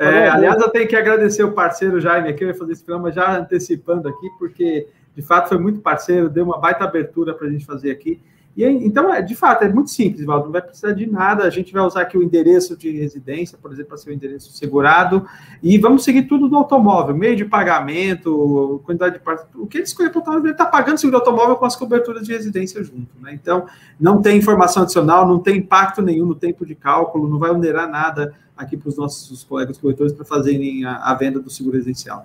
É, 0.00 0.28
aliás, 0.28 0.60
eu 0.60 0.70
tenho 0.70 0.88
que 0.88 0.96
agradecer 0.96 1.44
o 1.44 1.52
parceiro 1.52 2.00
Jaime 2.00 2.30
aqui, 2.30 2.42
eu 2.42 2.48
ia 2.48 2.54
fazer 2.54 2.72
esse 2.72 2.82
programa 2.82 3.12
já 3.12 3.38
antecipando 3.38 4.08
aqui, 4.08 4.28
porque 4.38 4.88
de 5.14 5.22
fato 5.22 5.50
foi 5.50 5.58
muito 5.58 5.80
parceiro, 5.80 6.28
deu 6.28 6.44
uma 6.44 6.58
baita 6.58 6.84
abertura 6.84 7.34
para 7.34 7.46
a 7.46 7.50
gente 7.50 7.64
fazer 7.64 7.90
aqui. 7.90 8.20
E 8.56 8.64
então, 8.64 9.12
é, 9.12 9.20
de 9.20 9.34
fato, 9.34 9.64
é 9.64 9.68
muito 9.68 9.90
simples, 9.90 10.24
Valdo, 10.24 10.44
não 10.46 10.52
vai 10.52 10.62
precisar 10.62 10.92
de 10.92 11.06
nada. 11.06 11.44
A 11.44 11.50
gente 11.50 11.72
vai 11.72 11.82
usar 11.82 12.02
aqui 12.02 12.16
o 12.16 12.22
endereço 12.22 12.76
de 12.76 12.90
residência, 12.90 13.58
por 13.60 13.72
exemplo, 13.72 13.88
para 13.88 13.98
ser 13.98 14.10
o 14.10 14.12
endereço 14.12 14.52
segurado, 14.52 15.26
e 15.60 15.76
vamos 15.76 16.04
seguir 16.04 16.22
tudo 16.24 16.48
do 16.48 16.56
automóvel, 16.56 17.16
meio 17.16 17.34
de 17.34 17.44
pagamento, 17.44 18.80
quantidade 18.84 19.14
de 19.14 19.20
partes. 19.20 19.46
O 19.56 19.66
que 19.66 19.78
ele 19.78 19.84
escolher 19.84 20.10
para 20.10 20.18
o 20.18 20.20
automóvel, 20.20 20.44
ele 20.44 20.52
está 20.52 20.66
pagando 20.66 20.98
seguro 20.98 21.18
automóvel 21.18 21.56
com 21.56 21.64
as 21.64 21.74
coberturas 21.74 22.26
de 22.26 22.32
residência 22.32 22.82
junto. 22.84 23.08
Né? 23.20 23.32
Então, 23.34 23.66
não 23.98 24.22
tem 24.22 24.38
informação 24.38 24.84
adicional, 24.84 25.26
não 25.26 25.40
tem 25.40 25.56
impacto 25.56 26.00
nenhum 26.00 26.26
no 26.26 26.34
tempo 26.34 26.64
de 26.64 26.76
cálculo, 26.76 27.28
não 27.28 27.38
vai 27.38 27.50
onerar 27.50 27.88
nada 27.88 28.34
aqui 28.56 28.76
para 28.76 28.88
os 28.88 28.96
nossos 28.96 29.42
colegas 29.42 29.78
corretores 29.78 30.12
para 30.12 30.24
fazerem 30.24 30.84
a, 30.84 30.98
a, 30.98 31.14
venda 31.14 31.40
do 31.40 31.50
seguro 31.50 31.76
residencial. 31.76 32.24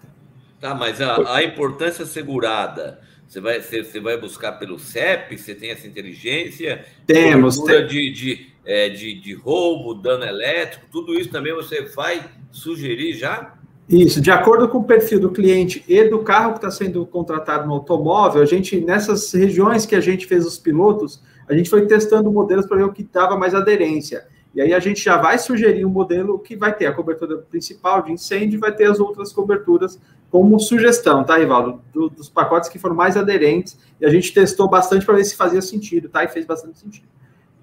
Tá, 0.62 0.76
mas 0.76 1.02
a, 1.02 1.36
a 1.36 1.44
importância 1.44 2.06
segurada 2.06 3.00
você 3.30 3.40
vai, 3.40 3.62
você, 3.62 3.84
você 3.84 4.00
vai 4.00 4.20
buscar 4.20 4.54
pelo 4.54 4.80
CEP? 4.80 5.38
Você 5.38 5.54
tem 5.54 5.70
essa 5.70 5.86
inteligência? 5.86 6.84
Temos. 7.06 7.60
Tem. 7.60 7.86
De, 7.86 8.12
de, 8.12 8.48
é, 8.66 8.90
de, 8.90 9.22
de 9.22 9.36
roubo, 9.36 9.94
dano 9.94 10.26
elétrico, 10.26 10.88
tudo 10.92 11.14
isso 11.14 11.30
também 11.30 11.54
você 11.54 11.84
vai 11.84 12.28
sugerir 12.52 13.14
já? 13.14 13.54
Isso, 13.88 14.20
de 14.20 14.32
acordo 14.32 14.68
com 14.68 14.80
o 14.80 14.84
perfil 14.84 15.20
do 15.20 15.30
cliente 15.30 15.84
e 15.88 16.04
do 16.06 16.20
carro 16.20 16.54
que 16.54 16.58
está 16.58 16.72
sendo 16.72 17.06
contratado 17.06 17.68
no 17.68 17.74
automóvel, 17.74 18.42
a 18.42 18.46
gente, 18.46 18.82
nessas 18.82 19.32
regiões 19.32 19.86
que 19.86 19.96
a 19.96 20.02
gente 20.02 20.26
fez 20.26 20.44
os 20.44 20.58
pilotos, 20.58 21.22
a 21.48 21.54
gente 21.54 21.70
foi 21.70 21.86
testando 21.86 22.32
modelos 22.32 22.66
para 22.66 22.78
ver 22.78 22.84
o 22.84 22.94
que 22.94 23.04
dava 23.04 23.38
mais 23.38 23.54
aderência. 23.54 24.26
E 24.56 24.62
aí 24.62 24.74
a 24.74 24.80
gente 24.80 25.04
já 25.04 25.18
vai 25.18 25.38
sugerir 25.38 25.86
um 25.86 25.90
modelo 25.90 26.40
que 26.40 26.56
vai 26.56 26.76
ter 26.76 26.88
a 26.88 26.92
cobertura 26.92 27.38
principal 27.38 28.02
de 28.02 28.12
incêndio 28.12 28.58
e 28.58 28.60
vai 28.60 28.72
ter 28.72 28.86
as 28.86 29.00
outras 29.00 29.32
coberturas 29.32 30.00
como 30.30 30.60
sugestão, 30.60 31.24
tá, 31.24 31.38
Rivaldo? 31.38 31.82
Do, 31.94 32.10
dos 32.10 32.30
pacotes 32.30 32.70
que 32.70 32.78
foram 32.78 32.96
mais 32.96 33.18
aderentes. 33.18 33.78
E 34.00 34.06
a 34.06 34.10
gente 34.10 34.34
testou 34.34 34.70
bastante 34.70 35.06
para 35.06 35.16
ver 35.16 35.24
se 35.24 35.36
fazia 35.36 35.62
sentido, 35.62 36.10
tá? 36.10 36.24
E 36.24 36.28
fez 36.28 36.46
bastante 36.46 36.80
sentido. 36.80 37.08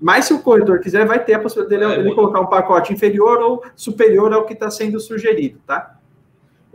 Mas 0.00 0.26
se 0.26 0.34
o 0.34 0.40
corretor 0.40 0.80
quiser, 0.80 1.06
vai 1.06 1.24
ter 1.24 1.34
a 1.34 1.38
possibilidade 1.38 1.80
dele, 1.80 2.00
é, 2.00 2.02
dele 2.02 2.14
colocar 2.14 2.40
um 2.40 2.46
pacote 2.46 2.92
inferior 2.92 3.38
ou 3.38 3.64
superior 3.74 4.32
ao 4.32 4.44
que 4.44 4.52
está 4.52 4.70
sendo 4.70 5.00
sugerido, 5.00 5.58
tá? 5.66 5.96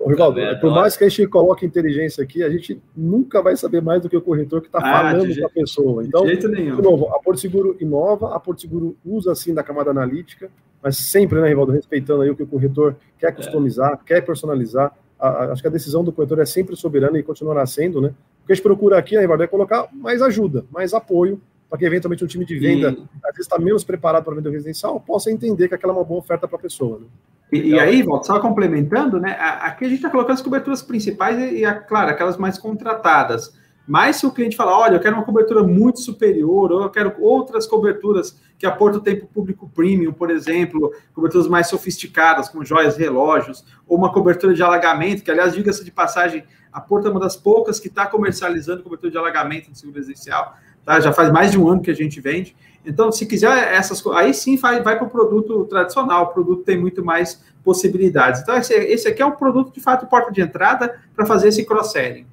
Rivaldo, 0.07 0.41
tá 0.41 0.55
por 0.55 0.71
mais 0.71 0.97
que 0.97 1.03
a 1.03 1.09
gente 1.09 1.27
coloque 1.27 1.65
inteligência 1.65 2.23
aqui, 2.23 2.43
a 2.43 2.49
gente 2.49 2.81
nunca 2.95 3.41
vai 3.41 3.55
saber 3.55 3.81
mais 3.81 4.01
do 4.01 4.09
que 4.09 4.17
o 4.17 4.21
corretor 4.21 4.61
que 4.61 4.67
está 4.67 4.79
ah, 4.79 4.81
falando 4.81 5.35
para 5.35 5.45
a 5.45 5.49
pessoa. 5.49 6.03
Então, 6.03 6.25
de, 6.25 6.37
de 6.37 6.81
novo, 6.81 7.13
a 7.13 7.19
Porto 7.19 7.39
Seguro 7.39 7.77
inova, 7.79 8.35
a 8.35 8.39
Porto 8.39 8.61
Seguro 8.61 8.97
usa 9.05 9.31
assim 9.31 9.53
da 9.53 9.61
camada 9.61 9.91
analítica, 9.91 10.49
mas 10.81 10.97
sempre, 10.97 11.39
né, 11.39 11.49
Rivaldo, 11.49 11.71
respeitando 11.71 12.23
aí 12.23 12.29
o 12.29 12.35
que 12.35 12.43
o 12.43 12.47
corretor 12.47 12.95
quer 13.19 13.29
é. 13.29 13.31
customizar, 13.31 13.93
é. 13.93 14.07
quer 14.07 14.21
personalizar. 14.25 14.91
A, 15.21 15.51
acho 15.51 15.61
que 15.61 15.67
a 15.67 15.71
decisão 15.71 16.03
do 16.03 16.11
corretor 16.11 16.39
é 16.39 16.45
sempre 16.45 16.75
soberana 16.75 17.17
e 17.19 17.23
continuará 17.23 17.65
sendo, 17.65 18.01
né? 18.01 18.09
O 18.43 18.47
que 18.47 18.53
a 18.53 18.55
gente 18.55 18.63
procura 18.63 18.97
aqui, 18.97 19.15
né, 19.15 19.21
Rivaldo, 19.21 19.43
é 19.43 19.47
colocar 19.47 19.87
mais 19.93 20.21
ajuda, 20.21 20.65
mais 20.71 20.93
apoio, 20.93 21.39
para 21.69 21.77
que 21.77 21.85
eventualmente 21.85 22.23
um 22.23 22.27
time 22.27 22.43
de 22.43 22.57
venda, 22.57 22.89
e... 22.89 23.01
às 23.23 23.31
vezes 23.31 23.41
está 23.41 23.57
menos 23.59 23.83
preparado 23.83 24.25
para 24.25 24.35
vender 24.35 24.49
o 24.49 24.51
residencial, 24.51 24.99
possa 24.99 25.31
entender 25.31 25.67
que 25.67 25.75
aquela 25.75 25.93
é 25.93 25.95
uma 25.95 26.03
boa 26.03 26.19
oferta 26.19 26.47
para 26.47 26.57
a 26.57 26.61
pessoa. 26.61 26.99
Né? 26.99 27.05
E, 27.51 27.71
e, 27.71 27.79
aí, 27.79 28.01
Walter, 28.01 28.27
só 28.27 28.39
complementando, 28.39 29.19
né? 29.19 29.37
Aqui 29.39 29.85
a 29.85 29.87
gente 29.87 29.97
está 29.97 30.09
colocando 30.09 30.33
as 30.33 30.41
coberturas 30.41 30.81
principais 30.81 31.37
e, 31.37 31.65
e, 31.65 31.73
claro, 31.81 32.09
aquelas 32.09 32.37
mais 32.37 32.57
contratadas. 32.57 33.53
Mas 33.91 34.15
se 34.15 34.25
o 34.25 34.31
cliente 34.31 34.55
falar, 34.55 34.79
olha, 34.79 34.95
eu 34.95 35.01
quero 35.01 35.17
uma 35.17 35.25
cobertura 35.25 35.63
muito 35.63 35.99
superior, 35.99 36.71
ou 36.71 36.83
eu 36.83 36.89
quero 36.89 37.13
outras 37.19 37.67
coberturas 37.67 38.39
que 38.57 38.65
aportam 38.65 39.01
tempo 39.01 39.27
público 39.27 39.67
premium, 39.67 40.13
por 40.13 40.31
exemplo, 40.31 40.93
coberturas 41.13 41.45
mais 41.45 41.67
sofisticadas, 41.67 42.47
como 42.47 42.63
joias, 42.63 42.95
relógios, 42.95 43.65
ou 43.85 43.97
uma 43.97 44.09
cobertura 44.09 44.53
de 44.53 44.63
alagamento, 44.63 45.21
que, 45.21 45.29
aliás, 45.29 45.53
diga-se 45.53 45.83
de 45.83 45.91
passagem, 45.91 46.45
a 46.71 46.79
Porto 46.79 47.09
é 47.09 47.11
uma 47.11 47.19
das 47.19 47.35
poucas 47.35 47.81
que 47.81 47.89
está 47.89 48.07
comercializando 48.07 48.81
cobertura 48.81 49.11
de 49.11 49.17
alagamento 49.17 49.69
no 49.69 49.75
seguro 49.75 49.97
residencial, 49.97 50.55
tá? 50.85 50.97
Já 51.01 51.11
faz 51.11 51.29
mais 51.29 51.51
de 51.51 51.59
um 51.59 51.67
ano 51.67 51.81
que 51.81 51.91
a 51.91 51.93
gente 51.93 52.21
vende. 52.21 52.55
Então, 52.85 53.11
se 53.11 53.25
quiser 53.25 53.73
essas 53.73 54.01
aí 54.07 54.33
sim 54.33 54.55
vai, 54.55 54.81
vai 54.81 54.97
para 54.97 55.05
o 55.05 55.09
produto 55.09 55.65
tradicional, 55.65 56.23
o 56.23 56.27
produto 56.27 56.63
tem 56.63 56.79
muito 56.79 57.03
mais 57.03 57.43
possibilidades. 57.61 58.39
Então, 58.39 58.55
esse, 58.55 58.73
esse 58.73 59.09
aqui 59.09 59.21
é 59.21 59.25
um 59.25 59.33
produto 59.33 59.73
de 59.73 59.81
fato 59.81 60.07
porta 60.07 60.31
de 60.31 60.39
entrada 60.39 60.97
para 61.13 61.25
fazer 61.25 61.49
esse 61.49 61.65
cross-selling. 61.65 62.30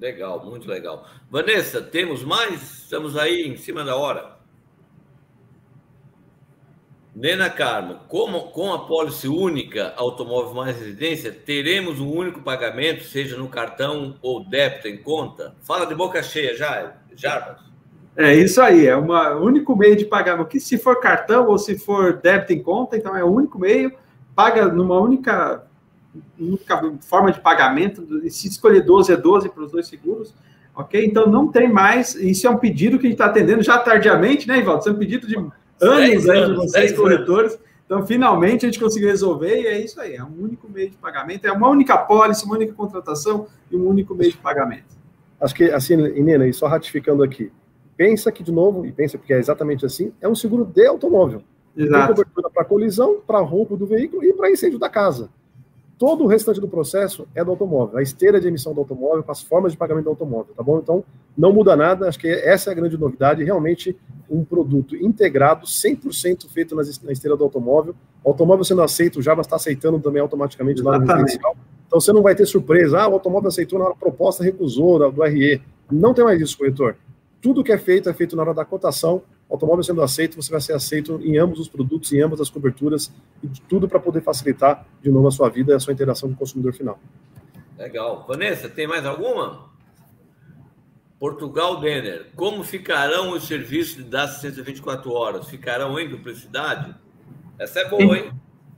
Legal, 0.00 0.44
muito 0.46 0.66
legal. 0.66 1.06
Vanessa, 1.30 1.82
temos 1.82 2.24
mais? 2.24 2.62
Estamos 2.62 3.18
aí 3.18 3.46
em 3.46 3.56
cima 3.58 3.84
da 3.84 3.96
hora. 3.96 4.40
Nena 7.14 7.50
Carmo, 7.50 7.96
como, 8.08 8.50
com 8.50 8.72
a 8.72 8.86
pólice 8.86 9.28
única 9.28 9.92
automóvel 9.96 10.54
mais 10.54 10.78
residência, 10.78 11.30
teremos 11.30 12.00
um 12.00 12.10
único 12.10 12.40
pagamento, 12.40 13.04
seja 13.04 13.36
no 13.36 13.48
cartão 13.48 14.16
ou 14.22 14.48
débito 14.48 14.88
em 14.88 14.96
conta? 14.96 15.54
Fala 15.60 15.84
de 15.84 15.94
boca 15.94 16.22
cheia, 16.22 16.56
já, 16.56 16.94
Jarbas. 17.14 17.60
É 18.16 18.34
isso 18.34 18.62
aí, 18.62 18.86
é 18.86 18.96
o 18.96 19.44
único 19.44 19.76
meio 19.76 19.96
de 19.96 20.06
pagar. 20.06 20.42
Que 20.46 20.58
se 20.58 20.78
for 20.78 20.98
cartão 21.00 21.46
ou 21.48 21.58
se 21.58 21.78
for 21.78 22.14
débito 22.14 22.54
em 22.54 22.62
conta, 22.62 22.96
então 22.96 23.14
é 23.14 23.22
o 23.22 23.28
único 23.28 23.58
meio, 23.58 23.92
paga 24.34 24.66
numa 24.66 24.98
única, 24.98 25.66
única 26.38 26.92
forma 27.00 27.32
de 27.32 27.40
pagamento. 27.40 28.06
Se 28.30 28.48
escolher 28.48 28.82
12 28.82 29.12
é 29.12 29.16
12 29.16 29.48
para 29.48 29.64
os 29.64 29.72
dois 29.72 29.86
seguros, 29.86 30.34
ok? 30.74 31.04
Então 31.04 31.26
não 31.26 31.48
tem 31.48 31.72
mais. 31.72 32.14
Isso 32.14 32.46
é 32.46 32.50
um 32.50 32.56
pedido 32.56 32.98
que 32.98 33.06
a 33.06 33.10
gente 33.10 33.14
está 33.14 33.26
atendendo 33.26 33.62
já 33.62 33.78
tardiamente, 33.78 34.48
né, 34.48 34.58
Ivaldo? 34.58 34.80
Isso 34.80 34.88
é 34.88 34.92
um 34.92 34.98
pedido 34.98 35.26
de 35.26 35.36
anos, 35.36 36.28
anos 36.28 36.48
de 36.48 36.54
vocês, 36.54 36.92
corretores. 36.92 37.58
Então, 37.90 38.06
finalmente, 38.06 38.64
a 38.64 38.68
gente 38.68 38.78
conseguiu 38.78 39.08
resolver 39.08 39.62
e 39.62 39.66
é 39.66 39.80
isso 39.80 40.00
aí. 40.00 40.14
É 40.14 40.22
um 40.22 40.44
único 40.44 40.68
meio 40.68 40.90
de 40.90 40.96
pagamento, 40.96 41.44
é 41.46 41.50
uma 41.50 41.68
única 41.68 41.98
pólice, 41.98 42.44
uma 42.44 42.54
única 42.54 42.72
contratação 42.72 43.48
e 43.68 43.74
um 43.74 43.84
único 43.84 44.14
meio 44.14 44.30
de 44.30 44.38
pagamento. 44.38 44.96
Acho 45.40 45.54
que, 45.54 45.64
assim, 45.64 45.94
Inês, 45.94 46.56
e 46.56 46.58
só 46.58 46.68
ratificando 46.68 47.24
aqui, 47.24 47.50
pensa 47.96 48.30
que, 48.30 48.44
de 48.44 48.52
novo, 48.52 48.86
e 48.86 48.92
pensa 48.92 49.18
porque 49.18 49.32
é 49.32 49.38
exatamente 49.38 49.84
assim, 49.84 50.12
é 50.20 50.28
um 50.28 50.36
seguro 50.36 50.64
de 50.64 50.86
automóvel. 50.86 51.42
Exato. 51.76 51.98
Tem 51.98 52.14
cobertura 52.14 52.50
para 52.50 52.64
colisão, 52.64 53.20
para 53.26 53.40
roubo 53.40 53.76
do 53.76 53.86
veículo 53.86 54.22
e 54.22 54.32
para 54.34 54.50
incêndio 54.50 54.78
da 54.78 54.88
casa. 54.88 55.28
Todo 56.00 56.24
o 56.24 56.26
restante 56.26 56.58
do 56.58 56.66
processo 56.66 57.28
é 57.34 57.44
do 57.44 57.50
automóvel, 57.50 57.98
a 57.98 58.02
esteira 58.02 58.40
de 58.40 58.48
emissão 58.48 58.72
do 58.72 58.80
automóvel, 58.80 59.22
com 59.22 59.30
as 59.30 59.42
formas 59.42 59.72
de 59.72 59.76
pagamento 59.76 60.04
do 60.04 60.08
automóvel, 60.08 60.54
tá 60.56 60.62
bom? 60.62 60.78
Então, 60.78 61.04
não 61.36 61.52
muda 61.52 61.76
nada, 61.76 62.08
acho 62.08 62.18
que 62.18 62.26
essa 62.26 62.70
é 62.70 62.72
a 62.72 62.74
grande 62.74 62.96
novidade, 62.96 63.44
realmente 63.44 63.94
um 64.30 64.42
produto 64.42 64.96
integrado, 64.96 65.66
100% 65.66 66.48
feito 66.48 66.74
na 66.74 67.12
esteira 67.12 67.36
do 67.36 67.44
automóvel. 67.44 67.94
O 68.24 68.30
automóvel 68.30 68.64
sendo 68.64 68.80
aceito, 68.80 69.18
o 69.18 69.22
Java 69.22 69.42
está 69.42 69.56
aceitando 69.56 70.00
também 70.00 70.22
automaticamente 70.22 70.80
lá 70.80 70.98
no 70.98 71.04
residencial. 71.04 71.54
Então, 71.86 72.00
você 72.00 72.14
não 72.14 72.22
vai 72.22 72.34
ter 72.34 72.46
surpresa, 72.46 72.98
ah, 72.98 73.08
o 73.08 73.12
automóvel 73.12 73.48
aceitou 73.48 73.78
na 73.78 73.84
hora 73.84 73.94
proposta, 73.94 74.42
recusou 74.42 75.12
do 75.12 75.22
RE. 75.22 75.60
Não 75.92 76.14
tem 76.14 76.24
mais 76.24 76.40
isso, 76.40 76.56
corretor. 76.56 76.96
Tudo 77.42 77.62
que 77.62 77.72
é 77.72 77.78
feito 77.78 78.08
é 78.08 78.14
feito 78.14 78.34
na 78.34 78.40
hora 78.40 78.54
da 78.54 78.64
cotação. 78.64 79.20
Automóvel 79.50 79.82
sendo 79.82 80.00
aceito, 80.00 80.36
você 80.36 80.50
vai 80.50 80.60
ser 80.60 80.74
aceito 80.74 81.20
em 81.22 81.36
ambos 81.36 81.58
os 81.58 81.68
produtos, 81.68 82.12
em 82.12 82.22
ambas 82.22 82.40
as 82.40 82.48
coberturas, 82.48 83.12
e 83.42 83.48
tudo 83.68 83.88
para 83.88 83.98
poder 83.98 84.22
facilitar 84.22 84.86
de 85.02 85.10
novo 85.10 85.26
a 85.26 85.30
sua 85.30 85.48
vida 85.48 85.72
e 85.72 85.74
a 85.74 85.80
sua 85.80 85.92
interação 85.92 86.28
com 86.28 86.36
o 86.36 86.38
consumidor 86.38 86.72
final. 86.72 86.98
Legal. 87.76 88.24
Vanessa, 88.28 88.68
tem 88.68 88.86
mais 88.86 89.04
alguma? 89.04 89.70
Portugal 91.18 91.80
Denner, 91.80 92.28
como 92.36 92.62
ficarão 92.62 93.32
os 93.32 93.46
serviços 93.46 94.04
das 94.04 94.40
124 94.40 95.12
horas? 95.12 95.48
Ficarão 95.48 95.98
em 95.98 96.08
duplicidade? 96.08 96.94
Essa 97.58 97.80
é 97.80 97.88
boa, 97.88 98.16
hein? 98.16 98.32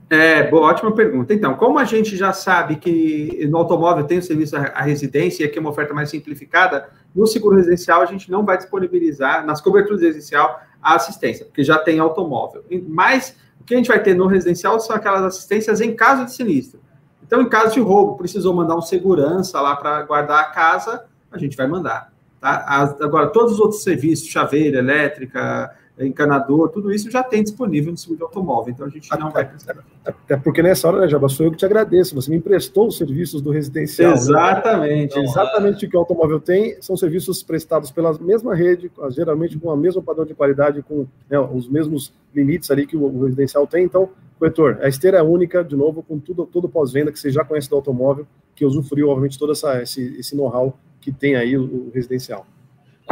É, 0.09 0.49
boa, 0.49 0.67
ótima 0.67 0.93
pergunta. 0.93 1.33
Então, 1.33 1.55
como 1.55 1.79
a 1.79 1.85
gente 1.85 2.17
já 2.17 2.33
sabe 2.33 2.75
que 2.75 3.47
no 3.49 3.57
automóvel 3.57 4.03
tem 4.03 4.17
o 4.17 4.21
serviço 4.21 4.55
à 4.55 4.81
residência 4.81 5.43
e 5.43 5.45
aqui 5.47 5.57
é 5.57 5.61
uma 5.61 5.69
oferta 5.69 5.93
mais 5.93 6.09
simplificada, 6.09 6.89
no 7.15 7.27
seguro 7.27 7.55
residencial 7.55 8.01
a 8.01 8.05
gente 8.05 8.31
não 8.31 8.43
vai 8.43 8.57
disponibilizar, 8.57 9.45
nas 9.45 9.61
coberturas 9.61 10.01
residencial, 10.01 10.61
a 10.81 10.95
assistência, 10.95 11.45
porque 11.45 11.63
já 11.63 11.77
tem 11.77 11.99
automóvel. 11.99 12.63
Mas 12.87 13.35
o 13.59 13.63
que 13.63 13.73
a 13.73 13.77
gente 13.77 13.87
vai 13.87 14.01
ter 14.01 14.13
no 14.13 14.27
residencial 14.27 14.79
são 14.79 14.95
aquelas 14.95 15.23
assistências 15.23 15.79
em 15.79 15.95
caso 15.95 16.25
de 16.25 16.33
sinistro. 16.33 16.81
Então, 17.25 17.41
em 17.41 17.49
caso 17.49 17.73
de 17.73 17.79
roubo, 17.79 18.17
precisou 18.17 18.53
mandar 18.53 18.75
um 18.75 18.81
segurança 18.81 19.61
lá 19.61 19.75
para 19.75 20.01
guardar 20.03 20.41
a 20.41 20.45
casa, 20.45 21.05
a 21.31 21.37
gente 21.37 21.55
vai 21.55 21.67
mandar. 21.67 22.11
Tá? 22.39 22.65
Agora, 22.99 23.29
todos 23.29 23.53
os 23.53 23.59
outros 23.59 23.83
serviços, 23.83 24.27
chaveira, 24.27 24.79
elétrica, 24.79 25.73
encanador, 26.05 26.69
tudo 26.69 26.91
isso 26.91 27.09
já 27.09 27.23
tem 27.23 27.43
disponível 27.43 27.91
no 27.91 27.97
seguro 27.97 28.17
de 28.17 28.23
automóvel, 28.23 28.73
então 28.73 28.85
a 28.85 28.89
gente 28.89 29.09
não 29.17 29.31
vai 29.31 29.47
precisar. 29.47 29.77
Até 30.05 30.37
porque 30.37 30.61
nessa 30.61 30.87
hora, 30.87 31.01
né, 31.01 31.07
Jabas, 31.07 31.33
sou 31.33 31.45
eu 31.45 31.51
que 31.51 31.57
te 31.57 31.65
agradeço, 31.65 32.15
você 32.15 32.29
me 32.29 32.37
emprestou 32.37 32.87
os 32.87 32.97
serviços 32.97 33.41
do 33.41 33.51
residencial. 33.51 34.11
Né? 34.11 34.17
Exatamente. 34.17 35.15
Né? 35.15 35.23
exatamente 35.23 35.85
o 35.85 35.89
que 35.89 35.95
o 35.95 35.99
automóvel 35.99 36.39
tem, 36.39 36.75
são 36.81 36.97
serviços 36.97 37.41
prestados 37.43 37.91
pela 37.91 38.13
mesma 38.19 38.55
rede, 38.55 38.91
geralmente 39.09 39.57
com 39.57 39.69
o 39.69 39.77
mesmo 39.77 40.01
padrão 40.01 40.25
de 40.25 40.33
qualidade, 40.33 40.81
com 40.81 41.05
né, 41.29 41.39
os 41.39 41.69
mesmos 41.69 42.13
limites 42.35 42.69
ali 42.71 42.85
que 42.85 42.97
o, 42.97 43.03
o 43.03 43.23
residencial 43.23 43.65
tem, 43.65 43.85
então, 43.85 44.09
corretor, 44.37 44.79
a 44.81 44.87
esteira 44.87 45.17
é 45.19 45.23
única, 45.23 45.63
de 45.63 45.75
novo, 45.75 46.03
com 46.03 46.19
tudo, 46.19 46.45
todo 46.45 46.67
pós-venda 46.67 47.11
que 47.11 47.19
você 47.19 47.29
já 47.29 47.43
conhece 47.45 47.69
do 47.69 47.75
automóvel, 47.75 48.27
que 48.55 48.65
usufruiu, 48.65 49.09
obviamente, 49.09 49.39
todo 49.39 49.51
essa, 49.51 49.81
esse, 49.81 50.17
esse 50.19 50.35
know-how 50.35 50.77
que 50.99 51.11
tem 51.11 51.35
aí 51.35 51.57
o, 51.57 51.63
o 51.63 51.91
residencial. 51.93 52.45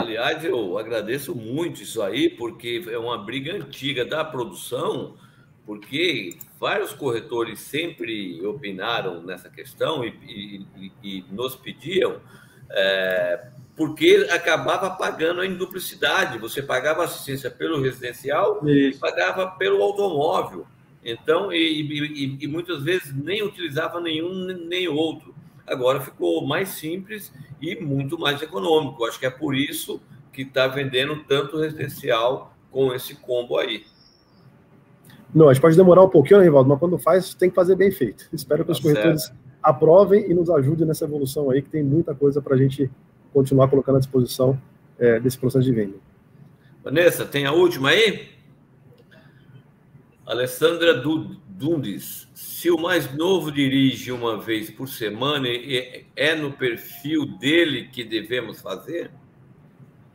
Aliás, 0.02 0.44
eu 0.44 0.78
agradeço 0.80 1.36
muito 1.36 1.84
isso 1.84 2.02
aí, 2.02 2.30
porque 2.30 2.84
é 2.90 2.98
uma 2.98 3.20
briga 3.20 3.56
antiga 3.56 4.04
da 4.04 4.26
produção, 4.26 5.16
porque 5.66 6.38
vários 6.60 6.92
corretores 6.92 7.60
sempre 7.60 8.44
opinaram 8.46 9.22
nessa 9.22 9.48
questão 9.48 10.04
e, 10.04 10.66
e, 10.76 10.92
e 11.04 11.26
nos 11.30 11.56
pediam, 11.56 12.20
é, 12.72 13.48
porque 13.76 14.28
acabava 14.32 14.90
pagando 14.90 15.44
em 15.44 15.56
duplicidade. 15.56 16.40
Você 16.40 16.64
pagava 16.64 17.04
assistência 17.04 17.52
pelo 17.52 17.80
residencial 17.80 18.60
isso. 18.68 18.98
e 18.98 19.00
pagava 19.00 19.52
pelo 19.52 19.84
automóvel. 19.84 20.66
Então, 21.04 21.54
e, 21.54 22.38
e, 22.42 22.48
muitas 22.48 22.84
vezes 22.84 23.16
nem 23.16 23.44
utilizava 23.44 24.00
nenhum 24.00 24.46
nem 24.68 24.88
outro. 24.88 25.34
Agora 25.68 26.02
ficou 26.02 26.46
mais 26.46 26.70
simples 26.70 27.32
e 27.62 27.76
muito 27.76 28.20
mais 28.20 28.42
econômico. 28.42 29.06
Acho 29.06 29.20
que 29.20 29.26
é 29.26 29.30
por 29.30 29.56
isso 29.56 30.02
que 30.34 30.44
está 30.44 30.68
vendendo 30.68 31.24
tanto 31.24 31.58
residencial 31.58 32.54
com 32.70 32.94
esse 32.94 33.16
combo 33.16 33.58
aí. 33.58 33.84
Não, 35.34 35.48
a 35.48 35.54
gente 35.54 35.62
pode 35.62 35.78
demorar 35.78 36.04
um 36.04 36.10
pouquinho, 36.10 36.40
né, 36.40 36.46
Rivaldo, 36.46 36.70
mas 36.70 36.80
quando 36.80 36.98
faz, 36.98 37.34
tem 37.34 37.50
que 37.50 37.56
fazer 37.56 37.76
bem 37.76 37.92
feito. 37.92 38.28
Espero 38.34 38.64
que 38.64 38.68
tá 38.68 38.74
os 38.74 38.80
corretores 38.80 39.24
certo. 39.24 39.38
aprovem 39.64 40.30
e 40.30 40.34
nos 40.34 40.50
ajudem 40.50 40.86
nessa 40.86 41.06
evolução 41.06 41.50
aí, 41.50 41.62
que 41.62 41.70
tem 41.70 41.84
muita 41.84 42.14
coisa 42.14 42.42
para 42.42 42.56
a 42.56 42.58
gente 42.58 42.92
continuar 43.34 43.70
colocando 43.70 43.96
à 43.96 44.00
disposição 44.00 44.60
é, 45.00 45.20
desse 45.20 45.38
processo 45.38 45.64
de 45.64 45.72
venda. 45.72 45.96
Vanessa, 46.84 47.26
tem 47.26 47.46
a 47.46 47.54
última 47.54 47.90
aí? 47.90 48.30
Alessandra 50.26 51.02
Dundes, 51.48 52.28
se 52.62 52.70
o 52.70 52.78
mais 52.78 53.12
novo 53.16 53.52
dirige 53.52 54.12
uma 54.12 54.40
vez 54.40 54.70
por 54.70 54.88
semana, 54.88 55.48
é 56.16 56.36
no 56.36 56.52
perfil 56.52 57.26
dele 57.40 57.88
que 57.92 58.04
devemos 58.04 58.62
fazer? 58.62 59.10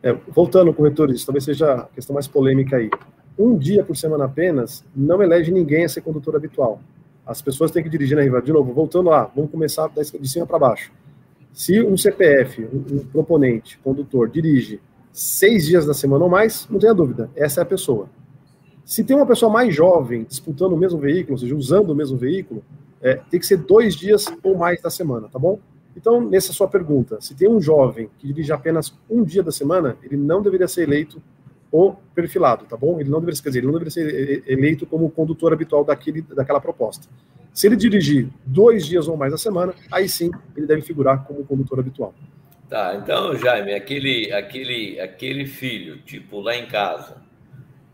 É, 0.01 0.13
voltando, 0.29 0.73
corretores, 0.73 1.25
talvez 1.25 1.43
seja 1.43 1.73
a 1.73 1.83
questão 1.87 2.13
mais 2.13 2.25
polêmica 2.25 2.77
aí. 2.77 2.89
Um 3.37 3.57
dia 3.57 3.83
por 3.83 3.97
semana 3.97 4.23
apenas 4.23 4.85
não 4.95 5.21
elege 5.21 5.51
ninguém 5.51 5.83
a 5.83 5.89
ser 5.89 5.99
condutor 5.99 6.37
habitual. 6.37 6.79
As 7.25 7.41
pessoas 7.41 7.69
têm 7.69 7.83
que 7.83 7.89
dirigir 7.89 8.15
na 8.15 8.23
riva. 8.23 8.41
De 8.41 8.53
novo, 8.53 8.71
voltando 8.71 9.09
lá, 9.09 9.29
vamos 9.35 9.51
começar 9.51 9.89
de 9.89 10.29
cima 10.29 10.45
para 10.47 10.57
baixo. 10.57 10.89
Se 11.51 11.83
um 11.83 11.97
CPF, 11.97 12.65
um 12.71 12.99
proponente, 13.11 13.77
condutor, 13.79 14.29
dirige 14.29 14.79
seis 15.11 15.65
dias 15.65 15.85
da 15.85 15.93
semana 15.93 16.23
ou 16.23 16.29
mais, 16.29 16.65
não 16.69 16.79
tenha 16.79 16.93
dúvida, 16.93 17.29
essa 17.35 17.59
é 17.59 17.63
a 17.63 17.65
pessoa. 17.65 18.07
Se 18.87 19.03
tem 19.03 19.17
uma 19.17 19.25
pessoa 19.25 19.51
mais 19.51 19.75
jovem 19.75 20.23
disputando 20.23 20.71
o 20.71 20.77
mesmo 20.77 20.97
veículo, 20.97 21.33
ou 21.33 21.37
seja, 21.37 21.53
usando 21.53 21.89
o 21.89 21.95
mesmo 21.95 22.17
veículo, 22.17 22.63
é, 23.01 23.15
tem 23.29 23.37
que 23.37 23.45
ser 23.45 23.57
dois 23.57 23.93
dias 23.97 24.27
ou 24.41 24.57
mais 24.57 24.81
da 24.81 24.89
semana, 24.89 25.27
tá 25.27 25.37
bom? 25.37 25.59
Então, 25.93 26.21
nessa 26.21 26.53
sua 26.53 26.69
pergunta, 26.69 27.19
se 27.19 27.35
tem 27.35 27.49
um 27.49 27.59
jovem 27.59 28.09
que 28.17 28.27
dirige 28.27 28.53
apenas 28.53 28.97
um 29.09 29.25
dia 29.25 29.43
da 29.43 29.51
semana, 29.51 29.97
ele 30.01 30.15
não 30.15 30.41
deveria 30.41 30.69
ser 30.69 30.83
eleito 30.83 31.21
o 31.69 31.95
perfilado, 32.15 32.63
tá 32.63 32.77
bom? 32.77 32.97
Ele 32.97 33.09
não 33.09 33.19
deveria, 33.19 33.43
quer 33.43 33.49
dizer, 33.49 33.59
ele 33.59 33.67
não 33.67 33.73
deveria 33.73 33.91
ser 33.91 34.43
eleito 34.47 34.85
como 34.85 35.11
condutor 35.11 35.51
habitual 35.51 35.83
daquele, 35.83 36.21
daquela 36.21 36.61
proposta. 36.61 37.09
Se 37.53 37.67
ele 37.67 37.75
dirigir 37.75 38.29
dois 38.45 38.85
dias 38.85 39.09
ou 39.09 39.17
mais 39.17 39.33
da 39.33 39.37
semana, 39.37 39.73
aí 39.91 40.07
sim 40.07 40.31
ele 40.55 40.65
deve 40.65 40.81
figurar 40.81 41.25
como 41.25 41.43
condutor 41.43 41.81
habitual. 41.81 42.15
Tá, 42.69 42.95
então, 42.95 43.35
Jaime, 43.35 43.73
aquele, 43.73 44.31
aquele, 44.31 44.97
aquele 45.01 45.45
filho, 45.45 45.97
tipo 46.03 46.39
lá 46.39 46.55
em 46.55 46.67
casa, 46.67 47.26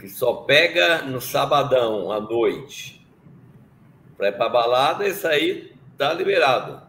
que 0.03 0.09
só 0.09 0.33
pega 0.33 1.01
no 1.03 1.21
sabadão 1.21 2.11
à 2.11 2.19
noite 2.19 3.07
para 4.17 4.27
ir 4.27 4.33
para 4.33 4.49
balada, 4.49 5.07
isso 5.07 5.25
aí 5.25 5.71
tá 5.97 6.13
liberado. 6.13 6.81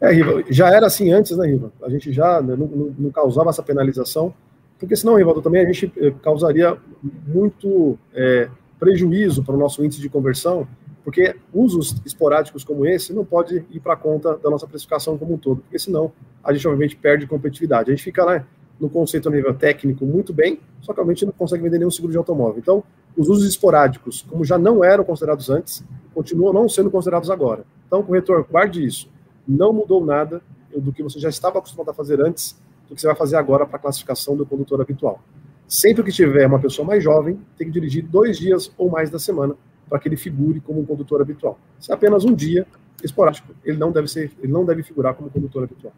É, 0.00 0.10
Riva, 0.10 0.42
já 0.48 0.74
era 0.74 0.86
assim 0.86 1.12
antes, 1.12 1.36
né, 1.36 1.46
Riva? 1.46 1.70
A 1.82 1.90
gente 1.90 2.10
já 2.10 2.40
né, 2.40 2.56
não, 2.56 2.66
não, 2.66 2.94
não, 2.98 3.10
causava 3.10 3.50
essa 3.50 3.62
penalização, 3.62 4.32
porque 4.80 4.96
senão, 4.96 5.16
Rivaldo, 5.16 5.42
também 5.42 5.60
a 5.60 5.70
gente 5.70 5.92
eh, 5.98 6.14
causaria 6.22 6.78
muito 7.26 7.98
é, 8.14 8.48
prejuízo 8.80 9.44
para 9.44 9.54
o 9.54 9.58
nosso 9.58 9.84
índice 9.84 10.00
de 10.00 10.08
conversão, 10.08 10.66
porque 11.04 11.36
usos 11.52 12.00
esporádicos 12.06 12.64
como 12.64 12.86
esse 12.86 13.12
não 13.12 13.26
pode 13.26 13.62
ir 13.70 13.80
para 13.80 13.94
conta 13.94 14.38
da 14.38 14.48
nossa 14.48 14.66
precificação 14.66 15.18
como 15.18 15.34
um 15.34 15.38
todo, 15.38 15.60
porque 15.60 15.78
senão 15.78 16.10
a 16.42 16.50
gente 16.54 16.66
obviamente 16.66 16.96
perde 16.96 17.26
competitividade. 17.26 17.90
A 17.90 17.94
gente 17.94 18.04
fica 18.04 18.24
lá 18.24 18.42
no 18.80 18.88
conceito 18.88 19.28
a 19.28 19.32
nível 19.32 19.54
técnico 19.54 20.04
muito 20.04 20.32
bem, 20.32 20.58
só 20.80 20.92
que 20.92 21.00
a 21.00 21.04
gente 21.04 21.26
não 21.26 21.32
consegue 21.32 21.62
vender 21.62 21.78
nenhum 21.78 21.90
seguro 21.90 22.12
de 22.12 22.18
automóvel. 22.18 22.58
Então, 22.58 22.84
os 23.16 23.28
usos 23.28 23.48
esporádicos, 23.48 24.22
como 24.22 24.44
já 24.44 24.58
não 24.58 24.82
eram 24.82 25.04
considerados 25.04 25.48
antes, 25.48 25.84
continuam 26.12 26.52
não 26.52 26.68
sendo 26.68 26.90
considerados 26.90 27.30
agora. 27.30 27.64
Então, 27.86 28.02
corretor, 28.02 28.46
guarde 28.50 28.84
isso. 28.84 29.08
Não 29.46 29.72
mudou 29.72 30.04
nada 30.04 30.42
do 30.76 30.92
que 30.92 31.02
você 31.02 31.20
já 31.20 31.28
estava 31.28 31.58
acostumado 31.58 31.90
a 31.90 31.94
fazer 31.94 32.20
antes, 32.20 32.56
do 32.88 32.94
que 32.94 33.00
você 33.00 33.06
vai 33.06 33.16
fazer 33.16 33.36
agora 33.36 33.64
para 33.66 33.76
a 33.76 33.78
classificação 33.78 34.36
do 34.36 34.44
condutor 34.44 34.80
habitual. 34.80 35.20
Sempre 35.68 36.02
que 36.02 36.12
tiver 36.12 36.46
uma 36.46 36.58
pessoa 36.58 36.86
mais 36.86 37.02
jovem, 37.02 37.38
tem 37.56 37.68
que 37.68 37.72
dirigir 37.72 38.04
dois 38.04 38.38
dias 38.38 38.72
ou 38.76 38.90
mais 38.90 39.10
da 39.10 39.18
semana 39.18 39.54
para 39.88 39.98
que 39.98 40.08
ele 40.08 40.16
figure 40.16 40.60
como 40.60 40.80
um 40.80 40.84
condutor 40.84 41.20
habitual. 41.20 41.58
Se 41.78 41.90
é 41.90 41.94
apenas 41.94 42.24
um 42.24 42.34
dia 42.34 42.66
esporádico, 43.02 43.54
ele 43.64 43.78
não 43.78 43.92
deve 43.92 44.08
ser, 44.08 44.32
ele 44.42 44.52
não 44.52 44.64
deve 44.64 44.82
figurar 44.82 45.14
como 45.14 45.30
condutor 45.30 45.64
habitual. 45.64 45.92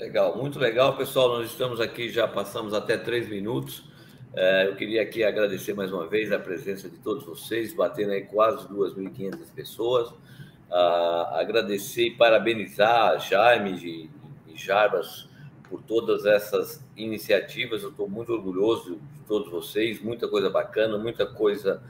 Legal, 0.00 0.34
muito 0.34 0.58
legal, 0.58 0.96
pessoal. 0.96 1.28
Nós 1.28 1.50
estamos 1.50 1.78
aqui, 1.78 2.08
já 2.08 2.26
passamos 2.26 2.72
até 2.72 2.96
três 2.96 3.28
minutos. 3.28 3.84
É, 4.32 4.66
eu 4.66 4.74
queria 4.74 5.02
aqui 5.02 5.22
agradecer 5.22 5.74
mais 5.74 5.92
uma 5.92 6.06
vez 6.06 6.32
a 6.32 6.38
presença 6.38 6.88
de 6.88 6.96
todos 6.96 7.22
vocês, 7.26 7.74
batendo 7.74 8.12
aí 8.12 8.22
quase 8.22 8.66
2.500 8.68 9.52
pessoas. 9.54 10.08
Uh, 10.08 11.34
agradecer 11.34 12.06
e 12.06 12.10
parabenizar 12.12 13.10
a 13.10 13.18
Jaime 13.18 13.72
e, 13.76 14.10
e 14.50 14.56
Jarbas 14.56 15.28
por 15.68 15.82
todas 15.82 16.24
essas 16.24 16.82
iniciativas. 16.96 17.82
Eu 17.82 17.90
estou 17.90 18.08
muito 18.08 18.32
orgulhoso 18.32 18.94
de 18.94 19.20
todos 19.28 19.50
vocês, 19.50 20.00
muita 20.00 20.26
coisa 20.28 20.48
bacana, 20.48 20.96
muita 20.96 21.26
coisa 21.26 21.82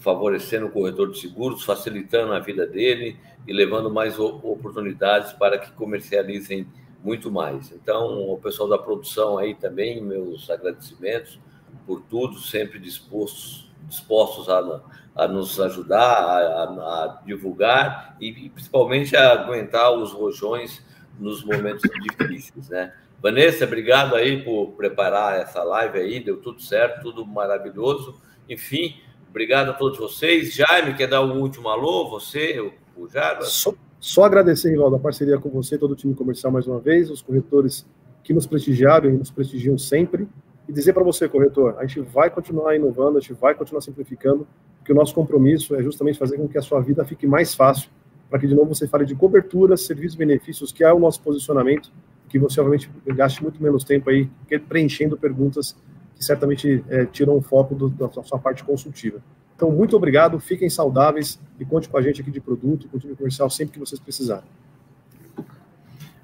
favorecendo 0.00 0.66
o 0.66 0.70
corretor 0.70 1.10
de 1.10 1.18
seguros, 1.18 1.64
facilitando 1.64 2.34
a 2.34 2.40
vida 2.40 2.66
dele 2.66 3.16
e 3.48 3.54
levando 3.54 3.90
mais 3.90 4.18
oportunidades 4.18 5.32
para 5.32 5.56
que 5.56 5.72
comercializem 5.72 6.66
muito 7.04 7.30
mais. 7.30 7.70
Então, 7.70 8.30
o 8.30 8.38
pessoal 8.38 8.68
da 8.68 8.78
produção 8.78 9.36
aí 9.38 9.54
também, 9.54 10.00
meus 10.00 10.48
agradecimentos 10.50 11.38
por 11.86 12.00
tudo, 12.02 12.38
sempre 12.38 12.78
dispostos 12.78 13.64
dispostos 13.86 14.48
a, 14.48 14.80
a 15.14 15.28
nos 15.28 15.60
ajudar, 15.60 16.00
a, 16.00 16.62
a, 16.64 17.22
divulgar 17.24 18.16
e 18.18 18.48
principalmente 18.48 19.14
a 19.14 19.32
aguentar 19.32 19.92
os 19.92 20.12
rojões 20.12 20.82
nos 21.18 21.44
momentos 21.44 21.82
difíceis, 22.02 22.70
né? 22.70 22.94
Vanessa, 23.22 23.64
obrigado 23.64 24.14
aí 24.16 24.42
por 24.42 24.72
preparar 24.72 25.40
essa 25.40 25.62
live 25.62 25.98
aí, 25.98 26.20
deu 26.20 26.38
tudo 26.38 26.60
certo, 26.60 27.02
tudo 27.02 27.24
maravilhoso. 27.26 28.20
Enfim, 28.48 29.00
obrigado 29.30 29.70
a 29.70 29.74
todos 29.74 29.98
vocês. 29.98 30.54
Jaime, 30.54 30.94
quer 30.94 31.06
dar 31.06 31.22
um 31.22 31.40
último 31.40 31.68
alô? 31.68 32.10
Você, 32.10 32.58
o 32.96 33.08
Jarbas? 33.08 33.64
Só 34.04 34.24
agradecer, 34.24 34.68
Rivaldo, 34.68 34.96
a 34.96 34.98
parceria 34.98 35.38
com 35.38 35.48
você, 35.48 35.78
todo 35.78 35.92
o 35.92 35.96
time 35.96 36.14
comercial 36.14 36.52
mais 36.52 36.66
uma 36.66 36.78
vez, 36.78 37.08
os 37.10 37.22
corretores 37.22 37.86
que 38.22 38.34
nos 38.34 38.46
prestigiaram 38.46 39.08
e 39.08 39.12
nos 39.14 39.30
prestigiam 39.30 39.78
sempre. 39.78 40.28
E 40.68 40.72
dizer 40.74 40.92
para 40.92 41.02
você, 41.02 41.26
corretor, 41.26 41.76
a 41.78 41.86
gente 41.86 42.00
vai 42.00 42.28
continuar 42.28 42.76
inovando, 42.76 43.16
a 43.16 43.20
gente 43.22 43.32
vai 43.32 43.54
continuar 43.54 43.80
simplificando, 43.80 44.46
porque 44.76 44.92
o 44.92 44.94
nosso 44.94 45.14
compromisso 45.14 45.74
é 45.74 45.82
justamente 45.82 46.18
fazer 46.18 46.36
com 46.36 46.46
que 46.46 46.58
a 46.58 46.60
sua 46.60 46.82
vida 46.82 47.02
fique 47.06 47.26
mais 47.26 47.54
fácil, 47.54 47.88
para 48.28 48.38
que 48.38 48.46
de 48.46 48.54
novo 48.54 48.74
você 48.74 48.86
fale 48.86 49.06
de 49.06 49.14
cobertura, 49.14 49.74
serviços, 49.74 50.16
benefícios, 50.16 50.70
que 50.70 50.84
é 50.84 50.92
o 50.92 50.98
nosso 50.98 51.22
posicionamento 51.22 51.90
que 52.28 52.38
você 52.38 52.60
obviamente 52.60 52.90
gaste 53.06 53.42
muito 53.42 53.62
menos 53.62 53.84
tempo 53.84 54.10
aí 54.10 54.28
preenchendo 54.68 55.16
perguntas 55.16 55.74
que 56.14 56.22
certamente 56.22 56.84
é, 56.90 57.06
tiram 57.06 57.38
o 57.38 57.40
foco 57.40 57.74
do, 57.74 57.88
da 57.88 58.10
sua 58.10 58.38
parte 58.38 58.62
consultiva. 58.64 59.22
Então, 59.56 59.70
muito 59.70 59.96
obrigado, 59.96 60.38
fiquem 60.40 60.68
saudáveis 60.68 61.38
e 61.58 61.64
conte 61.64 61.88
com 61.88 61.96
a 61.96 62.02
gente 62.02 62.20
aqui 62.20 62.30
de 62.30 62.40
produto, 62.40 62.88
com 62.88 62.96
o 62.96 63.00
time 63.00 63.14
comercial 63.14 63.48
sempre 63.48 63.74
que 63.74 63.78
vocês 63.78 64.00
precisarem. 64.00 64.44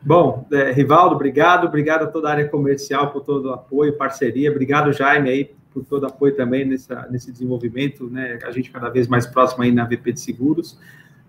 Bom, 0.03 0.47
é, 0.51 0.73
Rivaldo, 0.73 1.15
obrigado, 1.15 1.67
obrigado 1.67 2.05
a 2.05 2.07
toda 2.07 2.29
a 2.29 2.33
área 2.33 2.49
comercial 2.49 3.11
por 3.13 3.23
todo 3.23 3.51
o 3.51 3.53
apoio, 3.53 3.97
parceria, 3.97 4.51
obrigado 4.51 4.93
Jaime 4.93 5.29
aí 5.29 5.51
por 5.73 5.85
todo 5.85 6.05
o 6.05 6.07
apoio 6.07 6.35
também 6.35 6.65
nessa, 6.65 7.07
nesse 7.11 7.31
desenvolvimento, 7.31 8.09
né, 8.09 8.39
a 8.43 8.51
gente 8.51 8.71
cada 8.71 8.89
vez 8.89 9.07
mais 9.07 9.27
próximo 9.27 9.63
aí 9.63 9.71
na 9.71 9.85
VP 9.85 10.13
de 10.13 10.21
Seguros. 10.21 10.79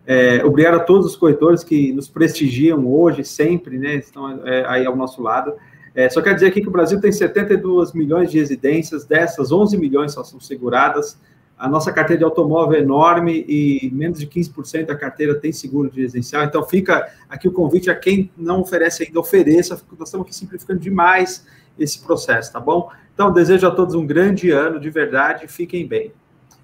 É, 0.06 0.44
obrigado 0.44 0.76
a 0.76 0.80
todos 0.80 1.06
os 1.06 1.16
corretores 1.16 1.64
que 1.64 1.94
nos 1.94 2.10
prestigiam 2.10 2.88
hoje, 2.88 3.24
sempre, 3.24 3.78
né? 3.78 3.96
Estão 3.96 4.46
é, 4.48 4.66
aí 4.68 4.86
ao 4.86 4.96
nosso 4.96 5.22
lado. 5.22 5.54
É, 5.94 6.10
só 6.10 6.22
quero 6.22 6.36
dizer 6.36 6.48
aqui 6.48 6.62
que 6.62 6.68
o 6.68 6.72
Brasil 6.72 7.00
tem 7.00 7.12
72 7.12 7.94
milhões 7.94 8.32
de 8.32 8.40
residências, 8.40 9.06
dessas 9.06 9.52
11 9.52 9.78
milhões 9.78 10.14
só 10.14 10.24
são 10.24 10.40
seguradas. 10.40 11.20
A 11.62 11.70
nossa 11.70 11.94
carteira 11.94 12.18
de 12.18 12.24
automóvel 12.24 12.80
é 12.80 12.82
enorme 12.82 13.46
e 13.48 13.88
menos 13.94 14.18
de 14.18 14.26
15% 14.26 14.88
da 14.88 14.96
carteira 14.96 15.36
tem 15.36 15.52
seguro 15.52 15.92
de 15.92 16.02
residencial. 16.02 16.44
Então 16.44 16.64
fica 16.68 17.08
aqui 17.30 17.48
o 17.48 17.52
convite 17.52 17.88
a 17.88 17.94
quem 17.94 18.32
não 18.36 18.62
oferece 18.62 19.04
ainda, 19.04 19.20
ofereça. 19.20 19.80
Nós 20.00 20.10
estamos 20.10 20.26
aqui 20.26 20.36
simplificando 20.36 20.80
demais 20.80 21.46
esse 21.78 22.00
processo, 22.00 22.52
tá 22.52 22.60
bom? 22.60 22.90
Então 23.14 23.32
desejo 23.32 23.68
a 23.68 23.70
todos 23.70 23.94
um 23.94 24.08
grande 24.08 24.50
ano, 24.50 24.80
de 24.80 24.90
verdade, 24.90 25.48
fiquem 25.48 25.86
bem. 25.86 26.12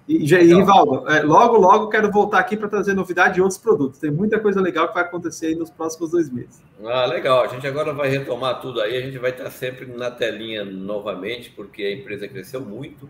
E, 0.08 0.34
e 0.34 0.54
Rivaldo, 0.56 1.08
é, 1.08 1.22
logo, 1.22 1.58
logo 1.58 1.90
quero 1.90 2.12
voltar 2.12 2.40
aqui 2.40 2.58
para 2.58 2.68
trazer 2.68 2.96
novidade 2.96 3.36
de 3.36 3.42
outros 3.42 3.60
produtos. 3.60 4.00
Tem 4.00 4.10
muita 4.10 4.40
coisa 4.40 4.60
legal 4.60 4.88
que 4.88 4.96
vai 4.96 5.04
acontecer 5.04 5.48
aí 5.48 5.56
nos 5.56 5.70
próximos 5.70 6.10
dois 6.10 6.28
meses. 6.28 6.60
Ah, 6.84 7.06
legal. 7.06 7.44
A 7.44 7.48
gente 7.48 7.68
agora 7.68 7.94
vai 7.94 8.10
retomar 8.10 8.60
tudo 8.62 8.82
aí. 8.82 8.98
A 8.98 9.02
gente 9.02 9.20
vai 9.20 9.30
estar 9.30 9.52
sempre 9.52 9.86
na 9.86 10.10
telinha 10.10 10.66
novamente, 10.66 11.52
porque 11.52 11.84
a 11.84 11.92
empresa 11.92 12.28
cresceu 12.28 12.62
muito. 12.62 13.08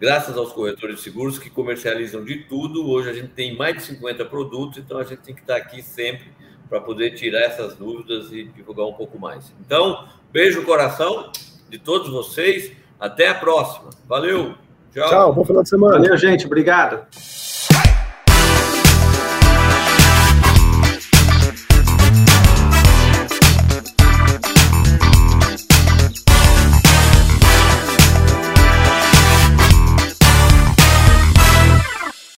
Graças 0.00 0.34
aos 0.34 0.50
corretores 0.50 0.96
de 0.96 1.02
seguros 1.02 1.38
que 1.38 1.50
comercializam 1.50 2.24
de 2.24 2.36
tudo. 2.44 2.90
Hoje 2.90 3.10
a 3.10 3.12
gente 3.12 3.28
tem 3.28 3.54
mais 3.54 3.76
de 3.76 3.82
50 3.82 4.24
produtos, 4.24 4.78
então 4.78 4.96
a 4.96 5.04
gente 5.04 5.18
tem 5.18 5.34
que 5.34 5.42
estar 5.42 5.56
aqui 5.56 5.82
sempre 5.82 6.32
para 6.70 6.80
poder 6.80 7.10
tirar 7.10 7.40
essas 7.40 7.76
dúvidas 7.76 8.32
e 8.32 8.44
divulgar 8.44 8.86
um 8.86 8.94
pouco 8.94 9.18
mais. 9.18 9.52
Então, 9.60 10.08
beijo 10.32 10.60
no 10.60 10.66
coração 10.66 11.30
de 11.68 11.78
todos 11.78 12.08
vocês. 12.08 12.72
Até 12.98 13.28
a 13.28 13.34
próxima. 13.34 13.90
Valeu! 14.08 14.54
Tchau. 14.90 15.08
Tchau, 15.08 15.32
bom 15.34 15.44
final 15.44 15.62
de 15.62 15.68
semana. 15.68 15.98
Valeu, 15.98 16.16
gente. 16.16 16.46
Obrigado. 16.46 17.06